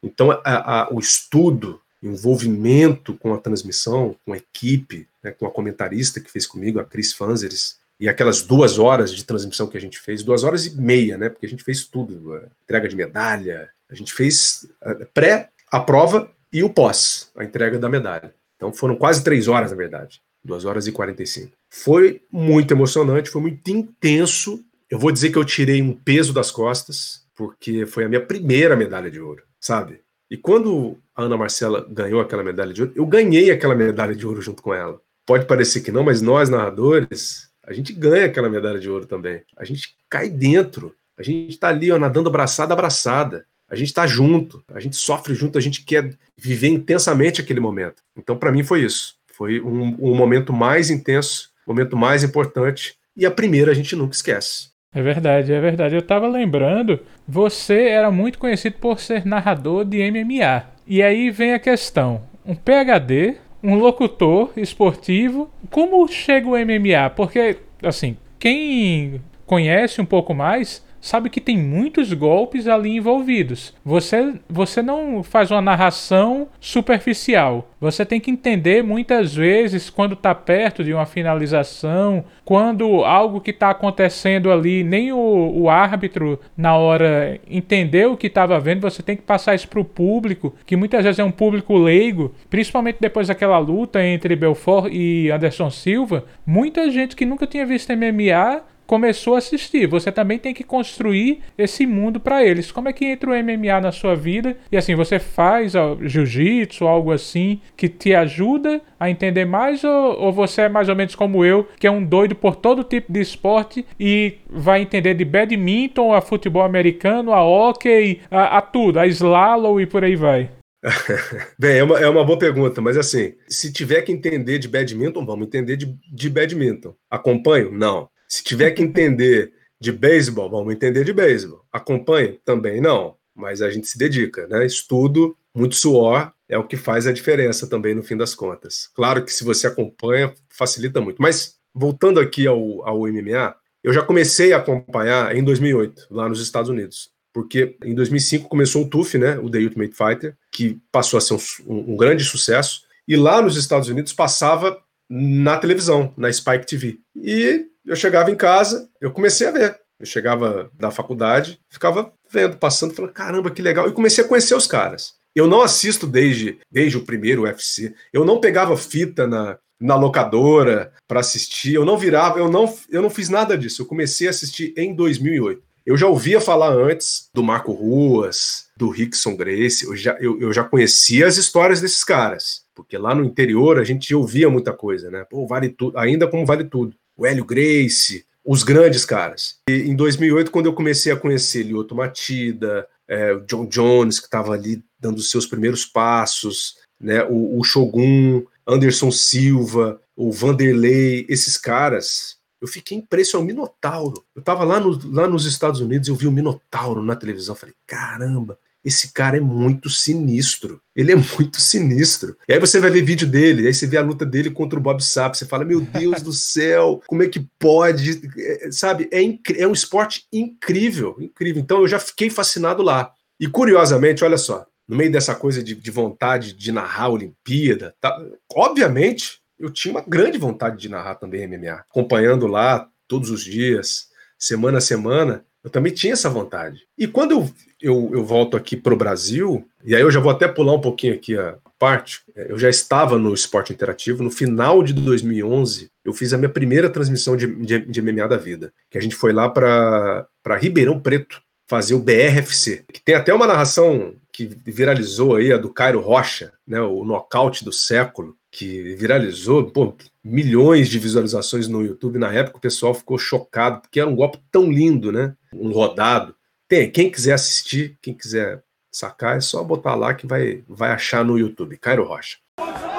Então, 0.04 0.30
a, 0.44 0.82
a, 0.82 0.88
o 0.92 0.98
estudo 0.98 1.81
envolvimento 2.02 3.14
com 3.14 3.32
a 3.32 3.38
transmissão, 3.38 4.16
com 4.24 4.32
a 4.32 4.36
equipe, 4.36 5.06
né, 5.22 5.30
com 5.30 5.46
a 5.46 5.50
comentarista 5.50 6.20
que 6.20 6.30
fez 6.30 6.46
comigo, 6.46 6.80
a 6.80 6.84
Cris 6.84 7.12
Fanzeres, 7.12 7.80
e 8.00 8.08
aquelas 8.08 8.42
duas 8.42 8.78
horas 8.78 9.14
de 9.14 9.24
transmissão 9.24 9.68
que 9.68 9.76
a 9.76 9.80
gente 9.80 9.98
fez, 9.98 10.24
duas 10.24 10.42
horas 10.42 10.66
e 10.66 10.76
meia, 10.76 11.16
né? 11.16 11.28
Porque 11.28 11.46
a 11.46 11.48
gente 11.48 11.62
fez 11.62 11.86
tudo, 11.86 12.42
entrega 12.64 12.88
de 12.88 12.96
medalha, 12.96 13.70
a 13.88 13.94
gente 13.94 14.12
fez 14.12 14.66
pré, 15.14 15.50
a 15.70 15.78
prova 15.78 16.28
e 16.52 16.64
o 16.64 16.70
pós, 16.70 17.30
a 17.36 17.44
entrega 17.44 17.78
da 17.78 17.88
medalha. 17.88 18.34
Então 18.56 18.72
foram 18.72 18.96
quase 18.96 19.22
três 19.22 19.46
horas, 19.46 19.70
na 19.70 19.76
verdade, 19.76 20.20
duas 20.44 20.64
horas 20.64 20.88
e 20.88 20.92
quarenta 20.92 21.22
e 21.22 21.26
cinco. 21.28 21.52
Foi 21.70 22.20
muito 22.30 22.74
emocionante, 22.74 23.30
foi 23.30 23.42
muito 23.42 23.70
intenso. 23.70 24.64
Eu 24.90 24.98
vou 24.98 25.12
dizer 25.12 25.30
que 25.30 25.38
eu 25.38 25.44
tirei 25.44 25.80
um 25.80 25.92
peso 25.92 26.32
das 26.32 26.50
costas, 26.50 27.24
porque 27.36 27.86
foi 27.86 28.04
a 28.04 28.08
minha 28.08 28.24
primeira 28.24 28.74
medalha 28.74 29.10
de 29.10 29.20
ouro, 29.20 29.44
sabe? 29.60 30.00
E 30.32 30.36
quando 30.38 30.96
a 31.14 31.24
Ana 31.24 31.36
Marcela 31.36 31.86
ganhou 31.90 32.18
aquela 32.18 32.42
medalha 32.42 32.72
de 32.72 32.80
ouro, 32.80 32.94
eu 32.96 33.04
ganhei 33.04 33.50
aquela 33.50 33.74
medalha 33.74 34.14
de 34.14 34.26
ouro 34.26 34.40
junto 34.40 34.62
com 34.62 34.72
ela. 34.72 34.98
Pode 35.26 35.44
parecer 35.44 35.82
que 35.82 35.92
não, 35.92 36.02
mas 36.02 36.22
nós, 36.22 36.48
narradores, 36.48 37.50
a 37.62 37.70
gente 37.74 37.92
ganha 37.92 38.24
aquela 38.24 38.48
medalha 38.48 38.80
de 38.80 38.88
ouro 38.88 39.04
também. 39.04 39.42
A 39.58 39.62
gente 39.62 39.94
cai 40.08 40.30
dentro. 40.30 40.94
A 41.18 41.22
gente 41.22 41.58
tá 41.58 41.68
ali, 41.68 41.92
ó, 41.92 41.98
nadando 41.98 42.30
abraçada, 42.30 42.72
abraçada. 42.72 43.44
A 43.68 43.76
gente 43.76 43.92
tá 43.92 44.06
junto, 44.06 44.64
a 44.68 44.80
gente 44.80 44.96
sofre 44.96 45.34
junto, 45.34 45.58
a 45.58 45.60
gente 45.60 45.84
quer 45.84 46.16
viver 46.34 46.68
intensamente 46.68 47.42
aquele 47.42 47.60
momento. 47.60 48.02
Então, 48.16 48.34
para 48.34 48.50
mim, 48.50 48.64
foi 48.64 48.80
isso. 48.80 49.16
Foi 49.34 49.60
um, 49.60 49.98
um 50.00 50.14
momento 50.14 50.50
mais 50.50 50.88
intenso, 50.88 51.50
momento 51.66 51.94
mais 51.94 52.24
importante. 52.24 52.96
E 53.14 53.26
a 53.26 53.30
primeira 53.30 53.70
a 53.70 53.74
gente 53.74 53.94
nunca 53.94 54.14
esquece. 54.14 54.71
É 54.94 55.00
verdade, 55.00 55.52
é 55.52 55.60
verdade. 55.60 55.94
Eu 55.94 56.02
tava 56.02 56.28
lembrando, 56.28 57.00
você 57.26 57.88
era 57.88 58.10
muito 58.10 58.38
conhecido 58.38 58.76
por 58.78 59.00
ser 59.00 59.24
narrador 59.24 59.84
de 59.84 59.98
MMA. 60.10 60.64
E 60.86 61.02
aí 61.02 61.30
vem 61.30 61.54
a 61.54 61.58
questão: 61.58 62.22
um 62.44 62.54
PhD, 62.54 63.36
um 63.62 63.74
locutor 63.76 64.52
esportivo, 64.56 65.50
como 65.70 66.06
chega 66.08 66.46
o 66.46 66.56
MMA? 66.56 67.08
Porque, 67.16 67.58
assim, 67.82 68.16
quem 68.38 69.22
conhece 69.46 70.00
um 70.00 70.04
pouco 70.04 70.34
mais 70.34 70.84
sabe 71.02 71.28
que 71.28 71.40
tem 71.40 71.58
muitos 71.58 72.12
golpes 72.12 72.68
ali 72.68 72.96
envolvidos. 72.96 73.74
Você, 73.84 74.34
você 74.48 74.80
não 74.80 75.22
faz 75.22 75.50
uma 75.50 75.60
narração 75.60 76.48
superficial. 76.60 77.68
Você 77.80 78.06
tem 78.06 78.20
que 78.20 78.30
entender 78.30 78.84
muitas 78.84 79.34
vezes 79.34 79.90
quando 79.90 80.12
está 80.14 80.32
perto 80.32 80.84
de 80.84 80.94
uma 80.94 81.04
finalização, 81.04 82.24
quando 82.44 83.04
algo 83.04 83.40
que 83.40 83.50
está 83.50 83.70
acontecendo 83.70 84.52
ali, 84.52 84.84
nem 84.84 85.12
o, 85.12 85.52
o 85.52 85.68
árbitro 85.68 86.38
na 86.56 86.76
hora 86.76 87.40
entendeu 87.50 88.12
o 88.12 88.16
que 88.16 88.28
estava 88.28 88.60
vendo, 88.60 88.80
você 88.80 89.02
tem 89.02 89.16
que 89.16 89.22
passar 89.22 89.56
isso 89.56 89.66
para 89.66 89.80
o 89.80 89.84
público, 89.84 90.54
que 90.64 90.76
muitas 90.76 91.02
vezes 91.02 91.18
é 91.18 91.24
um 91.24 91.32
público 91.32 91.76
leigo, 91.76 92.32
principalmente 92.48 92.98
depois 93.00 93.26
daquela 93.26 93.58
luta 93.58 94.04
entre 94.04 94.36
Belfort 94.36 94.88
e 94.92 95.30
Anderson 95.32 95.70
Silva. 95.70 96.24
Muita 96.46 96.88
gente 96.88 97.16
que 97.16 97.26
nunca 97.26 97.48
tinha 97.48 97.66
visto 97.66 97.92
MMA 97.92 98.62
começou 98.92 99.36
a 99.36 99.38
assistir. 99.38 99.86
Você 99.86 100.12
também 100.12 100.38
tem 100.38 100.52
que 100.52 100.62
construir 100.62 101.40
esse 101.56 101.86
mundo 101.86 102.20
para 102.20 102.44
eles. 102.44 102.70
Como 102.70 102.90
é 102.90 102.92
que 102.92 103.06
entra 103.06 103.30
o 103.30 103.32
MMA 103.32 103.80
na 103.80 103.90
sua 103.90 104.14
vida? 104.14 104.54
E 104.70 104.76
assim, 104.76 104.94
você 104.94 105.18
faz 105.18 105.72
jiu-jitsu, 106.02 106.86
algo 106.86 107.10
assim, 107.10 107.58
que 107.74 107.88
te 107.88 108.14
ajuda 108.14 108.82
a 109.00 109.08
entender 109.08 109.46
mais? 109.46 109.82
Ou, 109.82 110.20
ou, 110.20 110.30
você 110.30 110.62
é 110.62 110.68
mais 110.68 110.90
ou 110.90 110.94
menos 110.94 111.14
como 111.14 111.42
eu, 111.42 111.66
que 111.80 111.86
é 111.86 111.90
um 111.90 112.04
doido 112.04 112.34
por 112.34 112.54
todo 112.54 112.84
tipo 112.84 113.10
de 113.10 113.22
esporte 113.22 113.86
e 113.98 114.34
vai 114.50 114.82
entender 114.82 115.14
de 115.14 115.24
badminton 115.24 116.12
a 116.12 116.20
futebol 116.20 116.62
americano, 116.62 117.32
a 117.32 117.42
hockey, 117.42 118.20
a, 118.30 118.58
a 118.58 118.60
tudo, 118.60 119.00
a 119.00 119.06
slalom 119.06 119.80
e 119.80 119.86
por 119.86 120.04
aí 120.04 120.16
vai? 120.16 120.50
Bem, 121.58 121.78
é 121.78 121.82
uma, 121.82 121.98
é 121.98 122.08
uma 122.08 122.24
boa 122.24 122.38
pergunta, 122.38 122.82
mas 122.82 122.98
assim, 122.98 123.32
se 123.48 123.72
tiver 123.72 124.02
que 124.02 124.12
entender 124.12 124.58
de 124.58 124.68
badminton, 124.68 125.24
vamos 125.24 125.46
entender 125.46 125.76
de, 125.78 125.96
de 126.12 126.28
badminton. 126.28 126.94
Acompanho? 127.08 127.72
Não. 127.72 128.11
Se 128.32 128.42
tiver 128.42 128.70
que 128.70 128.82
entender 128.82 129.52
de 129.78 129.92
beisebol, 129.92 130.48
vamos 130.48 130.72
entender 130.72 131.04
de 131.04 131.12
beisebol. 131.12 131.66
Acompanhe? 131.70 132.40
Também 132.46 132.80
não, 132.80 133.14
mas 133.34 133.60
a 133.60 133.68
gente 133.68 133.86
se 133.86 133.98
dedica, 133.98 134.46
né? 134.46 134.64
Estudo, 134.64 135.36
muito 135.54 135.74
suor 135.74 136.32
é 136.48 136.56
o 136.56 136.66
que 136.66 136.78
faz 136.78 137.06
a 137.06 137.12
diferença 137.12 137.66
também 137.66 137.94
no 137.94 138.02
fim 138.02 138.16
das 138.16 138.34
contas. 138.34 138.88
Claro 138.94 139.22
que 139.22 139.30
se 139.30 139.44
você 139.44 139.66
acompanha, 139.66 140.32
facilita 140.48 140.98
muito. 140.98 141.20
Mas 141.20 141.56
voltando 141.74 142.18
aqui 142.18 142.46
ao, 142.46 142.82
ao 142.88 143.00
MMA, 143.00 143.54
eu 143.84 143.92
já 143.92 144.02
comecei 144.02 144.54
a 144.54 144.56
acompanhar 144.56 145.36
em 145.36 145.44
2008, 145.44 146.06
lá 146.10 146.26
nos 146.26 146.40
Estados 146.40 146.70
Unidos. 146.70 147.10
Porque 147.34 147.76
em 147.84 147.94
2005 147.94 148.48
começou 148.48 148.84
o 148.84 148.88
TUF, 148.88 149.18
né, 149.18 149.38
o 149.40 149.50
The 149.50 149.58
Ultimate 149.58 149.94
Fighter, 149.94 150.38
que 150.50 150.80
passou 150.90 151.18
a 151.18 151.20
ser 151.20 151.34
um, 151.34 151.92
um 151.92 151.96
grande 151.98 152.24
sucesso. 152.24 152.84
E 153.06 153.14
lá 153.14 153.42
nos 153.42 153.58
Estados 153.58 153.90
Unidos 153.90 154.14
passava 154.14 154.82
na 155.10 155.58
televisão, 155.58 156.14
na 156.16 156.32
Spike 156.32 156.66
TV. 156.66 156.98
E 157.14 157.70
eu 157.84 157.96
chegava 157.96 158.30
em 158.30 158.36
casa, 158.36 158.88
eu 159.00 159.10
comecei 159.10 159.46
a 159.46 159.50
ver. 159.50 159.80
Eu 159.98 160.06
chegava 160.06 160.70
da 160.74 160.90
faculdade, 160.90 161.60
ficava 161.68 162.12
vendo, 162.30 162.56
passando, 162.56 162.92
falando, 162.92 163.12
caramba, 163.12 163.50
que 163.50 163.62
legal. 163.62 163.88
E 163.88 163.92
comecei 163.92 164.24
a 164.24 164.26
conhecer 164.26 164.54
os 164.54 164.66
caras. 164.66 165.14
Eu 165.34 165.46
não 165.46 165.62
assisto 165.62 166.06
desde, 166.06 166.58
desde 166.70 166.98
o 166.98 167.04
primeiro 167.04 167.42
UFC. 167.42 167.94
Eu 168.12 168.24
não 168.24 168.40
pegava 168.40 168.76
fita 168.76 169.26
na, 169.26 169.58
na 169.80 169.94
locadora 169.94 170.92
para 171.06 171.20
assistir. 171.20 171.74
Eu 171.74 171.84
não 171.84 171.96
virava, 171.96 172.38
eu 172.38 172.50
não, 172.50 172.72
eu 172.90 173.00
não 173.00 173.10
fiz 173.10 173.28
nada 173.28 173.56
disso. 173.56 173.82
Eu 173.82 173.86
comecei 173.86 174.26
a 174.26 174.30
assistir 174.30 174.74
em 174.76 174.94
2008. 174.94 175.62
Eu 175.86 175.96
já 175.96 176.06
ouvia 176.06 176.40
falar 176.40 176.72
antes 176.72 177.28
do 177.34 177.42
Marco 177.42 177.72
Ruas, 177.72 178.68
do 178.76 178.88
Rickson 178.88 179.36
Grace, 179.36 179.84
eu 179.84 179.96
já, 179.96 180.16
eu, 180.20 180.40
eu 180.40 180.52
já 180.52 180.62
conhecia 180.62 181.26
as 181.26 181.36
histórias 181.36 181.80
desses 181.80 182.04
caras, 182.04 182.62
porque 182.72 182.96
lá 182.96 183.14
no 183.16 183.24
interior 183.24 183.80
a 183.80 183.84
gente 183.84 184.14
ouvia 184.14 184.48
muita 184.48 184.72
coisa, 184.72 185.10
né? 185.10 185.26
Pô, 185.28 185.44
vale 185.44 185.70
tudo, 185.70 185.98
ainda 185.98 186.28
como 186.28 186.46
vale 186.46 186.62
tudo 186.62 186.94
o 187.16 187.26
Hélio 187.26 187.44
Grace, 187.44 188.24
os 188.44 188.62
grandes 188.62 189.04
caras. 189.04 189.56
E 189.68 189.72
em 189.72 189.94
2008, 189.94 190.50
quando 190.50 190.66
eu 190.66 190.74
comecei 190.74 191.12
a 191.12 191.16
conhecer 191.16 191.62
Lyoto 191.62 191.94
Matida, 191.94 192.86
é, 193.08 193.32
o 193.32 193.40
John 193.40 193.66
Jones, 193.66 194.18
que 194.18 194.26
estava 194.26 194.52
ali 194.52 194.82
dando 194.98 195.18
os 195.18 195.30
seus 195.30 195.46
primeiros 195.46 195.84
passos, 195.84 196.76
né, 197.00 197.24
o, 197.24 197.58
o 197.58 197.64
Shogun, 197.64 198.44
Anderson 198.66 199.10
Silva, 199.10 200.00
o 200.16 200.30
Vanderlei, 200.30 201.26
esses 201.28 201.56
caras, 201.56 202.36
eu 202.60 202.68
fiquei 202.68 202.96
impressionado. 202.98 203.44
O 203.44 203.46
Minotauro. 203.46 204.24
Eu 204.34 204.40
estava 204.40 204.64
lá, 204.64 204.78
no, 204.78 204.98
lá 205.12 205.26
nos 205.26 205.44
Estados 205.46 205.80
Unidos, 205.80 206.08
eu 206.08 206.14
vi 206.14 206.26
o 206.26 206.32
Minotauro 206.32 207.02
na 207.02 207.16
televisão. 207.16 207.56
Falei, 207.56 207.74
caramba, 207.86 208.58
esse 208.84 209.12
cara 209.12 209.36
é 209.36 209.40
muito 209.40 209.88
sinistro. 209.88 210.80
Ele 210.94 211.12
é 211.12 211.16
muito 211.16 211.60
sinistro. 211.60 212.36
E 212.48 212.52
aí 212.52 212.58
você 212.58 212.80
vai 212.80 212.90
ver 212.90 213.02
vídeo 213.02 213.26
dele, 213.26 213.66
aí 213.66 213.74
você 213.74 213.86
vê 213.86 213.96
a 213.96 214.02
luta 214.02 214.26
dele 214.26 214.50
contra 214.50 214.78
o 214.78 214.82
Bob 214.82 215.02
Sapp, 215.02 215.36
você 215.36 215.46
fala, 215.46 215.64
meu 215.64 215.80
Deus 215.80 216.22
do 216.22 216.32
céu, 216.32 217.00
como 217.06 217.22
é 217.22 217.28
que 217.28 217.46
pode? 217.58 218.20
É, 218.36 218.70
sabe, 218.70 219.08
é, 219.12 219.62
é 219.62 219.66
um 219.66 219.72
esporte 219.72 220.26
incrível, 220.32 221.16
incrível. 221.20 221.62
Então 221.62 221.80
eu 221.80 221.88
já 221.88 221.98
fiquei 221.98 222.28
fascinado 222.28 222.82
lá. 222.82 223.12
E 223.38 223.46
curiosamente, 223.46 224.24
olha 224.24 224.38
só, 224.38 224.66
no 224.86 224.96
meio 224.96 225.10
dessa 225.10 225.34
coisa 225.34 225.62
de, 225.62 225.74
de 225.74 225.90
vontade 225.90 226.52
de 226.52 226.72
narrar 226.72 227.04
a 227.04 227.10
Olimpíada, 227.10 227.94
tá, 228.00 228.16
obviamente 228.52 229.40
eu 229.58 229.70
tinha 229.70 229.92
uma 229.92 230.04
grande 230.06 230.38
vontade 230.38 230.76
de 230.76 230.88
narrar 230.88 231.14
também 231.14 231.46
MMA, 231.46 231.72
acompanhando 231.72 232.48
lá 232.48 232.88
todos 233.06 233.30
os 233.30 233.44
dias, 233.44 234.08
semana 234.36 234.78
a 234.78 234.80
semana, 234.80 235.44
eu 235.64 235.70
também 235.70 235.92
tinha 235.92 236.12
essa 236.12 236.28
vontade. 236.28 236.80
E 236.98 237.06
quando 237.06 237.32
eu, 237.32 237.50
eu, 237.80 238.10
eu 238.14 238.24
volto 238.24 238.56
aqui 238.56 238.76
para 238.76 238.92
o 238.92 238.96
Brasil, 238.96 239.66
e 239.84 239.94
aí 239.94 240.02
eu 240.02 240.10
já 240.10 240.20
vou 240.20 240.30
até 240.30 240.48
pular 240.48 240.74
um 240.74 240.80
pouquinho 240.80 241.14
aqui 241.14 241.36
a 241.36 241.56
parte, 241.78 242.20
é, 242.34 242.50
eu 242.50 242.58
já 242.58 242.68
estava 242.68 243.18
no 243.18 243.32
esporte 243.32 243.72
interativo, 243.72 244.22
no 244.22 244.30
final 244.30 244.82
de 244.82 244.92
2011, 244.92 245.90
eu 246.04 246.12
fiz 246.12 246.32
a 246.32 246.38
minha 246.38 246.48
primeira 246.48 246.90
transmissão 246.90 247.36
de, 247.36 247.46
de, 247.46 247.78
de 247.80 248.02
MMA 248.02 248.28
da 248.28 248.36
vida, 248.36 248.72
que 248.90 248.98
a 248.98 249.00
gente 249.00 249.14
foi 249.14 249.32
lá 249.32 249.48
para 249.48 250.26
Ribeirão 250.58 251.00
Preto, 251.00 251.40
fazer 251.68 251.94
o 251.94 252.00
BRFC, 252.00 252.84
que 252.92 253.02
tem 253.02 253.14
até 253.14 253.32
uma 253.32 253.46
narração 253.46 254.14
que 254.32 254.46
viralizou 254.64 255.36
aí, 255.36 255.52
a 255.52 255.56
do 255.56 255.72
Cairo 255.72 256.00
Rocha, 256.00 256.52
né, 256.66 256.80
o 256.80 257.04
nocaute 257.04 257.64
do 257.64 257.72
século, 257.72 258.36
que 258.52 258.94
viralizou, 258.96 259.64
pô, 259.70 259.96
milhões 260.22 260.90
de 260.90 260.98
visualizações 260.98 261.66
no 261.66 261.82
YouTube. 261.82 262.18
Na 262.18 262.30
época 262.30 262.58
o 262.58 262.60
pessoal 262.60 262.92
ficou 262.92 263.16
chocado, 263.16 263.80
porque 263.80 263.98
era 263.98 264.10
um 264.10 264.14
golpe 264.14 264.38
tão 264.52 264.70
lindo, 264.70 265.10
né? 265.10 265.34
Um 265.54 265.72
rodado. 265.72 266.34
Tem, 266.68 266.90
quem 266.90 267.10
quiser 267.10 267.32
assistir, 267.32 267.96
quem 268.02 268.12
quiser 268.14 268.62
sacar, 268.92 269.38
é 269.38 269.40
só 269.40 269.64
botar 269.64 269.94
lá 269.94 270.12
que 270.12 270.26
vai, 270.26 270.62
vai 270.68 270.90
achar 270.90 271.24
no 271.24 271.38
YouTube. 271.38 271.78
Cairo 271.78 272.04
Rocha. 272.04 272.36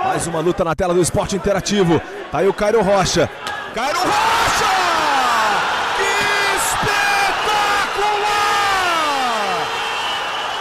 Mais 0.04 0.26
uma 0.26 0.40
luta 0.40 0.64
na 0.64 0.74
tela 0.76 0.94
do 0.94 1.02
esporte 1.02 1.36
interativo. 1.36 2.02
Tá 2.32 2.40
aí 2.40 2.48
o 2.48 2.54
Cairo 2.54 2.82
Rocha. 2.82 3.30
Cairo 3.76 4.00
Rocha! 4.00 4.74
Espetacular! 6.58 8.08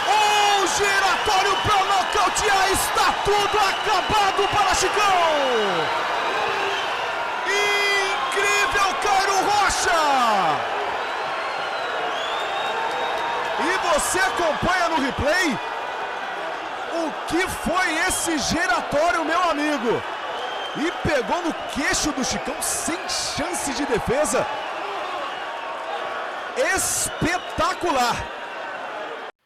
Um 0.07 0.67
giratório 0.77 1.55
para 1.63 1.79
nocautear. 1.83 2.71
Está 2.71 3.11
tudo 3.25 3.57
acabado 3.57 4.32
Chicão! 4.83 5.23
E 13.59 13.93
você 13.93 14.19
acompanha 14.19 14.89
no 14.89 14.99
replay 14.99 15.57
o 16.95 17.27
que 17.27 17.47
foi 17.47 17.97
esse 18.09 18.37
giratório, 18.39 19.23
meu 19.23 19.41
amigo. 19.43 20.01
E 20.75 21.07
pegou 21.07 21.41
no 21.43 21.53
queixo 21.73 22.11
do 22.11 22.25
Chicão 22.25 22.61
sem 22.61 22.97
chance 23.07 23.71
de 23.73 23.85
defesa. 23.85 24.45
Espetacular. 26.75 28.27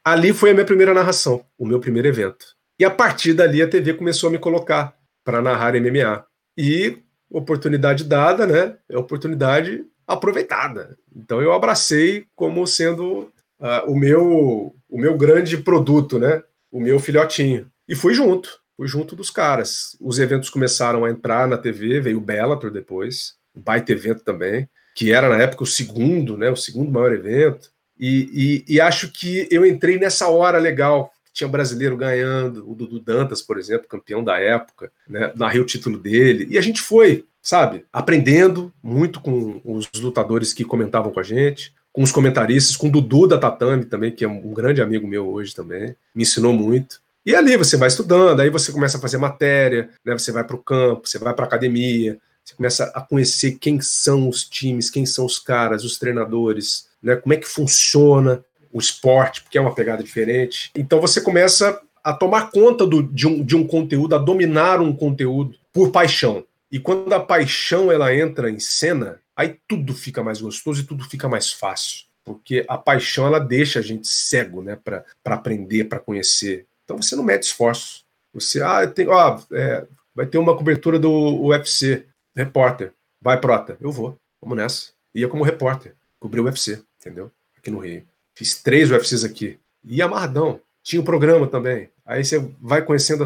Ali 0.03 0.33
foi 0.33 0.49
a 0.49 0.53
minha 0.55 0.65
primeira 0.65 0.95
narração, 0.95 1.45
o 1.59 1.65
meu 1.65 1.79
primeiro 1.79 2.07
evento. 2.07 2.55
E 2.79 2.85
a 2.85 2.89
partir 2.89 3.33
dali 3.33 3.61
a 3.61 3.69
TV 3.69 3.93
começou 3.93 4.29
a 4.29 4.31
me 4.31 4.39
colocar 4.39 4.97
para 5.27 5.41
narrar 5.41 5.73
MMA. 5.73 6.25
E 6.57 6.99
oportunidade 7.29 8.05
dada, 8.05 8.47
né? 8.47 8.77
É 8.87 8.97
oportunidade 8.97 9.83
aproveitada. 10.07 10.97
Então 11.13 11.41
eu 11.41 11.51
abracei 11.51 12.25
como 12.33 12.65
sendo 12.65 13.29
uh, 13.59 13.91
o 13.91 13.93
meu 13.93 14.73
o 14.89 14.97
meu 14.97 15.17
grande 15.17 15.57
produto, 15.57 16.17
né? 16.17 16.41
O 16.71 16.79
meu 16.79 16.97
filhotinho. 16.97 17.69
E 17.89 17.93
fui 17.93 18.13
junto, 18.13 18.57
fui 18.77 18.87
junto 18.87 19.17
dos 19.17 19.29
caras. 19.29 19.97
Os 19.99 20.17
eventos 20.17 20.49
começaram 20.49 21.03
a 21.03 21.09
entrar 21.09 21.45
na 21.45 21.57
TV, 21.57 21.99
veio 21.99 22.19
o 22.19 22.21
Bellator 22.21 22.71
depois, 22.71 23.33
um 23.53 23.59
baita 23.59 23.91
evento 23.91 24.23
também, 24.23 24.69
que 24.95 25.11
era 25.11 25.27
na 25.27 25.43
época 25.43 25.63
o 25.63 25.67
segundo, 25.67 26.37
né? 26.37 26.49
O 26.49 26.55
segundo 26.55 26.89
maior 26.89 27.11
evento. 27.11 27.69
E, 27.99 28.63
e, 28.69 28.75
e 28.75 28.79
acho 28.79 29.11
que 29.11 29.45
eu 29.51 29.65
entrei 29.65 29.99
nessa 29.99 30.29
hora 30.29 30.57
legal, 30.57 31.11
tinha 31.37 31.47
brasileiro 31.47 31.95
ganhando, 31.95 32.69
o 32.69 32.73
Dudu 32.73 32.99
Dantas, 32.99 33.41
por 33.41 33.57
exemplo, 33.57 33.87
campeão 33.87 34.23
da 34.23 34.39
época, 34.39 34.91
né? 35.07 35.31
Narrei 35.35 35.61
o 35.61 35.65
título 35.65 35.97
dele. 35.97 36.47
E 36.49 36.57
a 36.57 36.61
gente 36.61 36.81
foi 36.81 37.25
sabe, 37.47 37.85
aprendendo 37.93 38.73
muito 38.83 39.21
com 39.21 39.61
os 39.63 39.89
lutadores 40.01 40.51
que 40.51 40.65
comentavam 40.65 41.13
com 41.13 41.19
a 41.21 41.23
gente, 41.23 41.73
com 41.93 42.03
os 42.03 42.11
comentaristas, 42.11 42.75
com 42.75 42.89
o 42.89 42.91
Dudu 42.91 43.25
da 43.25 43.37
Tatame 43.37 43.85
também, 43.85 44.11
que 44.11 44.25
é 44.25 44.27
um 44.27 44.53
grande 44.53 44.81
amigo 44.81 45.07
meu 45.07 45.25
hoje 45.29 45.55
também, 45.55 45.95
me 46.13 46.23
ensinou 46.23 46.51
muito. 46.51 46.99
E 47.25 47.33
ali 47.33 47.55
você 47.55 47.77
vai 47.77 47.87
estudando, 47.87 48.41
aí 48.41 48.49
você 48.49 48.69
começa 48.69 48.97
a 48.97 49.01
fazer 49.01 49.17
matéria, 49.17 49.89
né? 50.03 50.17
Você 50.17 50.29
vai 50.29 50.43
para 50.43 50.57
o 50.57 50.61
campo, 50.61 51.07
você 51.07 51.17
vai 51.17 51.33
para 51.33 51.45
a 51.45 51.47
academia, 51.47 52.17
você 52.43 52.53
começa 52.53 52.91
a 52.93 52.99
conhecer 52.99 53.53
quem 53.53 53.79
são 53.79 54.27
os 54.27 54.43
times, 54.43 54.89
quem 54.89 55.05
são 55.05 55.25
os 55.25 55.39
caras, 55.39 55.85
os 55.85 55.97
treinadores, 55.97 56.89
né? 57.01 57.15
Como 57.15 57.33
é 57.33 57.37
que 57.37 57.47
funciona 57.47 58.43
o 58.77 58.79
esporte, 58.79 59.41
porque 59.41 59.57
é 59.57 59.61
uma 59.61 59.73
pegada 59.73 60.03
diferente. 60.03 60.69
Então 60.75 61.01
você 61.01 61.19
começa 61.19 61.81
a 62.03 62.13
tomar 62.13 62.51
conta 62.51 62.85
do, 62.85 63.01
de, 63.01 63.27
um, 63.27 63.43
de 63.43 63.55
um 63.55 63.65
conteúdo, 63.65 64.13
a 64.13 64.19
dominar 64.19 64.79
um 64.79 64.95
conteúdo 64.95 65.57
por 65.73 65.91
paixão. 65.91 66.45
E 66.71 66.79
quando 66.79 67.11
a 67.11 67.19
paixão 67.19 67.91
ela 67.91 68.15
entra 68.15 68.51
em 68.51 68.59
cena, 68.59 69.19
aí 69.35 69.59
tudo 69.67 69.95
fica 69.95 70.23
mais 70.23 70.39
gostoso 70.39 70.81
e 70.81 70.85
tudo 70.85 71.03
fica 71.09 71.27
mais 71.27 71.51
fácil. 71.51 72.05
Porque 72.23 72.63
a 72.67 72.77
paixão 72.77 73.25
ela 73.25 73.39
deixa 73.39 73.79
a 73.79 73.81
gente 73.81 74.07
cego, 74.07 74.61
né, 74.61 74.77
para 74.83 75.03
aprender, 75.25 75.85
para 75.85 75.99
conhecer. 75.99 76.67
Então 76.83 77.01
você 77.01 77.15
não 77.15 77.23
mete 77.23 77.43
esforço. 77.43 78.05
Você, 78.31 78.61
ah, 78.61 78.85
tem, 78.85 79.07
ó, 79.07 79.39
é, 79.51 79.87
vai 80.13 80.27
ter 80.27 80.37
uma 80.37 80.55
cobertura 80.55 80.99
do 80.99 81.45
UFC, 81.45 82.05
repórter, 82.35 82.93
vai 83.19 83.39
prota, 83.41 83.75
eu 83.81 83.91
vou, 83.91 84.19
vamos 84.39 84.55
nessa. 84.55 84.91
Ia 85.15 85.27
como 85.27 85.43
repórter, 85.43 85.95
cobri 86.19 86.39
o 86.39 86.43
UFC, 86.43 86.83
entendeu? 86.99 87.31
Aqui 87.57 87.71
no 87.71 87.79
Rio. 87.79 88.05
Fiz 88.37 88.61
três 88.61 88.91
UFCs 88.91 89.23
aqui. 89.23 89.57
E 89.83 89.99
amarradão. 89.99 90.61
Tinha 90.83 91.01
um 91.01 91.05
programa 91.05 91.47
também. 91.47 91.89
Aí 92.05 92.23
você 92.23 92.37
vai 92.61 92.83
conhecendo 92.83 93.25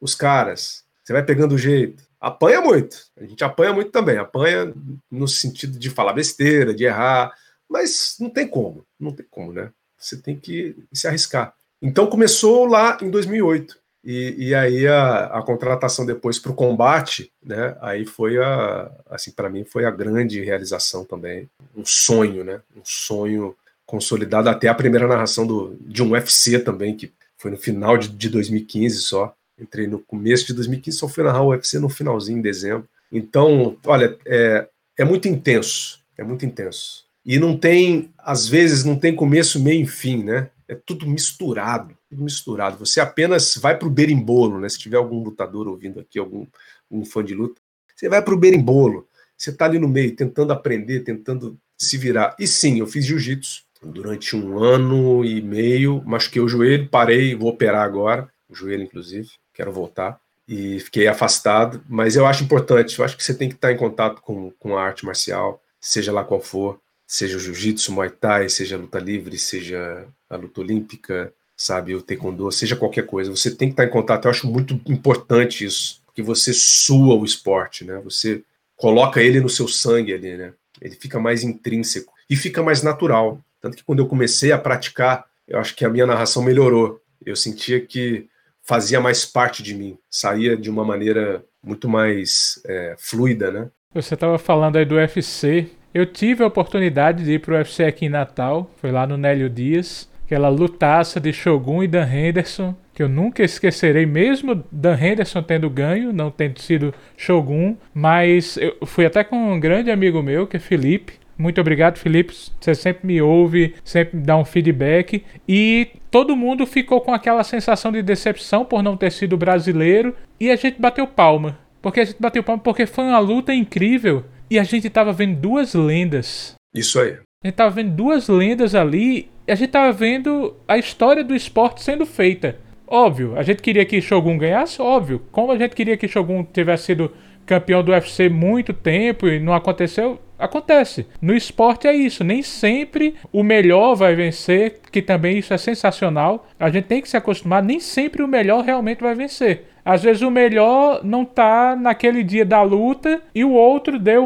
os 0.00 0.14
caras, 0.14 0.84
você 1.04 1.12
vai 1.12 1.22
pegando 1.22 1.54
o 1.54 1.58
jeito. 1.58 2.02
Apanha 2.18 2.62
muito. 2.62 2.96
A 3.20 3.26
gente 3.26 3.44
apanha 3.44 3.74
muito 3.74 3.90
também. 3.90 4.16
Apanha 4.16 4.72
no 5.10 5.28
sentido 5.28 5.78
de 5.78 5.90
falar 5.90 6.14
besteira, 6.14 6.72
de 6.72 6.84
errar. 6.84 7.30
Mas 7.68 8.16
não 8.18 8.30
tem 8.30 8.48
como. 8.48 8.86
Não 8.98 9.12
tem 9.12 9.26
como, 9.30 9.52
né? 9.52 9.70
Você 9.98 10.16
tem 10.16 10.34
que 10.34 10.74
se 10.94 11.06
arriscar. 11.06 11.52
Então 11.82 12.06
começou 12.06 12.64
lá 12.64 12.96
em 13.02 13.10
2008. 13.10 13.78
E, 14.02 14.48
e 14.48 14.54
aí 14.54 14.88
a, 14.88 15.26
a 15.26 15.42
contratação 15.42 16.06
depois 16.06 16.38
para 16.38 16.52
o 16.52 16.54
combate, 16.54 17.30
né? 17.44 17.76
Aí 17.82 18.06
foi 18.06 18.42
a, 18.42 18.90
assim, 19.10 19.30
para 19.30 19.50
mim 19.50 19.66
foi 19.66 19.84
a 19.84 19.90
grande 19.90 20.42
realização 20.42 21.04
também, 21.04 21.50
um 21.76 21.84
sonho, 21.84 22.42
né? 22.44 22.62
Um 22.74 22.80
sonho 22.82 23.54
consolidado 23.88 24.50
até 24.50 24.68
a 24.68 24.74
primeira 24.74 25.08
narração 25.08 25.46
do, 25.46 25.74
de 25.80 26.02
um 26.02 26.10
UFC 26.10 26.58
também, 26.58 26.94
que 26.94 27.10
foi 27.38 27.50
no 27.50 27.56
final 27.56 27.96
de, 27.96 28.08
de 28.08 28.28
2015 28.28 28.98
só. 28.98 29.34
Entrei 29.58 29.86
no 29.86 29.98
começo 29.98 30.46
de 30.46 30.52
2015, 30.52 30.98
só 30.98 31.08
fui 31.08 31.24
narrar 31.24 31.40
o 31.40 31.48
UFC 31.48 31.78
no 31.78 31.88
finalzinho, 31.88 32.38
em 32.38 32.42
dezembro. 32.42 32.86
Então, 33.10 33.78
olha, 33.86 34.16
é, 34.26 34.68
é 34.98 35.04
muito 35.06 35.26
intenso, 35.26 36.00
é 36.18 36.22
muito 36.22 36.44
intenso. 36.44 37.06
E 37.24 37.38
não 37.38 37.56
tem, 37.56 38.12
às 38.18 38.46
vezes, 38.46 38.84
não 38.84 38.94
tem 38.94 39.16
começo, 39.16 39.58
meio 39.58 39.82
e 39.82 39.86
fim, 39.86 40.22
né? 40.22 40.50
É 40.68 40.74
tudo 40.74 41.06
misturado, 41.06 41.96
tudo 42.10 42.22
misturado. 42.22 42.78
Você 42.78 43.00
apenas 43.00 43.56
vai 43.56 43.76
para 43.76 43.88
o 43.88 43.90
berimbolo, 43.90 44.60
né? 44.60 44.68
Se 44.68 44.78
tiver 44.78 44.98
algum 44.98 45.22
lutador 45.22 45.66
ouvindo 45.66 45.98
aqui, 45.98 46.18
algum 46.18 46.46
um 46.90 47.06
fã 47.06 47.24
de 47.24 47.34
luta, 47.34 47.58
você 47.96 48.06
vai 48.06 48.20
para 48.20 48.34
o 48.34 48.38
berimbolo. 48.38 49.08
Você 49.36 49.48
está 49.48 49.64
ali 49.64 49.78
no 49.78 49.88
meio, 49.88 50.14
tentando 50.14 50.52
aprender, 50.52 51.00
tentando 51.00 51.58
se 51.78 51.96
virar. 51.96 52.36
E 52.38 52.46
sim, 52.46 52.80
eu 52.80 52.86
fiz 52.86 53.06
jiu-jitsu 53.06 53.67
durante 53.82 54.36
um 54.36 54.62
ano 54.62 55.24
e 55.24 55.40
meio, 55.40 56.02
machuquei 56.04 56.42
o 56.42 56.48
joelho, 56.48 56.88
parei, 56.88 57.34
vou 57.34 57.50
operar 57.50 57.84
agora, 57.84 58.28
o 58.48 58.54
joelho 58.54 58.82
inclusive, 58.82 59.28
quero 59.54 59.72
voltar, 59.72 60.20
e 60.46 60.80
fiquei 60.80 61.06
afastado, 61.06 61.82
mas 61.88 62.16
eu 62.16 62.26
acho 62.26 62.42
importante, 62.42 62.98
eu 62.98 63.04
acho 63.04 63.16
que 63.16 63.22
você 63.22 63.34
tem 63.34 63.48
que 63.48 63.54
estar 63.54 63.70
em 63.70 63.76
contato 63.76 64.22
com, 64.22 64.50
com 64.58 64.76
a 64.76 64.82
arte 64.82 65.04
marcial, 65.04 65.62
seja 65.80 66.10
lá 66.10 66.24
qual 66.24 66.40
for, 66.40 66.80
seja 67.06 67.36
o 67.36 67.40
jiu-jitsu, 67.40 67.92
muay 67.92 68.10
thai, 68.10 68.48
seja 68.48 68.76
a 68.76 68.78
luta 68.78 68.98
livre, 68.98 69.38
seja 69.38 70.06
a 70.28 70.36
luta 70.36 70.60
olímpica, 70.60 71.32
sabe, 71.56 71.94
o 71.94 72.00
taekwondo, 72.00 72.50
seja 72.50 72.76
qualquer 72.76 73.04
coisa, 73.04 73.30
você 73.30 73.54
tem 73.54 73.68
que 73.68 73.74
estar 73.74 73.84
em 73.84 73.90
contato, 73.90 74.24
eu 74.24 74.30
acho 74.30 74.46
muito 74.46 74.80
importante 74.86 75.64
isso, 75.64 76.00
porque 76.06 76.22
você 76.22 76.52
sua 76.54 77.14
o 77.14 77.24
esporte, 77.24 77.84
né, 77.84 78.00
você 78.02 78.42
coloca 78.76 79.20
ele 79.20 79.40
no 79.40 79.48
seu 79.48 79.68
sangue 79.68 80.14
ali, 80.14 80.36
né, 80.36 80.52
ele 80.80 80.94
fica 80.94 81.18
mais 81.18 81.42
intrínseco 81.42 82.12
e 82.30 82.36
fica 82.36 82.62
mais 82.62 82.82
natural. 82.82 83.40
Tanto 83.60 83.76
que 83.76 83.84
quando 83.84 84.00
eu 84.00 84.06
comecei 84.06 84.52
a 84.52 84.58
praticar, 84.58 85.26
eu 85.46 85.58
acho 85.58 85.74
que 85.74 85.84
a 85.84 85.88
minha 85.88 86.06
narração 86.06 86.42
melhorou. 86.42 87.00
Eu 87.24 87.34
sentia 87.34 87.80
que 87.80 88.28
fazia 88.62 89.00
mais 89.00 89.24
parte 89.24 89.62
de 89.62 89.74
mim, 89.74 89.98
saía 90.10 90.56
de 90.56 90.68
uma 90.68 90.84
maneira 90.84 91.42
muito 91.62 91.88
mais 91.88 92.60
é, 92.66 92.94
fluida, 92.98 93.50
né? 93.50 93.70
Você 93.94 94.14
estava 94.14 94.38
falando 94.38 94.76
aí 94.76 94.84
do 94.84 94.96
UFC. 94.96 95.68
Eu 95.94 96.04
tive 96.04 96.44
a 96.44 96.46
oportunidade 96.46 97.24
de 97.24 97.32
ir 97.32 97.38
para 97.40 97.54
o 97.54 97.56
UFC 97.56 97.84
aqui 97.84 98.06
em 98.06 98.10
Natal, 98.10 98.70
foi 98.76 98.92
lá 98.92 99.06
no 99.06 99.16
Nélio 99.16 99.48
Dias, 99.48 100.08
aquela 100.24 100.50
lutaça 100.50 101.18
de 101.18 101.32
Shogun 101.32 101.82
e 101.82 101.88
Dan 101.88 102.06
Henderson, 102.06 102.76
que 102.92 103.02
eu 103.02 103.08
nunca 103.08 103.42
esquecerei, 103.42 104.04
mesmo 104.04 104.62
Dan 104.70 104.98
Henderson 105.00 105.42
tendo 105.42 105.70
ganho, 105.70 106.12
não 106.12 106.30
tendo 106.30 106.60
sido 106.60 106.92
Shogun, 107.16 107.76
mas 107.94 108.58
eu 108.58 108.76
fui 108.84 109.06
até 109.06 109.24
com 109.24 109.54
um 109.54 109.58
grande 109.58 109.90
amigo 109.90 110.22
meu, 110.22 110.46
que 110.46 110.58
é 110.58 110.60
Felipe, 110.60 111.14
muito 111.38 111.60
obrigado, 111.60 111.98
Felipe. 111.98 112.34
Você 112.60 112.74
sempre 112.74 113.06
me 113.06 113.22
ouve, 113.22 113.74
sempre 113.84 114.18
me 114.18 114.24
dá 114.24 114.36
um 114.36 114.44
feedback. 114.44 115.24
E 115.48 115.88
todo 116.10 116.36
mundo 116.36 116.66
ficou 116.66 117.00
com 117.00 117.14
aquela 117.14 117.44
sensação 117.44 117.92
de 117.92 118.02
decepção 118.02 118.64
por 118.64 118.82
não 118.82 118.96
ter 118.96 119.12
sido 119.12 119.36
brasileiro. 119.36 120.14
E 120.40 120.50
a 120.50 120.56
gente 120.56 120.80
bateu 120.80 121.06
palma. 121.06 121.56
Porque 121.80 122.00
a 122.00 122.04
gente 122.04 122.20
bateu 122.20 122.42
palma 122.42 122.60
porque 122.60 122.86
foi 122.86 123.04
uma 123.04 123.20
luta 123.20 123.54
incrível. 123.54 124.24
E 124.50 124.58
a 124.58 124.64
gente 124.64 124.90
tava 124.90 125.12
vendo 125.12 125.36
duas 125.36 125.74
lendas. 125.74 126.56
Isso 126.74 126.98
aí. 126.98 127.18
A 127.44 127.46
gente 127.46 127.54
tava 127.54 127.70
vendo 127.70 127.92
duas 127.92 128.28
lendas 128.28 128.74
ali. 128.74 129.28
E 129.46 129.52
a 129.52 129.54
gente 129.54 129.70
tava 129.70 129.92
vendo 129.92 130.56
a 130.66 130.76
história 130.76 131.22
do 131.22 131.36
esporte 131.36 131.84
sendo 131.84 132.04
feita. 132.04 132.58
Óbvio, 132.90 133.36
a 133.36 133.42
gente 133.42 133.60
queria 133.60 133.84
que 133.84 134.00
Shogun 134.00 134.38
ganhasse, 134.38 134.80
óbvio. 134.80 135.22
Como 135.30 135.52
a 135.52 135.58
gente 135.58 135.74
queria 135.76 135.96
que 135.96 136.08
Shogun 136.08 136.42
tivesse 136.42 136.86
sido 136.86 137.12
campeão 137.44 137.82
do 137.82 137.92
UFC 137.92 138.28
muito 138.28 138.72
tempo 138.72 139.28
e 139.28 139.38
não 139.38 139.52
aconteceu, 139.52 140.18
acontece. 140.38 141.06
No 141.20 141.34
esporte 141.34 141.86
é 141.86 141.94
isso, 141.94 142.22
nem 142.22 142.42
sempre 142.42 143.14
o 143.32 143.42
melhor 143.42 143.94
vai 143.94 144.14
vencer, 144.14 144.80
que 144.92 145.02
também 145.02 145.38
isso 145.38 145.52
é 145.52 145.58
sensacional. 145.58 146.46
A 146.58 146.70
gente 146.70 146.84
tem 146.84 147.02
que 147.02 147.08
se 147.08 147.16
acostumar, 147.16 147.62
nem 147.62 147.80
sempre 147.80 148.22
o 148.22 148.28
melhor 148.28 148.64
realmente 148.64 149.00
vai 149.00 149.14
vencer. 149.14 149.64
Às 149.84 150.02
vezes 150.02 150.22
o 150.22 150.30
melhor 150.30 151.00
não 151.02 151.24
tá 151.24 151.74
naquele 151.74 152.22
dia 152.22 152.44
da 152.44 152.60
luta 152.60 153.22
e 153.34 153.42
o 153.42 153.52
outro 153.52 153.98
deu 153.98 154.22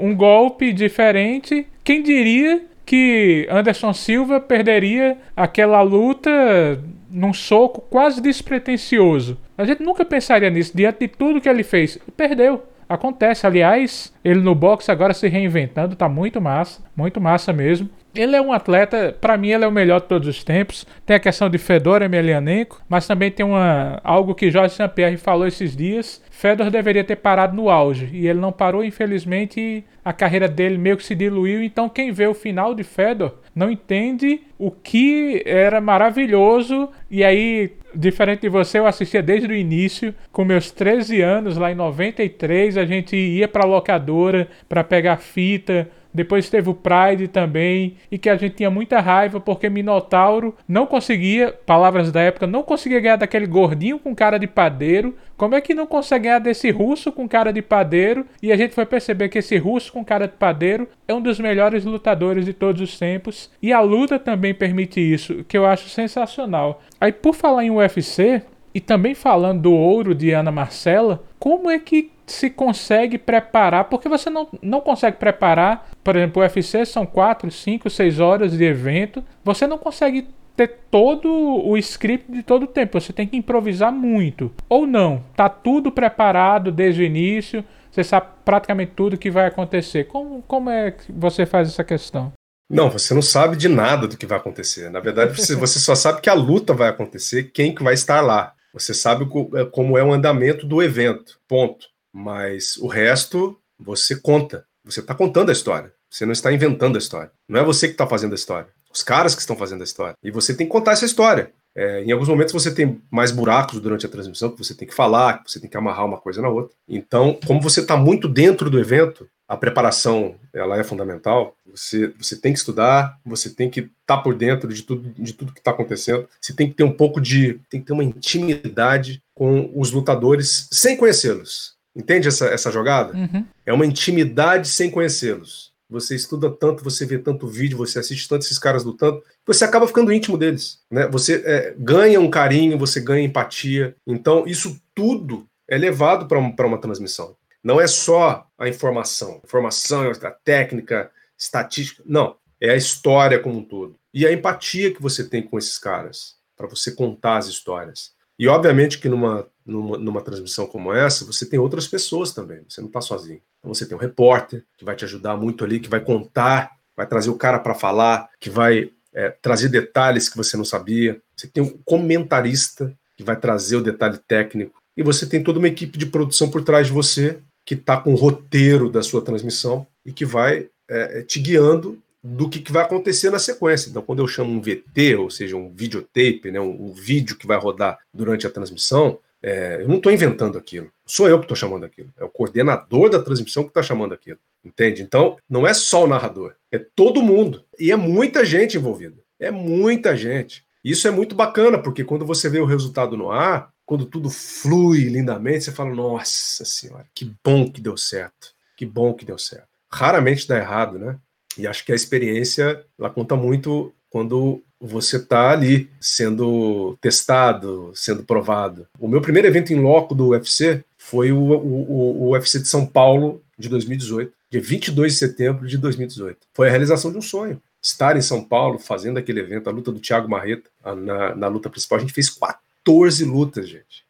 um 0.00 0.14
golpe 0.14 0.72
diferente. 0.72 1.66
Quem 1.84 2.02
diria 2.02 2.62
que 2.84 3.46
Anderson 3.48 3.92
Silva 3.92 4.40
perderia 4.40 5.16
aquela 5.36 5.82
luta 5.82 6.82
num 7.08 7.32
soco 7.32 7.80
quase 7.82 8.20
despretensioso? 8.20 9.38
A 9.56 9.64
gente 9.64 9.82
nunca 9.82 10.04
pensaria 10.04 10.50
nisso 10.50 10.76
diante 10.76 11.00
de 11.00 11.08
tudo 11.08 11.40
que 11.40 11.48
ele 11.48 11.62
fez. 11.62 11.98
Perdeu. 12.16 12.62
Acontece, 12.88 13.46
aliás, 13.46 14.14
ele 14.24 14.40
no 14.40 14.54
boxe 14.54 14.90
agora 14.90 15.12
se 15.12 15.28
reinventando, 15.28 15.94
tá 15.94 16.08
muito 16.08 16.40
massa, 16.40 16.82
muito 16.96 17.20
massa 17.20 17.52
mesmo. 17.52 17.90
Ele 18.18 18.34
é 18.34 18.42
um 18.42 18.52
atleta, 18.52 19.16
para 19.20 19.36
mim 19.36 19.50
ele 19.50 19.64
é 19.64 19.68
o 19.68 19.70
melhor 19.70 20.00
de 20.00 20.08
todos 20.08 20.26
os 20.26 20.42
tempos. 20.42 20.84
Tem 21.06 21.14
a 21.14 21.20
questão 21.20 21.48
de 21.48 21.56
Fedor 21.56 22.02
Emelianenko, 22.02 22.82
mas 22.88 23.06
também 23.06 23.30
tem 23.30 23.46
uma 23.46 24.00
algo 24.02 24.34
que 24.34 24.50
Jorge 24.50 24.74
Saint-Pierre 24.74 25.16
falou 25.16 25.46
esses 25.46 25.76
dias. 25.76 26.20
Fedor 26.28 26.68
deveria 26.68 27.04
ter 27.04 27.14
parado 27.14 27.54
no 27.54 27.70
auge 27.70 28.10
e 28.12 28.26
ele 28.26 28.40
não 28.40 28.50
parou, 28.50 28.82
infelizmente, 28.82 29.84
a 30.04 30.12
carreira 30.12 30.48
dele 30.48 30.78
meio 30.78 30.96
que 30.96 31.04
se 31.04 31.14
diluiu. 31.14 31.62
Então 31.62 31.88
quem 31.88 32.10
vê 32.10 32.26
o 32.26 32.34
final 32.34 32.74
de 32.74 32.82
Fedor 32.82 33.34
não 33.54 33.70
entende 33.70 34.40
o 34.58 34.72
que 34.72 35.40
era 35.46 35.80
maravilhoso 35.80 36.88
e 37.08 37.22
aí 37.22 37.70
diferente 37.94 38.40
de 38.42 38.48
você, 38.48 38.78
eu 38.78 38.86
assistia 38.86 39.22
desde 39.22 39.48
o 39.48 39.54
início, 39.54 40.14
com 40.30 40.44
meus 40.44 40.70
13 40.70 41.20
anos, 41.20 41.56
lá 41.56 41.72
em 41.72 41.74
93, 41.74 42.76
a 42.76 42.84
gente 42.84 43.16
ia 43.16 43.48
para 43.48 43.64
locadora 43.64 44.48
para 44.68 44.84
pegar 44.84 45.16
fita. 45.16 45.88
Depois 46.18 46.50
teve 46.50 46.68
o 46.68 46.74
Pride 46.74 47.28
também, 47.28 47.94
e 48.10 48.18
que 48.18 48.28
a 48.28 48.36
gente 48.36 48.56
tinha 48.56 48.68
muita 48.68 48.98
raiva 48.98 49.38
porque 49.38 49.70
Minotauro 49.70 50.52
não 50.66 50.84
conseguia, 50.84 51.52
palavras 51.64 52.10
da 52.10 52.20
época, 52.20 52.44
não 52.44 52.64
conseguia 52.64 52.98
ganhar 52.98 53.14
daquele 53.14 53.46
gordinho 53.46 54.00
com 54.00 54.16
cara 54.16 54.36
de 54.36 54.48
padeiro. 54.48 55.14
Como 55.36 55.54
é 55.54 55.60
que 55.60 55.74
não 55.74 55.86
consegue 55.86 56.24
ganhar 56.24 56.40
desse 56.40 56.72
russo 56.72 57.12
com 57.12 57.28
cara 57.28 57.52
de 57.52 57.62
padeiro? 57.62 58.26
E 58.42 58.50
a 58.50 58.56
gente 58.56 58.74
foi 58.74 58.84
perceber 58.84 59.28
que 59.28 59.38
esse 59.38 59.56
russo 59.56 59.92
com 59.92 60.04
cara 60.04 60.26
de 60.26 60.34
padeiro 60.34 60.88
é 61.06 61.14
um 61.14 61.20
dos 61.20 61.38
melhores 61.38 61.84
lutadores 61.84 62.44
de 62.44 62.52
todos 62.52 62.82
os 62.82 62.98
tempos. 62.98 63.48
E 63.62 63.72
a 63.72 63.80
luta 63.80 64.18
também 64.18 64.52
permite 64.52 65.00
isso, 65.00 65.44
que 65.44 65.56
eu 65.56 65.64
acho 65.64 65.88
sensacional. 65.88 66.82
Aí, 67.00 67.12
por 67.12 67.32
falar 67.32 67.62
em 67.62 67.70
UFC, 67.70 68.42
e 68.74 68.80
também 68.80 69.14
falando 69.14 69.62
do 69.62 69.72
ouro 69.72 70.14
de 70.14 70.32
Ana 70.32 70.50
Marcela, 70.50 71.22
como 71.38 71.70
é 71.70 71.78
que 71.78 72.10
se 72.26 72.50
consegue 72.50 73.18
preparar? 73.18 73.84
Porque 73.84 74.08
você 74.08 74.28
não, 74.28 74.48
não 74.62 74.80
consegue 74.80 75.16
preparar, 75.16 75.88
por 76.08 76.16
exemplo, 76.16 76.40
o 76.40 76.42
UFC 76.42 76.86
são 76.86 77.04
4, 77.04 77.50
5, 77.50 77.90
6 77.90 78.18
horas 78.18 78.56
de 78.56 78.64
evento, 78.64 79.22
você 79.44 79.66
não 79.66 79.76
consegue 79.76 80.26
ter 80.56 80.78
todo 80.90 81.28
o 81.28 81.76
script 81.76 82.32
de 82.32 82.42
todo 82.42 82.62
o 82.62 82.66
tempo, 82.66 82.98
você 82.98 83.12
tem 83.12 83.28
que 83.28 83.36
improvisar 83.36 83.92
muito. 83.92 84.50
Ou 84.70 84.86
não, 84.86 85.22
tá 85.36 85.50
tudo 85.50 85.92
preparado 85.92 86.72
desde 86.72 87.02
o 87.02 87.04
início, 87.04 87.62
você 87.90 88.02
sabe 88.02 88.26
praticamente 88.42 88.92
tudo 88.96 89.18
que 89.18 89.30
vai 89.30 89.48
acontecer. 89.48 90.04
Como, 90.04 90.40
como 90.48 90.70
é 90.70 90.92
que 90.92 91.12
você 91.12 91.44
faz 91.44 91.68
essa 91.68 91.84
questão? 91.84 92.32
Não, 92.70 92.88
você 92.88 93.12
não 93.12 93.20
sabe 93.20 93.54
de 93.54 93.68
nada 93.68 94.08
do 94.08 94.16
que 94.16 94.24
vai 94.24 94.38
acontecer. 94.38 94.90
Na 94.90 95.00
verdade, 95.00 95.34
você 95.34 95.56
só 95.78 95.94
sabe 95.94 96.22
que 96.22 96.30
a 96.30 96.34
luta 96.34 96.72
vai 96.72 96.88
acontecer, 96.88 97.52
quem 97.52 97.74
que 97.74 97.84
vai 97.84 97.92
estar 97.92 98.22
lá. 98.22 98.54
Você 98.72 98.94
sabe 98.94 99.28
é, 99.56 99.66
como 99.66 99.98
é 99.98 100.02
o 100.02 100.14
andamento 100.14 100.66
do 100.66 100.82
evento, 100.82 101.38
ponto. 101.46 101.86
Mas 102.10 102.78
o 102.78 102.86
resto 102.86 103.60
você 103.78 104.18
conta. 104.18 104.64
Você 104.82 105.00
está 105.00 105.14
contando 105.14 105.50
a 105.50 105.52
história. 105.52 105.92
Você 106.10 106.24
não 106.24 106.32
está 106.32 106.52
inventando 106.52 106.96
a 106.96 106.98
história. 106.98 107.30
Não 107.48 107.60
é 107.60 107.64
você 107.64 107.86
que 107.86 107.94
está 107.94 108.06
fazendo 108.06 108.32
a 108.32 108.34
história. 108.34 108.68
Os 108.92 109.02
caras 109.02 109.34
que 109.34 109.40
estão 109.40 109.56
fazendo 109.56 109.82
a 109.82 109.84
história. 109.84 110.14
E 110.22 110.30
você 110.30 110.54
tem 110.54 110.66
que 110.66 110.72
contar 110.72 110.92
essa 110.92 111.04
história. 111.04 111.52
É, 111.74 112.02
em 112.02 112.10
alguns 112.10 112.28
momentos 112.28 112.52
você 112.52 112.74
tem 112.74 113.00
mais 113.10 113.30
buracos 113.30 113.80
durante 113.80 114.04
a 114.04 114.08
transmissão, 114.08 114.50
que 114.50 114.58
você 114.58 114.74
tem 114.74 114.88
que 114.88 114.94
falar, 114.94 115.44
que 115.44 115.50
você 115.52 115.60
tem 115.60 115.70
que 115.70 115.76
amarrar 115.76 116.06
uma 116.06 116.18
coisa 116.18 116.42
na 116.42 116.48
outra. 116.48 116.74
Então, 116.88 117.38
como 117.46 117.60
você 117.60 117.80
está 117.80 117.96
muito 117.96 118.26
dentro 118.26 118.68
do 118.68 118.80
evento, 118.80 119.28
a 119.46 119.56
preparação 119.56 120.34
ela 120.52 120.76
é 120.76 120.82
fundamental. 120.82 121.56
Você, 121.70 122.12
você 122.18 122.36
tem 122.36 122.52
que 122.52 122.58
estudar, 122.58 123.18
você 123.24 123.48
tem 123.48 123.70
que 123.70 123.80
estar 123.80 124.16
tá 124.16 124.18
por 124.18 124.34
dentro 124.34 124.72
de 124.72 124.82
tudo, 124.82 125.08
de 125.10 125.32
tudo 125.32 125.52
que 125.52 125.60
está 125.60 125.70
acontecendo. 125.70 126.28
Você 126.40 126.52
tem 126.52 126.68
que 126.68 126.74
ter 126.74 126.84
um 126.84 126.92
pouco 126.92 127.20
de. 127.20 127.60
tem 127.70 127.80
que 127.80 127.86
ter 127.86 127.92
uma 127.92 128.04
intimidade 128.04 129.22
com 129.34 129.70
os 129.74 129.90
lutadores 129.90 130.68
sem 130.70 130.96
conhecê-los. 130.96 131.76
Entende 131.96 132.28
essa, 132.28 132.46
essa 132.46 132.70
jogada? 132.70 133.16
Uhum. 133.16 133.44
É 133.64 133.72
uma 133.72 133.86
intimidade 133.86 134.68
sem 134.68 134.90
conhecê-los. 134.90 135.67
Você 135.90 136.14
estuda 136.14 136.50
tanto, 136.50 136.84
você 136.84 137.06
vê 137.06 137.18
tanto 137.18 137.46
vídeo, 137.46 137.78
você 137.78 137.98
assiste 137.98 138.28
tanto 138.28 138.42
esses 138.42 138.58
caras 138.58 138.84
lutando, 138.84 139.22
você 139.46 139.64
acaba 139.64 139.86
ficando 139.86 140.12
íntimo 140.12 140.36
deles. 140.36 140.80
Né? 140.90 141.06
Você 141.08 141.42
é, 141.46 141.74
ganha 141.78 142.20
um 142.20 142.30
carinho, 142.30 142.78
você 142.78 143.00
ganha 143.00 143.24
empatia. 143.24 143.96
Então, 144.06 144.44
isso 144.46 144.78
tudo 144.94 145.48
é 145.66 145.78
levado 145.78 146.26
para 146.26 146.38
uma, 146.38 146.54
uma 146.58 146.80
transmissão. 146.80 147.36
Não 147.62 147.80
é 147.80 147.86
só 147.86 148.46
a 148.58 148.68
informação. 148.68 149.40
Informação, 149.44 150.10
a 150.10 150.30
técnica, 150.30 151.10
estatística. 151.36 152.02
Não. 152.06 152.36
É 152.60 152.70
a 152.70 152.76
história 152.76 153.38
como 153.38 153.58
um 153.58 153.64
todo. 153.64 153.96
E 154.12 154.26
a 154.26 154.32
empatia 154.32 154.92
que 154.92 155.00
você 155.00 155.24
tem 155.24 155.42
com 155.42 155.58
esses 155.58 155.78
caras, 155.78 156.36
para 156.56 156.66
você 156.66 156.90
contar 156.90 157.36
as 157.36 157.46
histórias. 157.46 158.12
E 158.38 158.48
obviamente 158.48 158.98
que 158.98 159.08
numa, 159.08 159.48
numa, 159.64 159.98
numa, 159.98 160.22
transmissão 160.22 160.66
como 160.66 160.92
essa, 160.92 161.24
você 161.24 161.44
tem 161.46 161.58
outras 161.58 161.88
pessoas 161.88 162.32
também, 162.32 162.64
você 162.68 162.80
não 162.80 162.88
está 162.88 163.00
sozinho. 163.00 163.40
Então 163.68 163.74
você 163.74 163.84
tem 163.84 163.94
um 163.94 164.00
repórter 164.00 164.64
que 164.78 164.84
vai 164.84 164.96
te 164.96 165.04
ajudar 165.04 165.36
muito 165.36 165.62
ali, 165.62 165.78
que 165.78 165.90
vai 165.90 166.00
contar, 166.00 166.70
vai 166.96 167.06
trazer 167.06 167.28
o 167.28 167.36
cara 167.36 167.58
para 167.58 167.74
falar, 167.74 168.30
que 168.40 168.48
vai 168.48 168.90
é, 169.12 169.28
trazer 169.42 169.68
detalhes 169.68 170.26
que 170.26 170.38
você 170.38 170.56
não 170.56 170.64
sabia. 170.64 171.20
Você 171.36 171.46
tem 171.46 171.62
um 171.62 171.78
comentarista 171.84 172.96
que 173.14 173.22
vai 173.22 173.36
trazer 173.36 173.76
o 173.76 173.82
detalhe 173.82 174.18
técnico. 174.26 174.80
E 174.96 175.02
você 175.02 175.26
tem 175.26 175.42
toda 175.42 175.58
uma 175.58 175.68
equipe 175.68 175.98
de 175.98 176.06
produção 176.06 176.50
por 176.50 176.64
trás 176.64 176.86
de 176.86 176.92
você 176.94 177.40
que 177.62 177.74
está 177.74 177.98
com 177.98 178.14
o 178.14 178.16
roteiro 178.16 178.88
da 178.88 179.02
sua 179.02 179.20
transmissão 179.20 179.86
e 180.04 180.12
que 180.14 180.24
vai 180.24 180.70
é, 180.88 181.20
te 181.20 181.38
guiando 181.38 182.02
do 182.24 182.48
que, 182.48 182.60
que, 182.60 182.72
vai 182.72 182.82
acontecer 182.82 183.30
na 183.30 183.38
sequência. 183.38 183.90
Então, 183.90 184.02
quando 184.02 184.20
eu 184.20 184.26
chamo 184.26 184.50
um 184.50 184.62
VT, 184.62 185.16
ou 185.16 185.30
seja, 185.30 185.56
um 185.56 185.70
videotape, 185.74 186.50
né, 186.50 186.58
um, 186.58 186.86
um 186.88 186.92
vídeo 186.92 187.36
que 187.36 187.46
vai 187.46 187.58
rodar 187.58 187.98
durante 188.12 188.46
a 188.46 188.50
transmissão, 188.50 189.18
é, 189.42 189.82
eu 189.82 189.88
não 189.88 189.96
estou 189.96 190.12
inventando 190.12 190.58
aquilo. 190.58 190.90
Sou 191.06 191.28
eu 191.28 191.38
que 191.38 191.44
estou 191.44 191.56
chamando 191.56 191.84
aquilo. 191.84 192.12
É 192.18 192.24
o 192.24 192.28
coordenador 192.28 193.08
da 193.08 193.22
transmissão 193.22 193.62
que 193.62 193.70
está 193.70 193.82
chamando 193.82 194.12
aquilo. 194.12 194.38
Entende? 194.64 195.02
Então, 195.02 195.36
não 195.48 195.66
é 195.66 195.72
só 195.72 196.04
o 196.04 196.08
narrador, 196.08 196.54
é 196.70 196.78
todo 196.78 197.22
mundo. 197.22 197.64
E 197.78 197.92
é 197.92 197.96
muita 197.96 198.44
gente 198.44 198.76
envolvida. 198.76 199.16
É 199.38 199.50
muita 199.50 200.16
gente. 200.16 200.64
Isso 200.84 201.06
é 201.06 201.10
muito 201.10 201.34
bacana, 201.34 201.78
porque 201.78 202.04
quando 202.04 202.26
você 202.26 202.48
vê 202.48 202.58
o 202.58 202.64
resultado 202.64 203.16
no 203.16 203.30
ar, 203.30 203.72
quando 203.86 204.04
tudo 204.04 204.28
flui 204.28 205.04
lindamente, 205.04 205.64
você 205.64 205.72
fala: 205.72 205.94
Nossa 205.94 206.64
Senhora, 206.64 207.06
que 207.14 207.34
bom 207.44 207.70
que 207.70 207.80
deu 207.80 207.96
certo. 207.96 208.52
Que 208.76 208.84
bom 208.84 209.14
que 209.14 209.24
deu 209.24 209.38
certo. 209.38 209.68
Raramente 209.90 210.46
dá 210.46 210.58
errado, 210.58 210.98
né? 210.98 211.18
E 211.56 211.66
acho 211.66 211.84
que 211.84 211.92
a 211.92 211.96
experiência 211.96 212.84
ela 212.98 213.10
conta 213.10 213.34
muito 213.34 213.92
quando 214.10 214.62
você 214.80 215.16
está 215.16 215.50
ali 215.50 215.90
sendo 216.00 216.96
testado, 217.00 217.90
sendo 217.94 218.22
provado. 218.22 218.86
O 218.98 219.08
meu 219.08 219.20
primeiro 219.20 219.48
evento 219.48 219.72
em 219.72 219.80
loco 219.80 220.14
do 220.14 220.28
UFC 220.28 220.84
foi 220.96 221.32
o, 221.32 221.38
o, 221.38 222.22
o 222.22 222.30
UFC 222.30 222.60
de 222.60 222.68
São 222.68 222.86
Paulo 222.86 223.42
de 223.58 223.68
2018, 223.68 224.32
dia 224.50 224.60
22 224.60 225.12
de 225.12 225.18
setembro 225.18 225.66
de 225.66 225.76
2018. 225.78 226.38
Foi 226.54 226.68
a 226.68 226.70
realização 226.70 227.10
de 227.10 227.18
um 227.18 227.22
sonho. 227.22 227.60
Estar 227.82 228.16
em 228.16 228.22
São 228.22 228.42
Paulo 228.42 228.78
fazendo 228.78 229.18
aquele 229.18 229.40
evento, 229.40 229.68
a 229.68 229.72
luta 229.72 229.90
do 229.90 230.00
Thiago 230.00 230.28
Marreta, 230.28 230.70
na, 230.84 231.34
na 231.34 231.48
luta 231.48 231.70
principal, 231.70 231.98
a 231.98 232.00
gente 232.00 232.12
fez 232.12 232.30
14 232.30 233.24
lutas, 233.24 233.68
gente. 233.68 234.04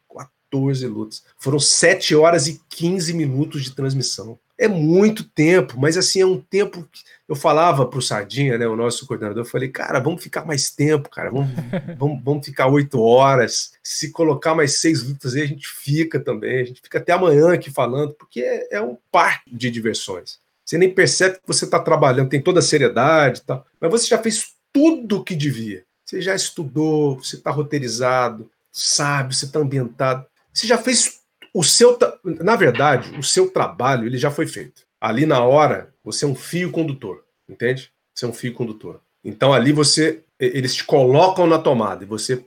14 0.50 0.86
lutas. 0.86 1.22
Foram 1.38 1.58
7 1.58 2.14
horas 2.14 2.46
e 2.46 2.60
15 2.68 3.12
minutos 3.12 3.62
de 3.62 3.72
transmissão. 3.72 4.38
É 4.58 4.66
muito 4.66 5.22
tempo, 5.22 5.78
mas 5.78 5.96
assim, 5.96 6.20
é 6.20 6.26
um 6.26 6.40
tempo 6.40 6.82
que 6.92 7.00
eu 7.28 7.36
falava 7.36 7.86
para 7.86 7.98
o 7.98 8.02
Sardinha, 8.02 8.58
né, 8.58 8.66
o 8.66 8.74
nosso 8.74 9.06
coordenador, 9.06 9.44
eu 9.44 9.48
falei, 9.48 9.68
cara, 9.68 10.00
vamos 10.00 10.22
ficar 10.22 10.44
mais 10.44 10.70
tempo, 10.70 11.08
cara, 11.08 11.30
vamos, 11.30 11.50
vamos, 11.96 12.24
vamos 12.24 12.44
ficar 12.44 12.66
oito 12.66 13.00
horas. 13.00 13.72
Se 13.82 14.10
colocar 14.10 14.54
mais 14.54 14.80
seis 14.80 15.02
lutas 15.02 15.34
aí, 15.34 15.42
a 15.42 15.46
gente 15.46 15.68
fica 15.68 16.18
também, 16.18 16.60
a 16.60 16.64
gente 16.64 16.80
fica 16.80 16.98
até 16.98 17.12
amanhã 17.12 17.52
aqui 17.52 17.70
falando, 17.70 18.14
porque 18.14 18.40
é, 18.40 18.76
é 18.76 18.82
um 18.82 18.96
parque 19.12 19.54
de 19.54 19.70
diversões. 19.70 20.40
Você 20.64 20.76
nem 20.76 20.92
percebe 20.92 21.36
que 21.36 21.46
você 21.46 21.64
está 21.64 21.78
trabalhando, 21.78 22.28
tem 22.28 22.42
toda 22.42 22.58
a 22.58 22.62
seriedade 22.62 23.40
e 23.40 23.42
tal, 23.44 23.64
mas 23.80 23.90
você 23.90 24.06
já 24.06 24.18
fez 24.18 24.48
tudo 24.72 25.18
o 25.18 25.24
que 25.24 25.36
devia. 25.36 25.84
Você 26.04 26.20
já 26.20 26.34
estudou, 26.34 27.16
você 27.16 27.36
está 27.36 27.50
roteirizado, 27.50 28.50
sabe, 28.72 29.36
você 29.36 29.44
está 29.44 29.58
ambientado. 29.60 30.26
Você 30.52 30.66
já 30.66 30.78
fez 30.78 31.17
o 31.54 31.62
seu, 31.62 31.98
na 32.24 32.56
verdade, 32.56 33.18
o 33.18 33.22
seu 33.22 33.50
trabalho 33.50 34.06
ele 34.06 34.18
já 34.18 34.30
foi 34.30 34.46
feito. 34.46 34.82
Ali 35.00 35.26
na 35.26 35.42
hora, 35.42 35.92
você 36.02 36.24
é 36.24 36.28
um 36.28 36.34
fio 36.34 36.70
condutor, 36.70 37.24
entende? 37.48 37.92
Você 38.14 38.24
é 38.24 38.28
um 38.28 38.32
fio 38.32 38.54
condutor. 38.54 39.00
Então 39.24 39.52
ali 39.52 39.72
você, 39.72 40.22
eles 40.38 40.74
te 40.74 40.84
colocam 40.84 41.46
na 41.46 41.58
tomada 41.58 42.04
e 42.04 42.06
você, 42.06 42.44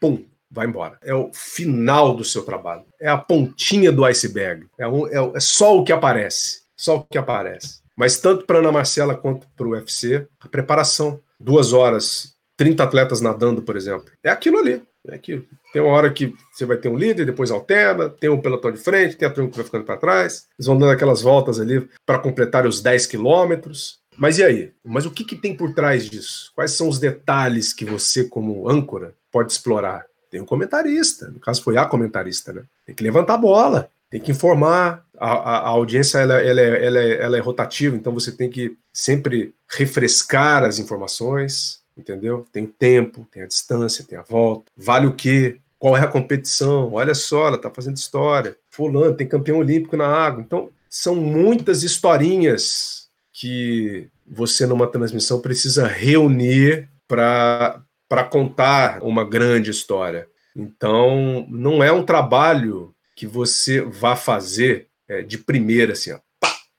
pum, 0.00 0.24
vai 0.50 0.66
embora. 0.66 0.98
É 1.02 1.14
o 1.14 1.30
final 1.32 2.14
do 2.14 2.24
seu 2.24 2.42
trabalho. 2.42 2.84
É 3.00 3.08
a 3.08 3.18
pontinha 3.18 3.90
do 3.90 4.04
iceberg. 4.04 4.66
É, 4.78 4.86
um, 4.86 5.06
é, 5.08 5.36
é 5.36 5.40
só 5.40 5.76
o 5.76 5.84
que 5.84 5.92
aparece. 5.92 6.62
Só 6.76 6.96
o 6.96 7.04
que 7.04 7.18
aparece. 7.18 7.80
Mas 7.96 8.18
tanto 8.18 8.44
para 8.44 8.58
Ana 8.58 8.72
Marcela 8.72 9.16
quanto 9.16 9.46
para 9.56 9.66
o 9.66 9.70
UFC, 9.70 10.26
a 10.40 10.48
preparação, 10.48 11.20
duas 11.38 11.72
horas, 11.72 12.34
30 12.56 12.82
atletas 12.82 13.20
nadando, 13.20 13.62
por 13.62 13.76
exemplo, 13.76 14.10
é 14.22 14.30
aquilo 14.30 14.58
ali. 14.58 14.82
É 15.08 15.14
aquilo. 15.14 15.44
Tem 15.72 15.82
uma 15.82 15.92
hora 15.92 16.10
que 16.10 16.34
você 16.52 16.64
vai 16.64 16.76
ter 16.76 16.88
um 16.88 16.96
líder, 16.96 17.26
depois 17.26 17.50
alterna, 17.50 18.08
tem 18.08 18.30
um 18.30 18.40
pelotão 18.40 18.72
de 18.72 18.78
frente, 18.78 19.16
tem 19.16 19.28
a 19.28 19.30
turma 19.30 19.50
que 19.50 19.56
vai 19.56 19.64
ficando 19.64 19.84
para 19.84 19.98
trás. 19.98 20.46
Eles 20.58 20.66
vão 20.66 20.78
dando 20.78 20.92
aquelas 20.92 21.20
voltas 21.20 21.60
ali 21.60 21.86
para 22.06 22.18
completar 22.18 22.66
os 22.66 22.80
10 22.80 23.06
quilômetros. 23.06 23.98
Mas 24.16 24.38
e 24.38 24.44
aí? 24.44 24.72
Mas 24.84 25.04
o 25.04 25.10
que, 25.10 25.24
que 25.24 25.36
tem 25.36 25.56
por 25.56 25.74
trás 25.74 26.08
disso? 26.08 26.52
Quais 26.54 26.70
são 26.72 26.88
os 26.88 26.98
detalhes 26.98 27.72
que 27.72 27.84
você, 27.84 28.24
como 28.24 28.68
âncora, 28.68 29.14
pode 29.30 29.52
explorar? 29.52 30.06
Tem 30.30 30.40
um 30.40 30.46
comentarista, 30.46 31.28
no 31.28 31.38
caso 31.38 31.62
foi 31.62 31.76
a 31.76 31.84
comentarista, 31.84 32.52
né? 32.52 32.62
Tem 32.86 32.94
que 32.94 33.04
levantar 33.04 33.34
a 33.34 33.38
bola, 33.38 33.90
tem 34.10 34.20
que 34.20 34.32
informar. 34.32 35.04
A, 35.18 35.32
a, 35.32 35.58
a 35.58 35.68
audiência 35.68 36.18
ela, 36.18 36.40
ela, 36.40 36.60
é, 36.60 36.86
ela, 36.86 36.98
é, 36.98 37.22
ela 37.22 37.36
é 37.36 37.40
rotativa, 37.40 37.94
então 37.94 38.12
você 38.12 38.32
tem 38.32 38.50
que 38.50 38.76
sempre 38.92 39.54
refrescar 39.68 40.64
as 40.64 40.78
informações, 40.78 41.83
entendeu? 41.96 42.46
Tem 42.52 42.66
tempo, 42.66 43.26
tem 43.30 43.42
a 43.42 43.46
distância, 43.46 44.04
tem 44.04 44.18
a 44.18 44.22
volta. 44.22 44.70
Vale 44.76 45.06
o 45.06 45.14
quê? 45.14 45.58
Qual 45.78 45.96
é 45.96 46.00
a 46.00 46.08
competição? 46.08 46.92
Olha 46.92 47.14
só, 47.14 47.48
ela 47.48 47.56
está 47.56 47.70
fazendo 47.70 47.96
história. 47.96 48.56
Fulano 48.70 49.14
tem 49.14 49.28
campeão 49.28 49.58
olímpico 49.58 49.96
na 49.96 50.06
água. 50.06 50.42
Então, 50.42 50.70
são 50.88 51.14
muitas 51.14 51.82
historinhas 51.82 53.08
que 53.32 54.08
você, 54.26 54.66
numa 54.66 54.86
transmissão, 54.86 55.40
precisa 55.40 55.86
reunir 55.86 56.88
para 57.06 57.84
contar 58.30 59.02
uma 59.02 59.24
grande 59.24 59.70
história. 59.70 60.28
Então, 60.56 61.46
não 61.50 61.82
é 61.82 61.92
um 61.92 62.04
trabalho 62.04 62.94
que 63.16 63.26
você 63.26 63.80
vá 63.80 64.16
fazer 64.16 64.88
é, 65.08 65.22
de 65.22 65.36
primeira, 65.38 65.92
assim, 65.92 66.12
ó. 66.12 66.18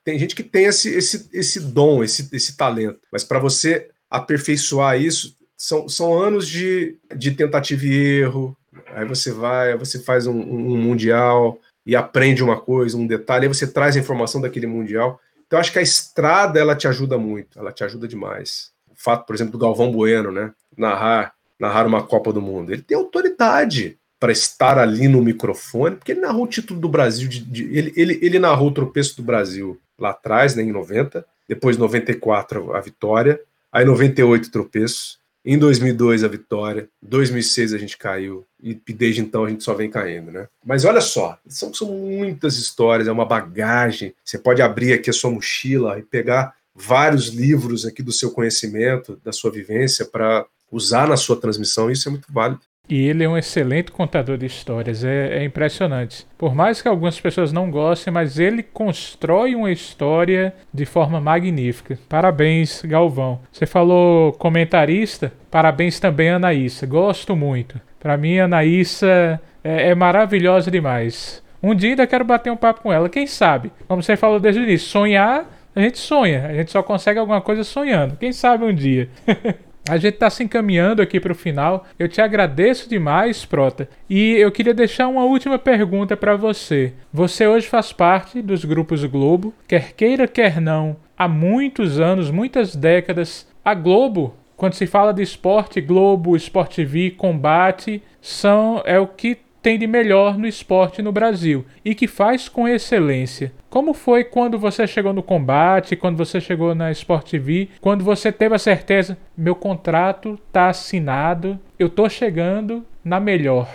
Tem 0.04 0.20
gente 0.20 0.36
que 0.36 0.44
tem 0.44 0.66
esse, 0.66 0.90
esse, 0.90 1.30
esse 1.34 1.60
dom, 1.60 2.04
esse, 2.04 2.30
esse 2.32 2.56
talento, 2.56 3.00
mas 3.12 3.24
para 3.24 3.40
você 3.40 3.90
aperfeiçoar 4.10 5.00
isso, 5.00 5.36
são, 5.58 5.88
são 5.88 6.18
anos 6.18 6.48
de, 6.48 6.98
de 7.16 7.32
tentativa 7.32 7.86
e 7.86 8.20
erro. 8.20 8.56
Aí 8.94 9.06
você 9.06 9.32
vai, 9.32 9.78
você 9.78 10.00
faz 10.00 10.28
um, 10.28 10.38
um 10.38 10.78
mundial 10.78 11.60
e 11.86 11.96
aprende 11.96 12.44
uma 12.44 12.60
coisa, 12.60 12.98
um 12.98 13.08
detalhe, 13.08 13.46
aí 13.46 13.54
você 13.54 13.68
traz 13.68 13.96
a 13.96 14.00
informação 14.00 14.42
daquele 14.42 14.68
mundial. 14.68 15.20
Então, 15.46 15.60
acho 15.60 15.72
que 15.72 15.80
a 15.80 15.84
estrada 15.84 16.60
ela 16.60 16.76
te 16.76 16.88
ajuda 16.88 17.18
muito, 17.18 17.60
ela 17.60 17.72
te 17.72 17.84
ajuda 17.84 18.08
demais. 18.08 18.72
O 18.90 18.96
fato, 18.96 19.26
por 19.26 19.36
exemplo, 19.36 19.54
do 19.54 19.60
Galvão 19.60 19.92
Bueno, 19.92 20.32
né? 20.32 20.52
Narrar, 20.76 21.34
narrar 21.60 21.86
uma 21.86 22.04
Copa 22.04 22.34
do 22.34 22.42
Mundo. 22.42 22.74
Ele 22.74 22.82
tem 22.82 22.98
autoridade 22.98 23.98
para 24.20 24.32
estar 24.32 24.80
ali 24.80 25.08
no 25.08 25.22
microfone, 25.22 25.98
porque 25.98 26.14
ele 26.14 26.22
narrou 26.22 26.46
o 26.46 26.48
título 26.48 26.80
do 26.80 26.90
Brasil, 26.90 27.28
de, 27.28 27.42
de, 27.42 27.78
ele, 27.78 27.94
ele, 27.96 28.20
ele 28.22 28.40
narrou 28.40 28.70
o 28.70 28.74
tropeço 28.74 29.18
do 29.18 29.24
Brasil 29.24 29.80
lá 30.00 30.12
atrás, 30.12 30.56
né, 30.56 30.64
em 30.64 30.72
90, 30.72 31.26
depois 31.48 31.78
94 31.78 32.74
a 32.76 32.80
vitória, 32.80 33.40
Aí 33.76 33.84
98 33.84 34.50
tropeço. 34.52 35.20
Em 35.44 35.60
2002 35.60 36.24
a 36.24 36.30
vitória, 36.30 36.88
2006 37.02 37.74
a 37.74 37.78
gente 37.78 37.98
caiu 37.98 38.48
e 38.64 38.74
desde 38.74 39.20
então 39.20 39.44
a 39.44 39.50
gente 39.50 39.66
só 39.66 39.74
vem 39.74 39.90
caindo, 39.90 40.32
né? 40.32 40.48
Mas 40.66 40.86
olha 40.86 41.02
só, 41.02 41.38
são, 41.46 41.74
são 41.74 41.90
muitas 41.90 42.58
histórias, 42.58 43.06
é 43.06 43.12
uma 43.12 43.26
bagagem. 43.26 44.16
Você 44.24 44.40
pode 44.40 44.62
abrir 44.62 44.94
aqui 44.94 45.10
a 45.10 45.14
sua 45.14 45.30
mochila 45.30 46.00
e 46.00 46.04
pegar 46.04 46.56
vários 46.74 47.28
livros 47.28 47.86
aqui 47.86 48.02
do 48.02 48.14
seu 48.14 48.32
conhecimento, 48.32 49.20
da 49.22 49.34
sua 49.34 49.52
vivência 49.52 50.06
para 50.06 50.46
usar 50.72 51.06
na 51.06 51.18
sua 51.18 51.36
transmissão. 51.36 51.92
Isso 51.92 52.08
é 52.08 52.12
muito 52.12 52.32
válido. 52.32 52.62
E 52.88 53.08
ele 53.08 53.24
é 53.24 53.30
um 53.30 53.38
excelente 53.38 53.92
contador 53.92 54.38
de 54.38 54.46
histórias, 54.46 55.04
é, 55.04 55.40
é, 55.40 55.44
impressionante. 55.44 56.26
Por 56.38 56.54
mais 56.54 56.82
que 56.82 56.88
algumas 56.88 57.20
pessoas 57.20 57.52
não 57.52 57.72
gostem, 57.72 58.14
mas 58.14 58.38
ele 58.38 58.62
constrói 58.62 59.56
uma 59.56 59.72
história 59.72 60.54
de 60.74 60.86
forma 60.86 61.20
magnífica. 61.20 61.98
Parabéns, 62.08 62.84
Galvão. 62.84 63.40
Você 63.52 63.66
falou 63.66 64.34
comentarista, 64.34 65.34
parabéns 65.50 66.00
também, 66.00 66.30
Anaísa. 66.30 66.86
Gosto 66.86 67.36
muito. 67.36 67.82
Para 68.00 68.18
mim, 68.18 68.38
Anaísa 68.38 69.42
é, 69.64 69.90
é 69.90 69.96
maravilhosa 69.96 70.70
demais. 70.70 71.44
Um 71.62 71.74
dia 71.74 71.92
ainda 71.92 72.06
quero 72.06 72.24
bater 72.24 72.52
um 72.52 72.58
papo 72.58 72.82
com 72.82 72.94
ela, 72.94 73.10
quem 73.10 73.26
sabe? 73.26 73.72
Como 73.88 74.04
você 74.04 74.16
falou 74.16 74.40
desde 74.40 74.62
o 74.62 74.64
início, 74.64 74.88
sonhar, 74.88 75.46
a 75.76 75.82
gente 75.82 75.98
sonha. 75.98 76.46
A 76.46 76.54
gente 76.54 76.72
só 76.72 76.84
consegue 76.84 77.20
alguma 77.20 77.42
coisa 77.42 77.64
sonhando. 77.64 78.16
Quem 78.18 78.32
sabe 78.32 78.64
um 78.64 78.74
dia. 78.74 79.10
A 79.88 79.98
gente 79.98 80.16
está 80.16 80.32
se 80.32 80.44
encaminhando 80.44 81.00
aqui 81.00 81.20
para 81.20 81.32
o 81.32 81.36
final. 81.36 81.86
Eu 82.00 82.10
te 82.10 82.20
agradeço 82.20 82.90
demais, 82.90 83.46
Prota. 83.46 83.88
E 84.10 84.32
eu 84.32 84.52
queria 84.52 84.74
deixar 84.74 85.08
uma 85.08 85.24
última 85.24 85.60
pergunta 85.60 86.18
para 86.18 86.36
você. 86.36 86.94
Você 87.14 87.46
hoje 87.46 87.68
faz 87.68 87.94
parte 87.94 88.42
dos 88.42 88.66
grupos 88.66 89.04
Globo, 89.06 89.54
quer 89.68 89.94
queira, 89.94 90.28
quer 90.28 90.60
não. 90.60 90.98
Há 91.16 91.28
muitos 91.28 92.00
anos, 92.00 92.32
muitas 92.32 92.76
décadas, 92.76 93.48
a 93.64 93.76
Globo, 93.76 94.36
quando 94.58 94.74
se 94.74 94.88
fala 94.88 95.14
de 95.14 95.22
esporte, 95.22 95.80
Globo, 95.82 96.36
Sport 96.36 96.76
TV, 96.76 97.12
combate, 97.12 98.02
são 98.20 98.82
é 98.86 99.00
o 99.00 99.06
que 99.06 99.38
tem 99.66 99.80
de 99.80 99.88
melhor 99.88 100.38
no 100.38 100.46
esporte 100.46 101.02
no 101.02 101.12
Brasil 101.12 101.66
e 101.84 101.96
que 101.96 102.08
faz 102.08 102.48
com 102.48 102.68
excelência. 102.68 103.52
Como 103.68 103.96
foi 103.96 104.24
quando 104.24 104.60
você 104.60 104.86
chegou 104.86 105.12
no 105.12 105.24
combate, 105.24 105.96
quando 105.96 106.16
você 106.16 106.40
chegou 106.40 106.76
na 106.76 106.92
Sport 106.92 107.32
TV, 107.32 107.70
quando 107.82 108.04
você 108.04 108.32
teve 108.32 108.54
a 108.54 108.60
certeza, 108.60 109.18
meu 109.36 109.56
contrato 109.56 110.40
está 110.48 110.70
assinado, 110.70 111.60
eu 111.80 111.88
estou 111.88 112.08
chegando 112.08 112.86
na 113.04 113.20
melhor. 113.20 113.68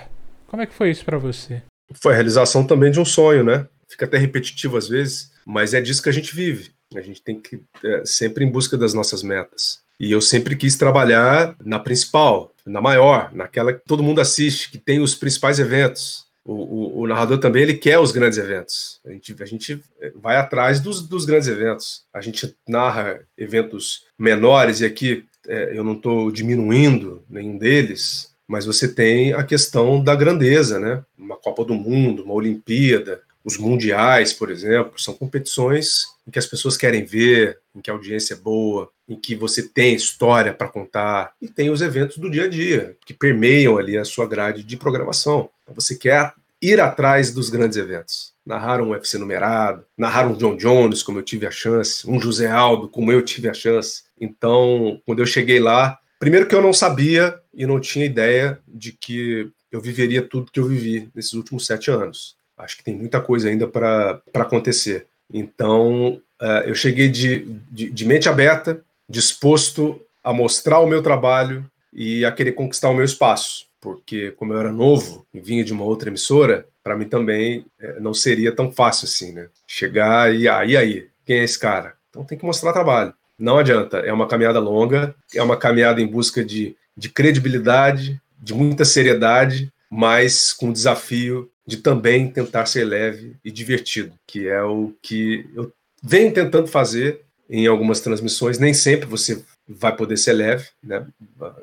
Como 0.46 0.62
é 0.62 0.66
que 0.66 0.72
foi 0.72 0.92
isso 0.92 1.04
para 1.04 1.18
você? 1.18 1.60
Foi 1.94 2.12
a 2.12 2.14
realização 2.14 2.64
também 2.64 2.92
de 2.92 3.00
um 3.00 3.04
sonho, 3.04 3.42
né? 3.42 3.66
Fica 3.88 4.04
até 4.04 4.16
repetitivo 4.16 4.76
às 4.76 4.88
vezes, 4.88 5.32
mas 5.44 5.74
é 5.74 5.80
disso 5.80 6.04
que 6.04 6.08
a 6.08 6.12
gente 6.12 6.32
vive. 6.32 6.70
A 6.94 7.00
gente 7.00 7.20
tem 7.20 7.40
que 7.40 7.60
é, 7.84 8.02
sempre 8.04 8.44
em 8.44 8.48
busca 8.48 8.78
das 8.78 8.94
nossas 8.94 9.24
metas. 9.24 9.80
E 9.98 10.12
eu 10.12 10.20
sempre 10.20 10.54
quis 10.54 10.76
trabalhar 10.76 11.56
na 11.62 11.80
principal, 11.80 12.49
na 12.66 12.80
maior, 12.80 13.32
naquela 13.32 13.72
que 13.72 13.82
todo 13.86 14.02
mundo 14.02 14.20
assiste, 14.20 14.70
que 14.70 14.78
tem 14.78 15.00
os 15.00 15.14
principais 15.14 15.58
eventos. 15.58 16.28
O, 16.44 16.54
o, 16.54 17.00
o, 17.00 17.06
narrador 17.06 17.38
também 17.38 17.62
ele 17.62 17.74
quer 17.74 17.98
os 17.98 18.12
grandes 18.12 18.38
eventos. 18.38 19.00
A 19.04 19.10
gente, 19.12 19.36
a 19.40 19.44
gente 19.44 19.82
vai 20.16 20.36
atrás 20.36 20.80
dos, 20.80 21.06
dos 21.06 21.24
grandes 21.24 21.48
eventos. 21.48 22.04
A 22.12 22.20
gente 22.20 22.56
narra 22.66 23.20
eventos 23.36 24.06
menores, 24.18 24.80
e 24.80 24.86
aqui 24.86 25.24
é, 25.46 25.76
eu 25.76 25.84
não 25.84 25.92
estou 25.92 26.30
diminuindo 26.30 27.22
nenhum 27.28 27.58
deles, 27.58 28.34
mas 28.48 28.64
você 28.64 28.88
tem 28.88 29.32
a 29.32 29.44
questão 29.44 30.02
da 30.02 30.14
grandeza, 30.14 30.78
né? 30.78 31.04
Uma 31.16 31.36
Copa 31.36 31.64
do 31.64 31.74
Mundo, 31.74 32.24
uma 32.24 32.34
Olimpíada, 32.34 33.20
os 33.44 33.56
mundiais, 33.56 34.32
por 34.32 34.50
exemplo, 34.50 34.98
são 34.98 35.14
competições 35.14 36.04
em 36.26 36.30
que 36.30 36.38
as 36.38 36.46
pessoas 36.46 36.76
querem 36.76 37.04
ver, 37.04 37.58
em 37.74 37.80
que 37.80 37.90
a 37.90 37.94
audiência 37.94 38.34
é 38.34 38.36
boa, 38.36 38.90
em 39.10 39.16
que 39.16 39.34
você 39.34 39.62
tem 39.62 39.92
história 39.92 40.54
para 40.54 40.68
contar, 40.68 41.32
e 41.42 41.48
tem 41.48 41.68
os 41.68 41.82
eventos 41.82 42.16
do 42.16 42.30
dia 42.30 42.44
a 42.44 42.48
dia, 42.48 42.96
que 43.04 43.12
permeiam 43.12 43.76
ali 43.76 43.98
a 43.98 44.04
sua 44.04 44.24
grade 44.24 44.62
de 44.62 44.76
programação. 44.76 45.50
Então, 45.64 45.74
você 45.74 45.96
quer 45.96 46.32
ir 46.62 46.80
atrás 46.80 47.34
dos 47.34 47.50
grandes 47.50 47.76
eventos. 47.76 48.32
Narrar 48.46 48.80
um 48.80 48.90
UFC 48.90 49.18
numerado, 49.18 49.84
narrar 49.98 50.28
um 50.28 50.34
John 50.34 50.56
Jones, 50.56 51.02
como 51.02 51.18
eu 51.18 51.22
tive 51.24 51.44
a 51.44 51.50
chance, 51.50 52.08
um 52.08 52.20
José 52.20 52.48
Aldo, 52.48 52.88
como 52.88 53.10
eu 53.10 53.20
tive 53.22 53.48
a 53.48 53.54
chance. 53.54 54.04
Então, 54.20 55.02
quando 55.04 55.18
eu 55.18 55.26
cheguei 55.26 55.58
lá, 55.58 55.98
primeiro 56.20 56.46
que 56.46 56.54
eu 56.54 56.62
não 56.62 56.72
sabia 56.72 57.36
e 57.52 57.66
não 57.66 57.80
tinha 57.80 58.06
ideia 58.06 58.60
de 58.68 58.92
que 58.92 59.50
eu 59.72 59.80
viveria 59.80 60.22
tudo 60.22 60.52
que 60.52 60.60
eu 60.60 60.66
vivi 60.66 61.10
nesses 61.14 61.32
últimos 61.32 61.66
sete 61.66 61.90
anos. 61.90 62.36
Acho 62.56 62.76
que 62.76 62.84
tem 62.84 62.94
muita 62.94 63.20
coisa 63.20 63.48
ainda 63.48 63.66
para 63.66 64.22
acontecer. 64.34 65.06
Então, 65.32 66.20
uh, 66.40 66.62
eu 66.66 66.74
cheguei 66.74 67.08
de, 67.08 67.46
de, 67.70 67.90
de, 67.90 68.04
mente 68.04 68.28
aberta, 68.28 68.82
disposto 69.10 70.00
a 70.22 70.32
mostrar 70.32 70.78
o 70.78 70.86
meu 70.86 71.02
trabalho 71.02 71.68
e 71.92 72.24
a 72.24 72.30
querer 72.30 72.52
conquistar 72.52 72.88
o 72.88 72.94
meu 72.94 73.04
espaço. 73.04 73.66
Porque, 73.80 74.30
como 74.32 74.52
eu 74.52 74.60
era 74.60 74.70
novo 74.70 75.26
e 75.34 75.40
vinha 75.40 75.64
de 75.64 75.72
uma 75.72 75.84
outra 75.84 76.08
emissora, 76.10 76.66
para 76.84 76.96
mim 76.96 77.08
também 77.08 77.66
é, 77.80 77.98
não 77.98 78.14
seria 78.14 78.54
tão 78.54 78.70
fácil 78.70 79.06
assim, 79.06 79.32
né? 79.32 79.48
Chegar 79.66 80.32
e 80.32 80.48
aí, 80.48 80.76
ah, 80.76 80.80
aí, 80.80 81.08
quem 81.24 81.38
é 81.38 81.44
esse 81.44 81.58
cara? 81.58 81.94
Então 82.08 82.24
tem 82.24 82.38
que 82.38 82.44
mostrar 82.44 82.72
trabalho. 82.72 83.12
Não 83.38 83.58
adianta, 83.58 83.98
é 83.98 84.12
uma 84.12 84.28
caminhada 84.28 84.60
longa, 84.60 85.14
é 85.34 85.42
uma 85.42 85.56
caminhada 85.56 86.00
em 86.00 86.06
busca 86.06 86.44
de, 86.44 86.76
de 86.96 87.08
credibilidade, 87.08 88.20
de 88.38 88.52
muita 88.54 88.84
seriedade, 88.84 89.72
mas 89.90 90.52
com 90.52 90.68
o 90.68 90.72
desafio 90.72 91.50
de 91.66 91.78
também 91.78 92.30
tentar 92.30 92.66
ser 92.66 92.84
leve 92.84 93.36
e 93.44 93.50
divertido, 93.50 94.12
que 94.26 94.46
é 94.46 94.62
o 94.62 94.92
que 95.02 95.48
eu 95.54 95.72
venho 96.02 96.32
tentando 96.32 96.66
fazer 96.66 97.22
em 97.50 97.66
algumas 97.66 98.00
transmissões. 98.00 98.58
Nem 98.58 98.72
sempre 98.72 99.06
você 99.06 99.42
vai 99.68 99.94
poder 99.94 100.16
ser 100.16 100.32
leve, 100.32 100.68
né? 100.82 101.04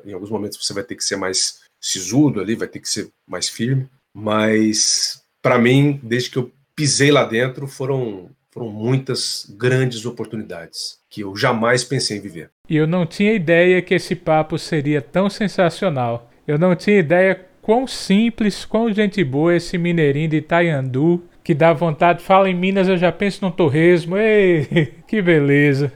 Em 0.04 0.12
alguns 0.12 0.30
momentos 0.30 0.64
você 0.64 0.74
vai 0.74 0.84
ter 0.84 0.94
que 0.94 1.02
ser 1.02 1.16
mais 1.16 1.60
sisudo 1.80 2.40
ali, 2.40 2.54
vai 2.54 2.68
ter 2.68 2.78
que 2.78 2.88
ser 2.88 3.08
mais 3.26 3.48
firme. 3.48 3.88
Mas 4.14 5.22
para 5.40 5.58
mim, 5.58 5.98
desde 6.02 6.30
que 6.30 6.36
eu 6.36 6.52
pisei 6.76 7.10
lá 7.10 7.24
dentro, 7.24 7.66
foram 7.66 8.30
foram 8.50 8.70
muitas 8.70 9.46
grandes 9.56 10.04
oportunidades 10.04 10.98
que 11.08 11.20
eu 11.20 11.36
jamais 11.36 11.84
pensei 11.84 12.16
em 12.16 12.20
viver. 12.20 12.50
E 12.68 12.76
eu 12.76 12.86
não 12.86 13.06
tinha 13.06 13.32
ideia 13.32 13.80
que 13.80 13.94
esse 13.94 14.16
papo 14.16 14.58
seria 14.58 15.00
tão 15.00 15.30
sensacional. 15.30 16.30
Eu 16.46 16.58
não 16.58 16.74
tinha 16.74 16.98
ideia 16.98 17.46
quão 17.62 17.86
simples, 17.86 18.64
quão 18.64 18.92
gente 18.92 19.22
boa 19.22 19.54
esse 19.54 19.78
mineirinho 19.78 20.30
de 20.30 20.38
Itaiandu, 20.38 21.22
que 21.48 21.54
dá 21.54 21.72
vontade, 21.72 22.22
fala 22.22 22.50
em 22.50 22.54
Minas, 22.54 22.88
eu 22.88 22.98
já 22.98 23.10
penso 23.10 23.42
no 23.42 23.50
torresmo. 23.50 24.18
Ei, 24.18 24.92
que 25.08 25.22
beleza. 25.22 25.90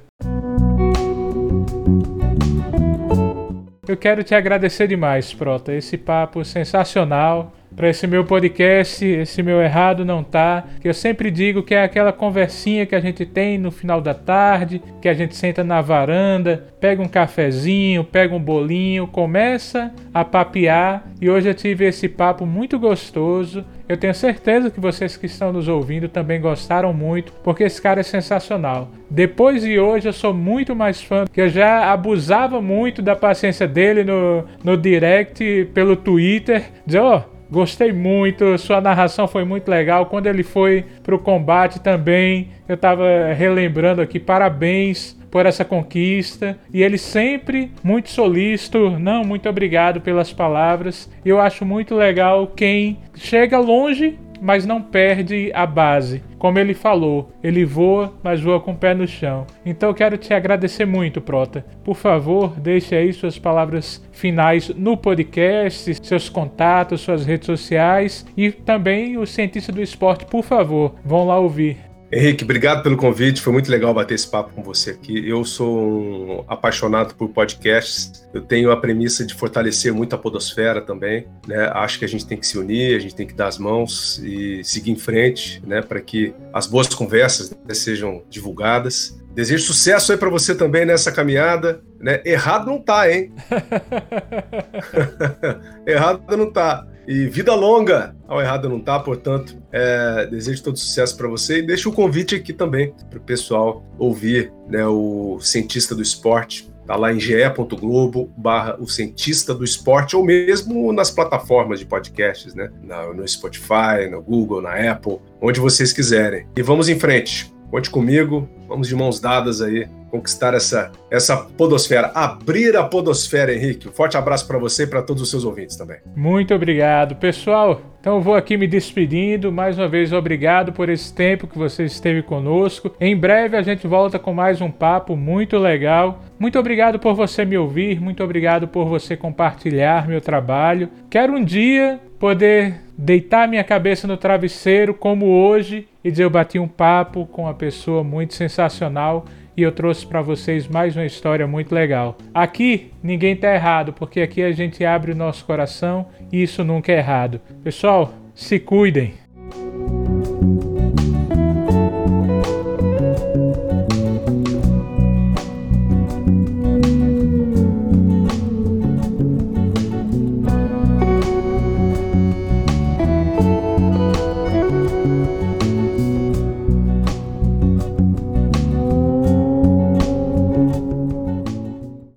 Eu 3.86 3.98
quero 3.98 4.24
te 4.24 4.34
agradecer 4.34 4.88
demais, 4.88 5.34
Prota. 5.34 5.74
Esse 5.74 5.98
papo 5.98 6.42
sensacional 6.42 7.52
para 7.74 7.88
esse 7.88 8.06
meu 8.06 8.24
podcast, 8.24 9.04
esse 9.04 9.42
meu 9.42 9.60
errado 9.60 10.04
não 10.04 10.22
tá, 10.22 10.64
que 10.80 10.88
eu 10.88 10.94
sempre 10.94 11.30
digo 11.30 11.62
que 11.62 11.74
é 11.74 11.82
aquela 11.82 12.12
conversinha 12.12 12.86
que 12.86 12.94
a 12.94 13.00
gente 13.00 13.24
tem 13.24 13.58
no 13.58 13.70
final 13.70 14.00
da 14.00 14.14
tarde, 14.14 14.82
que 15.00 15.08
a 15.08 15.14
gente 15.14 15.34
senta 15.34 15.64
na 15.64 15.80
varanda, 15.80 16.68
pega 16.80 17.02
um 17.02 17.08
cafezinho, 17.08 18.04
pega 18.04 18.34
um 18.34 18.40
bolinho, 18.40 19.06
começa 19.06 19.92
a 20.12 20.24
papear 20.24 21.04
e 21.20 21.30
hoje 21.30 21.48
eu 21.48 21.54
tive 21.54 21.86
esse 21.86 22.08
papo 22.08 22.44
muito 22.44 22.78
gostoso. 22.78 23.64
Eu 23.92 23.98
tenho 23.98 24.14
certeza 24.14 24.70
que 24.70 24.80
vocês 24.80 25.18
que 25.18 25.26
estão 25.26 25.52
nos 25.52 25.68
ouvindo 25.68 26.08
também 26.08 26.40
gostaram 26.40 26.94
muito, 26.94 27.30
porque 27.44 27.62
esse 27.62 27.82
cara 27.82 28.00
é 28.00 28.02
sensacional. 28.02 28.88
Depois 29.10 29.60
de 29.60 29.78
hoje 29.78 30.08
eu 30.08 30.14
sou 30.14 30.32
muito 30.32 30.74
mais 30.74 31.02
fã, 31.02 31.24
porque 31.24 31.42
eu 31.42 31.50
já 31.50 31.92
abusava 31.92 32.58
muito 32.62 33.02
da 33.02 33.14
paciência 33.14 33.68
dele 33.68 34.02
no, 34.02 34.46
no 34.64 34.78
direct 34.78 35.68
pelo 35.74 35.94
Twitter, 35.94 36.70
dizer, 36.86 37.00
ó, 37.00 37.18
oh, 37.18 37.32
Gostei 37.52 37.92
muito, 37.92 38.56
sua 38.56 38.80
narração 38.80 39.28
foi 39.28 39.44
muito 39.44 39.68
legal. 39.68 40.06
Quando 40.06 40.26
ele 40.26 40.42
foi 40.42 40.86
pro 41.02 41.18
combate 41.18 41.80
também, 41.80 42.48
eu 42.66 42.78
tava 42.78 43.04
relembrando 43.34 44.00
aqui, 44.00 44.18
parabéns 44.18 45.20
por 45.32 45.46
essa 45.46 45.64
conquista. 45.64 46.56
E 46.72 46.82
ele 46.82 46.98
sempre 46.98 47.72
muito 47.82 48.10
solícito, 48.10 48.90
não, 49.00 49.24
muito 49.24 49.48
obrigado 49.48 50.00
pelas 50.00 50.32
palavras. 50.32 51.10
Eu 51.24 51.40
acho 51.40 51.64
muito 51.64 51.96
legal 51.96 52.46
quem 52.46 52.98
chega 53.16 53.58
longe 53.58 54.18
mas 54.44 54.66
não 54.66 54.82
perde 54.82 55.52
a 55.54 55.64
base. 55.64 56.20
Como 56.36 56.58
ele 56.58 56.74
falou, 56.74 57.30
ele 57.44 57.64
voa, 57.64 58.12
mas 58.24 58.40
voa 58.40 58.58
com 58.58 58.72
o 58.72 58.76
pé 58.76 58.92
no 58.92 59.06
chão. 59.06 59.46
Então 59.64 59.90
eu 59.90 59.94
quero 59.94 60.18
te 60.18 60.34
agradecer 60.34 60.84
muito, 60.84 61.20
Prota. 61.20 61.64
Por 61.84 61.94
favor, 61.94 62.58
deixe 62.58 62.96
aí 62.96 63.12
suas 63.12 63.38
palavras 63.38 64.04
finais 64.10 64.68
no 64.70 64.96
podcast, 64.96 65.94
seus 66.04 66.28
contatos, 66.28 67.02
suas 67.02 67.24
redes 67.24 67.46
sociais 67.46 68.26
e 68.36 68.50
também 68.50 69.16
o 69.16 69.24
cientista 69.24 69.70
do 69.70 69.80
esporte, 69.80 70.26
por 70.26 70.42
favor, 70.42 70.96
vão 71.04 71.24
lá 71.24 71.38
ouvir. 71.38 71.91
Henrique, 72.14 72.44
obrigado 72.44 72.82
pelo 72.82 72.94
convite. 72.94 73.40
Foi 73.40 73.54
muito 73.54 73.70
legal 73.70 73.94
bater 73.94 74.14
esse 74.14 74.28
papo 74.28 74.52
com 74.52 74.62
você 74.62 74.90
aqui. 74.90 75.26
Eu 75.26 75.46
sou 75.46 75.80
um 75.80 76.44
apaixonado 76.46 77.14
por 77.14 77.30
podcasts. 77.30 78.28
Eu 78.34 78.42
tenho 78.42 78.70
a 78.70 78.76
premissa 78.76 79.24
de 79.24 79.32
fortalecer 79.32 79.94
muito 79.94 80.14
a 80.14 80.18
podosfera 80.18 80.82
também. 80.82 81.26
Né? 81.46 81.70
Acho 81.72 81.98
que 81.98 82.04
a 82.04 82.08
gente 82.08 82.26
tem 82.26 82.36
que 82.36 82.46
se 82.46 82.58
unir, 82.58 82.94
a 82.94 82.98
gente 82.98 83.14
tem 83.14 83.26
que 83.26 83.32
dar 83.32 83.46
as 83.46 83.56
mãos 83.56 84.20
e 84.22 84.62
seguir 84.62 84.90
em 84.90 84.96
frente, 84.96 85.62
né? 85.66 85.80
Para 85.80 86.02
que 86.02 86.34
as 86.52 86.66
boas 86.66 86.86
conversas 86.88 87.50
né, 87.50 87.72
sejam 87.72 88.22
divulgadas. 88.28 89.18
Desejo 89.34 89.64
sucesso 89.64 90.12
aí 90.12 90.18
para 90.18 90.28
você 90.28 90.54
também 90.54 90.84
nessa 90.84 91.10
caminhada. 91.10 91.82
Né? 91.98 92.20
Errado 92.26 92.66
não 92.66 92.78
tá, 92.78 93.10
hein? 93.10 93.32
Errado 95.86 96.36
não 96.36 96.52
tá. 96.52 96.86
E 97.06 97.26
vida 97.26 97.54
longa 97.54 98.14
ao 98.28 98.40
errado 98.40 98.68
não 98.68 98.80
tá, 98.80 98.98
portanto, 98.98 99.56
é, 99.72 100.26
desejo 100.26 100.62
todo 100.62 100.78
sucesso 100.78 101.16
para 101.16 101.28
você 101.28 101.58
e 101.58 101.62
deixo 101.62 101.90
o 101.90 101.92
convite 101.92 102.34
aqui 102.34 102.52
também 102.52 102.94
para 103.10 103.18
o 103.18 103.22
pessoal 103.22 103.84
ouvir 103.98 104.52
né, 104.68 104.86
o 104.86 105.38
cientista 105.40 105.94
do 105.94 106.02
esporte 106.02 106.72
Tá 106.86 106.96
lá 106.96 107.12
em 107.12 107.20
ge.globo 107.20 108.32
barra 108.36 108.76
o 108.80 108.88
cientista 108.88 109.54
do 109.54 109.64
esporte, 109.64 110.16
ou 110.16 110.24
mesmo 110.24 110.92
nas 110.92 111.10
plataformas 111.10 111.78
de 111.78 111.86
podcasts, 111.86 112.54
né? 112.54 112.70
No 113.14 113.26
Spotify, 113.26 114.10
no 114.10 114.20
Google, 114.20 114.60
na 114.60 114.90
Apple, 114.90 115.18
onde 115.40 115.60
vocês 115.60 115.92
quiserem. 115.92 116.46
E 116.56 116.62
vamos 116.62 116.88
em 116.88 116.98
frente. 116.98 117.52
Conte 117.70 117.88
comigo, 117.88 118.48
vamos 118.68 118.88
de 118.88 118.96
mãos 118.96 119.20
dadas 119.20 119.62
aí 119.62 119.88
conquistar 120.12 120.52
essa, 120.52 120.92
essa 121.10 121.38
podosfera, 121.38 122.12
abrir 122.14 122.76
a 122.76 122.84
podosfera, 122.84 123.54
Henrique. 123.54 123.88
Um 123.88 123.92
forte 123.92 124.14
abraço 124.14 124.46
para 124.46 124.58
você 124.58 124.82
e 124.82 124.86
para 124.86 125.00
todos 125.00 125.22
os 125.22 125.30
seus 125.30 125.42
ouvintes 125.42 125.74
também. 125.74 125.96
Muito 126.14 126.54
obrigado, 126.54 127.16
pessoal. 127.16 127.80
Então 127.98 128.16
eu 128.16 128.20
vou 128.20 128.34
aqui 128.34 128.58
me 128.58 128.66
despedindo. 128.66 129.50
Mais 129.50 129.78
uma 129.78 129.88
vez, 129.88 130.12
obrigado 130.12 130.72
por 130.72 130.90
esse 130.90 131.14
tempo 131.14 131.46
que 131.46 131.56
você 131.56 131.84
esteve 131.84 132.22
conosco. 132.22 132.94
Em 133.00 133.16
breve 133.16 133.56
a 133.56 133.62
gente 133.62 133.86
volta 133.86 134.18
com 134.18 134.34
mais 134.34 134.60
um 134.60 134.70
papo 134.70 135.16
muito 135.16 135.56
legal. 135.56 136.20
Muito 136.38 136.58
obrigado 136.58 136.98
por 136.98 137.14
você 137.14 137.44
me 137.44 137.56
ouvir, 137.56 137.98
muito 138.00 138.22
obrigado 138.22 138.68
por 138.68 138.84
você 138.84 139.16
compartilhar 139.16 140.06
meu 140.06 140.20
trabalho. 140.20 140.90
Quero 141.08 141.32
um 141.32 141.42
dia 141.42 142.00
poder 142.18 142.82
deitar 142.98 143.48
minha 143.48 143.64
cabeça 143.64 144.06
no 144.06 144.16
travesseiro 144.16 144.92
como 144.92 145.26
hoje 145.26 145.88
e 146.04 146.10
dizer 146.10 146.24
eu 146.24 146.30
bati 146.30 146.58
um 146.58 146.68
papo 146.68 147.26
com 147.26 147.42
uma 147.42 147.54
pessoa 147.54 148.04
muito 148.04 148.34
sensacional 148.34 149.24
e 149.56 149.62
eu 149.62 149.72
trouxe 149.72 150.06
para 150.06 150.22
vocês 150.22 150.66
mais 150.68 150.96
uma 150.96 151.04
história 151.04 151.46
muito 151.46 151.74
legal. 151.74 152.16
Aqui 152.32 152.90
ninguém 153.02 153.36
tá 153.36 153.54
errado, 153.54 153.92
porque 153.92 154.20
aqui 154.20 154.42
a 154.42 154.52
gente 154.52 154.84
abre 154.84 155.12
o 155.12 155.16
nosso 155.16 155.44
coração 155.44 156.06
e 156.32 156.42
isso 156.42 156.64
nunca 156.64 156.92
é 156.92 156.98
errado. 156.98 157.40
Pessoal, 157.62 158.14
se 158.34 158.58
cuidem. 158.58 159.14